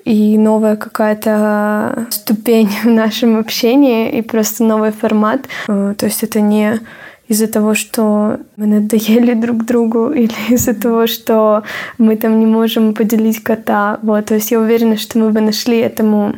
и 0.07 0.39
новая 0.39 0.77
какая-то 0.77 2.07
ступень 2.11 2.71
в 2.85 2.87
нашем 2.87 3.39
общении 3.39 4.09
и 4.19 4.23
просто 4.23 4.63
новый 4.63 4.93
формат. 4.93 5.41
То 5.67 6.07
есть 6.07 6.23
это 6.23 6.41
не 6.41 6.81
из-за 7.27 7.49
того, 7.49 7.75
что 7.75 8.39
мы 8.57 8.67
надоели 8.67 9.35
друг 9.35 9.65
другу 9.65 10.11
или 10.23 10.55
из-за 10.55 10.75
того, 10.75 11.09
что 11.09 11.65
мы 11.99 12.17
там 12.17 12.39
не 12.39 12.47
можем 12.47 12.95
поделить 12.95 13.43
кота. 13.43 13.99
Вот, 14.03 14.27
то 14.27 14.35
есть 14.35 14.53
я 14.53 14.61
уверена, 14.61 14.97
что 14.97 15.19
мы 15.19 15.31
бы 15.31 15.41
нашли 15.41 15.79
этому 15.79 16.35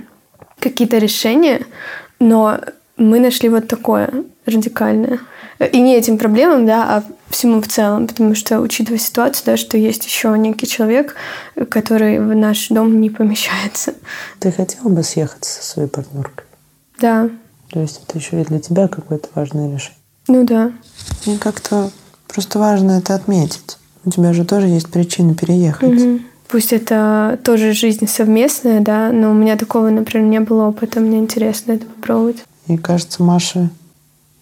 какие-то 0.61 0.97
решения, 0.97 1.61
но 2.21 2.61
мы 2.97 3.21
нашли 3.21 3.51
вот 3.51 3.69
такое 3.69 4.11
радикальное. 4.47 5.19
И 5.59 5.81
не 5.81 5.97
этим 5.97 6.19
проблемам, 6.19 6.67
да, 6.67 6.85
а 6.85 7.05
всему 7.31 7.61
в 7.61 7.69
целом, 7.69 8.07
потому 8.07 8.35
что, 8.35 8.61
учитывая 8.61 8.99
ситуацию, 8.99 9.43
да, 9.47 9.57
что 9.57 9.77
есть 9.77 10.05
еще 10.07 10.37
некий 10.39 10.67
человек, 10.67 11.17
который 11.69 12.21
в 12.21 12.35
наш 12.35 12.69
дом 12.69 13.01
не 13.01 13.11
помещается. 13.11 13.95
Ты 14.39 14.53
хотела 14.53 14.89
бы 14.89 15.03
съехаться 15.03 15.61
со 15.61 15.69
своей 15.69 15.89
партнеркой? 15.89 16.45
Да. 17.01 17.29
То 17.71 17.81
есть 17.81 18.01
это 18.07 18.19
еще 18.19 18.41
и 18.41 18.45
для 18.45 18.61
тебя 18.61 18.89
какое-то 18.89 19.29
важное 19.35 19.75
решение? 19.75 19.99
Ну 20.29 20.45
да. 20.45 20.73
Мне 21.27 21.39
как-то 21.39 21.91
просто 22.29 22.59
важно 22.59 22.93
это 22.93 23.15
отметить. 23.15 23.79
У 24.05 24.11
тебя 24.11 24.33
же 24.33 24.45
тоже 24.45 24.69
есть 24.69 24.91
причины 24.91 25.35
переехать. 25.35 26.01
Угу. 26.01 26.21
Пусть 26.49 26.73
это 26.73 27.39
тоже 27.45 27.73
жизнь 27.73 28.07
совместная, 28.07 28.81
да, 28.81 29.13
но 29.13 29.33
у 29.33 29.35
меня 29.35 29.57
такого, 29.57 29.91
например, 29.91 30.27
не 30.29 30.41
было 30.41 30.69
опыта, 30.69 31.01
мне 31.01 31.19
интересно 31.19 31.73
это 31.73 31.85
попробовать. 31.85 32.39
И 32.69 32.79
кажется, 32.79 33.23
Маша, 33.23 33.71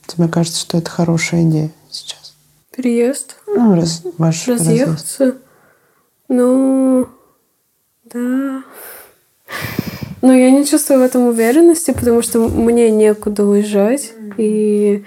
тебе 0.06 0.28
кажется, 0.28 0.60
что 0.60 0.78
это 0.78 0.90
хорошая 0.90 1.42
идея 1.44 1.70
сейчас? 1.90 2.34
Переезд? 2.74 3.36
Ну, 3.46 3.74
раз, 3.74 4.02
ваш 4.18 4.46
разъезд. 4.48 4.70
Разъехаться? 4.70 5.36
Ну, 6.28 7.08
да. 8.04 8.62
Но 10.22 10.32
я 10.32 10.50
не 10.50 10.66
чувствую 10.66 11.00
в 11.00 11.02
этом 11.02 11.28
уверенности, 11.28 11.92
потому 11.92 12.22
что 12.22 12.40
мне 12.48 12.90
некуда 12.90 13.44
уезжать. 13.44 14.12
И 14.36 15.04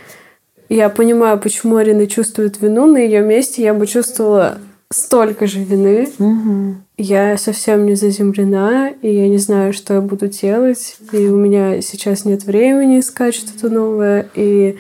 я 0.70 0.90
понимаю, 0.90 1.40
почему 1.40 1.76
Арина 1.76 2.08
чувствует 2.08 2.62
вину. 2.62 2.86
На 2.86 2.98
ее 2.98 3.22
месте 3.22 3.62
я 3.64 3.74
бы 3.74 3.86
чувствовала 3.86 4.60
столько 4.92 5.48
же 5.48 5.64
вины. 5.64 6.10
Мгм. 6.18 6.84
Я 7.00 7.38
совсем 7.38 7.86
не 7.86 7.96
заземлена, 7.96 8.92
и 9.02 9.10
я 9.10 9.30
не 9.30 9.38
знаю, 9.38 9.72
что 9.72 9.96
я 9.96 10.02
буду 10.02 10.28
делать, 10.28 10.98
и 11.14 11.28
у 11.28 11.38
меня 11.38 11.82
сейчас 11.82 12.26
нет 12.26 12.44
времени 12.44 13.00
искать 13.00 13.34
что-то 13.34 13.74
новое, 13.74 14.28
и 14.36 14.78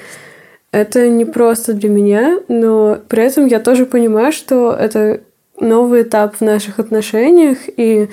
это 0.72 1.07
не 1.07 1.24
просто 1.24 1.74
для 1.74 1.89
меня, 1.89 2.39
но 2.49 2.99
при 3.07 3.24
этом 3.24 3.47
я 3.47 3.59
тоже 3.59 3.86
понимаю, 3.86 4.34
что 4.34 4.72
это 4.72 5.22
новый 5.59 6.01
этап 6.01 6.36
в 6.36 6.41
наших 6.41 6.80
отношениях, 6.80 7.57
и 7.78 8.09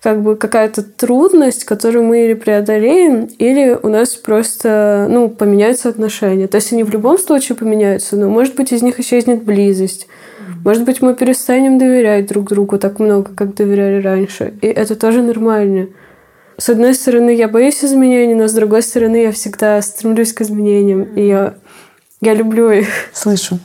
как 0.00 0.22
бы 0.22 0.36
какая-то 0.36 0.84
трудность, 0.84 1.64
которую 1.64 2.04
мы 2.04 2.26
или 2.26 2.34
преодолеем, 2.34 3.28
или 3.38 3.76
у 3.82 3.88
нас 3.88 4.14
просто, 4.14 5.08
ну, 5.10 5.28
поменяются 5.28 5.88
отношения. 5.88 6.46
То 6.46 6.58
есть 6.58 6.72
они 6.72 6.84
в 6.84 6.90
любом 6.90 7.18
случае 7.18 7.56
поменяются, 7.56 8.16
но, 8.16 8.28
может 8.28 8.54
быть, 8.54 8.72
из 8.72 8.82
них 8.82 9.00
исчезнет 9.00 9.42
близость. 9.42 10.06
Может 10.64 10.84
быть, 10.84 11.00
мы 11.00 11.14
перестанем 11.14 11.78
доверять 11.78 12.26
друг 12.26 12.48
другу 12.48 12.78
так 12.78 12.98
много, 12.98 13.32
как 13.34 13.54
доверяли 13.54 14.02
раньше. 14.02 14.54
И 14.60 14.66
это 14.66 14.96
тоже 14.96 15.22
нормально. 15.22 15.88
С 16.56 16.68
одной 16.68 16.94
стороны, 16.94 17.30
я 17.34 17.48
боюсь 17.48 17.84
изменений, 17.84 18.34
но 18.34 18.48
с 18.48 18.52
другой 18.52 18.82
стороны, 18.82 19.22
я 19.22 19.32
всегда 19.32 19.80
стремлюсь 19.80 20.32
к 20.32 20.40
изменениям. 20.40 21.02
И 21.14 21.26
я, 21.26 21.54
я 22.20 22.34
люблю 22.34 22.70
их. 22.70 22.88
Слышу. 23.12 23.60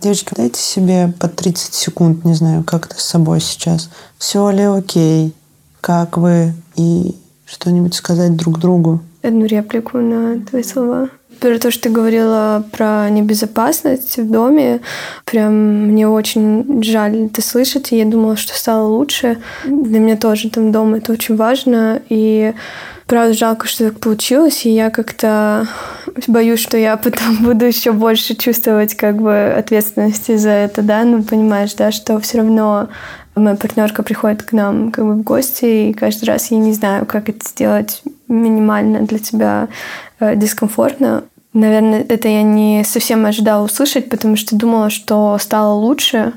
Девочки, 0.00 0.32
дайте 0.36 0.60
себе 0.60 1.12
по 1.18 1.28
30 1.28 1.74
секунд, 1.74 2.24
не 2.24 2.34
знаю, 2.34 2.64
как 2.64 2.86
ты 2.86 2.96
с 2.96 3.04
собой 3.04 3.40
сейчас. 3.40 3.90
Все 4.16 4.48
ли 4.50 4.62
окей? 4.62 5.34
Как 5.80 6.16
вы? 6.16 6.52
И 6.76 7.16
что-нибудь 7.46 7.94
сказать 7.94 8.36
друг 8.36 8.58
другу? 8.58 9.00
Одну 9.22 9.46
реплику 9.46 9.98
на 9.98 10.40
твои 10.44 10.62
слова. 10.62 11.08
Про 11.40 11.58
то, 11.58 11.70
что 11.70 11.84
ты 11.84 11.90
говорила 11.90 12.64
про 12.72 13.08
небезопасность 13.10 14.16
в 14.16 14.30
доме, 14.30 14.80
прям 15.24 15.52
мне 15.88 16.08
очень 16.08 16.82
жаль 16.82 17.26
это 17.26 17.42
слышать, 17.42 17.92
я 17.92 18.04
думала, 18.04 18.36
что 18.36 18.54
стало 18.54 18.88
лучше. 18.88 19.38
Для 19.64 20.00
меня 20.00 20.16
тоже 20.16 20.50
там 20.50 20.72
дом 20.72 20.94
это 20.94 21.12
очень 21.12 21.36
важно, 21.36 22.02
и 22.08 22.54
правда 23.06 23.34
жалко, 23.34 23.66
что 23.66 23.90
так 23.90 24.00
получилось, 24.00 24.66
и 24.66 24.70
я 24.70 24.90
как-то 24.90 25.66
боюсь, 26.26 26.60
что 26.60 26.76
я 26.76 26.96
потом 27.02 27.36
буду 27.42 27.64
еще 27.64 27.92
больше 27.92 28.34
чувствовать 28.34 28.94
как 28.94 29.16
бы 29.16 29.54
ответственности 29.56 30.36
за 30.36 30.50
это, 30.50 30.82
да, 30.82 31.04
ну 31.04 31.22
понимаешь, 31.22 31.74
да, 31.74 31.90
что 31.90 32.20
все 32.20 32.38
равно 32.38 32.88
моя 33.38 33.56
партнерка 33.56 34.02
приходит 34.02 34.42
к 34.42 34.52
нам 34.52 34.90
как 34.90 35.04
бы 35.04 35.14
в 35.14 35.22
гости, 35.22 35.90
и 35.90 35.92
каждый 35.92 36.24
раз 36.24 36.50
я 36.50 36.58
не 36.58 36.72
знаю, 36.72 37.06
как 37.06 37.28
это 37.28 37.46
сделать 37.48 38.02
минимально 38.28 39.02
для 39.02 39.18
тебя 39.18 39.68
э, 40.20 40.36
дискомфортно. 40.36 41.24
Наверное, 41.52 42.04
это 42.08 42.28
я 42.28 42.42
не 42.42 42.84
совсем 42.84 43.24
ожидала 43.26 43.64
услышать, 43.64 44.08
потому 44.10 44.36
что 44.36 44.56
думала, 44.56 44.90
что 44.90 45.36
стало 45.38 45.74
лучше, 45.74 46.34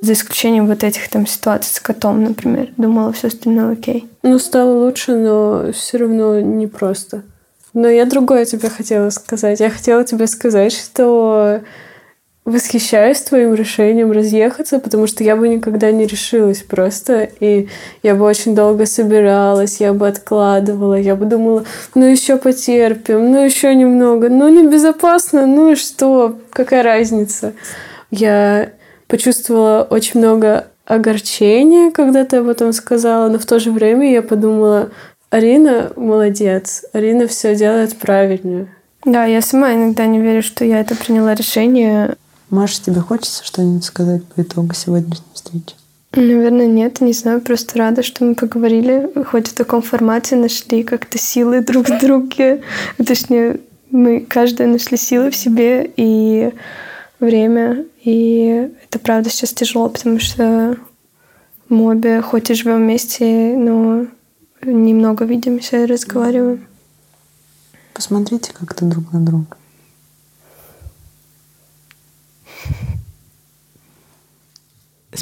за 0.00 0.12
исключением 0.12 0.66
вот 0.66 0.84
этих 0.84 1.08
там 1.08 1.26
ситуаций 1.26 1.74
с 1.74 1.80
котом, 1.80 2.22
например. 2.22 2.68
Думала, 2.76 3.12
все 3.12 3.28
остальное 3.28 3.72
окей. 3.72 4.08
Ну, 4.22 4.38
стало 4.38 4.84
лучше, 4.84 5.16
но 5.16 5.72
все 5.72 5.98
равно 5.98 6.40
непросто. 6.40 7.22
Но 7.74 7.88
я 7.88 8.04
другое 8.04 8.44
тебе 8.44 8.70
хотела 8.70 9.10
сказать. 9.10 9.60
Я 9.60 9.70
хотела 9.70 10.04
тебе 10.04 10.26
сказать, 10.26 10.72
что 10.72 11.60
восхищаюсь 12.48 13.20
твоим 13.20 13.54
решением 13.54 14.10
разъехаться, 14.10 14.78
потому 14.78 15.06
что 15.06 15.22
я 15.22 15.36
бы 15.36 15.48
никогда 15.48 15.90
не 15.92 16.06
решилась 16.06 16.62
просто. 16.62 17.28
И 17.40 17.68
я 18.02 18.14
бы 18.14 18.24
очень 18.24 18.54
долго 18.54 18.86
собиралась, 18.86 19.80
я 19.80 19.92
бы 19.92 20.08
откладывала, 20.08 20.94
я 20.94 21.14
бы 21.14 21.26
думала, 21.26 21.64
ну 21.94 22.04
еще 22.04 22.36
потерпим, 22.36 23.30
ну 23.30 23.44
еще 23.44 23.74
немного, 23.74 24.28
ну 24.28 24.48
небезопасно, 24.48 25.46
ну 25.46 25.72
и 25.72 25.74
что, 25.74 26.38
какая 26.50 26.82
разница. 26.82 27.52
Я 28.10 28.70
почувствовала 29.06 29.86
очень 29.88 30.20
много 30.20 30.68
огорчения, 30.86 31.90
когда 31.90 32.24
ты 32.24 32.38
об 32.38 32.48
этом 32.48 32.72
сказала, 32.72 33.28
но 33.28 33.38
в 33.38 33.44
то 33.44 33.58
же 33.58 33.70
время 33.70 34.10
я 34.10 34.22
подумала, 34.22 34.90
Арина 35.30 35.92
молодец, 35.96 36.84
Арина 36.94 37.26
все 37.26 37.54
делает 37.54 37.96
правильно. 37.98 38.68
Да, 39.04 39.26
я 39.26 39.42
сама 39.42 39.74
иногда 39.74 40.06
не 40.06 40.20
верю, 40.20 40.42
что 40.42 40.64
я 40.64 40.80
это 40.80 40.96
приняла 40.96 41.34
решение. 41.34 42.16
Маша, 42.50 42.82
тебе 42.82 43.00
хочется 43.00 43.44
что-нибудь 43.44 43.84
сказать 43.84 44.24
по 44.24 44.40
итогу 44.40 44.74
сегодняшней 44.74 45.26
встречи? 45.34 45.74
Наверное, 46.12 46.66
нет, 46.66 47.00
не 47.02 47.12
знаю, 47.12 47.40
просто 47.42 47.78
рада, 47.78 48.02
что 48.02 48.24
мы 48.24 48.34
поговорили, 48.34 49.10
хоть 49.26 49.48
в 49.48 49.52
таком 49.52 49.82
формате 49.82 50.36
нашли 50.36 50.82
как-то 50.82 51.18
силы 51.18 51.60
друг 51.66 51.88
в 51.88 52.00
друге. 52.00 52.62
Точнее, 52.96 53.60
мы 53.90 54.20
каждая 54.20 54.68
нашли 54.68 54.96
силы 54.96 55.30
в 55.30 55.36
себе 55.36 55.90
и 55.96 56.52
время. 57.20 57.84
И 58.02 58.70
это 58.84 58.98
правда 58.98 59.28
сейчас 59.28 59.52
тяжело, 59.52 59.88
потому 59.88 60.18
что 60.18 60.76
мы 61.68 61.92
обе 61.92 62.22
хоть 62.22 62.50
и 62.50 62.54
живем 62.54 62.78
вместе, 62.78 63.54
но 63.56 64.06
немного 64.62 65.24
видимся 65.24 65.82
и 65.82 65.86
разговариваем. 65.86 66.66
Посмотрите 67.92 68.52
как-то 68.58 68.86
друг 68.86 69.12
на 69.12 69.20
друга. 69.20 69.56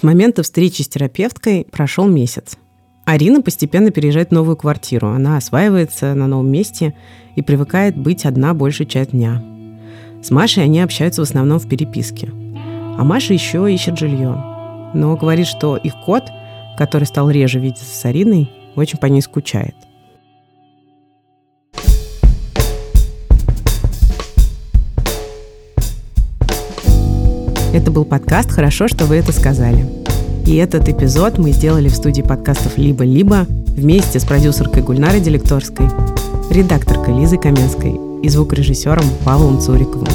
Момента 0.07 0.43
встречи 0.43 0.83
с 0.83 0.89
терапевткой 0.89 1.67
прошел 1.71 2.07
месяц. 2.07 2.57
Арина 3.05 3.43
постепенно 3.43 3.91
переезжает 3.91 4.31
в 4.31 4.33
новую 4.33 4.57
квартиру. 4.57 5.09
Она 5.09 5.37
осваивается 5.37 6.15
на 6.15 6.27
новом 6.27 6.51
месте 6.51 6.95
и 7.35 7.43
привыкает 7.43 7.97
быть 7.97 8.25
одна 8.25 8.55
большую 8.55 8.87
часть 8.87 9.11
дня. 9.11 9.43
С 10.23 10.31
Машей 10.31 10.65
они 10.65 10.81
общаются 10.81 11.21
в 11.21 11.25
основном 11.25 11.59
в 11.59 11.69
переписке. 11.69 12.31
А 12.99 13.05
Маша 13.05 13.35
еще 13.35 13.73
ищет 13.73 13.99
жилье. 13.99 14.43
Но 14.95 15.17
говорит, 15.17 15.47
что 15.47 15.77
их 15.77 15.93
кот, 16.05 16.25
который 16.79 17.05
стал 17.05 17.29
реже 17.29 17.59
видеться 17.59 17.85
с 17.85 18.05
Ариной, 18.05 18.51
очень 18.75 18.99
по 18.99 19.07
ней 19.07 19.21
скучает. 19.21 19.75
Это 27.77 27.91
был 27.91 28.07
подкаст 28.07 28.53
«Хорошо, 28.53 28.89
что 28.89 29.05
вы 29.05 29.17
это 29.17 29.33
сказали». 29.33 29.87
И 30.47 30.57
этот 30.57 30.89
эпизод 30.89 31.37
мы 31.37 31.51
сделали 31.51 31.91
в 31.91 31.95
студии 31.95 32.23
подкастов 32.23 32.79
«Либо-либо» 32.79 33.45
вместе 33.51 34.19
с 34.19 34.25
продюсеркой 34.25 34.83
Гульнарой 34.83 35.21
Делекторской, 35.21 35.85
редакторкой 36.51 37.19
Лизой 37.21 37.39
Каменской 37.39 38.01
и 38.23 38.29
звукорежиссером 38.31 39.05
Павлом 39.27 39.61
Цуриковым. 39.61 40.09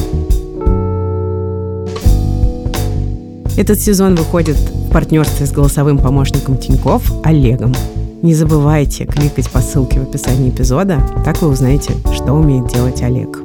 Этот 3.56 3.80
сезон 3.80 4.16
выходит 4.16 4.58
в 4.58 4.90
партнерстве 4.90 5.46
с 5.46 5.52
голосовым 5.52 6.00
помощником 6.00 6.58
Тиньков 6.58 7.04
Олегом. 7.24 7.76
Не 8.24 8.34
забывайте 8.34 9.06
кликать 9.06 9.52
по 9.52 9.62
ссылке 9.62 10.00
в 10.00 10.10
описании 10.10 10.50
эпизода, 10.50 11.00
так 11.24 11.40
вы 11.44 11.50
узнаете, 11.50 11.94
что 12.12 12.34
умеет 12.34 12.74
делать 12.74 13.04
Олег. 13.04 13.40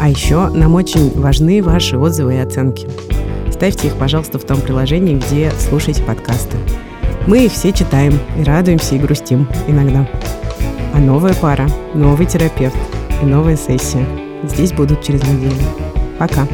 А 0.00 0.08
еще 0.08 0.48
нам 0.48 0.74
очень 0.74 1.12
важны 1.14 1.62
ваши 1.62 1.96
отзывы 1.96 2.34
и 2.34 2.38
оценки. 2.38 2.88
Ставьте 3.60 3.88
их, 3.88 3.96
пожалуйста, 3.96 4.38
в 4.38 4.44
том 4.44 4.58
приложении, 4.62 5.16
где 5.16 5.50
слушаете 5.50 6.02
подкасты. 6.02 6.56
Мы 7.26 7.44
их 7.44 7.52
все 7.52 7.72
читаем 7.72 8.18
и 8.38 8.42
радуемся, 8.42 8.94
и 8.94 8.98
грустим 8.98 9.46
иногда. 9.68 10.08
А 10.94 10.98
новая 10.98 11.34
пара, 11.34 11.68
новый 11.92 12.24
терапевт 12.24 12.74
и 13.22 13.26
новая 13.26 13.58
сессия 13.58 14.06
здесь 14.44 14.72
будут 14.72 15.02
через 15.02 15.22
неделю. 15.24 15.60
Пока! 16.18 16.48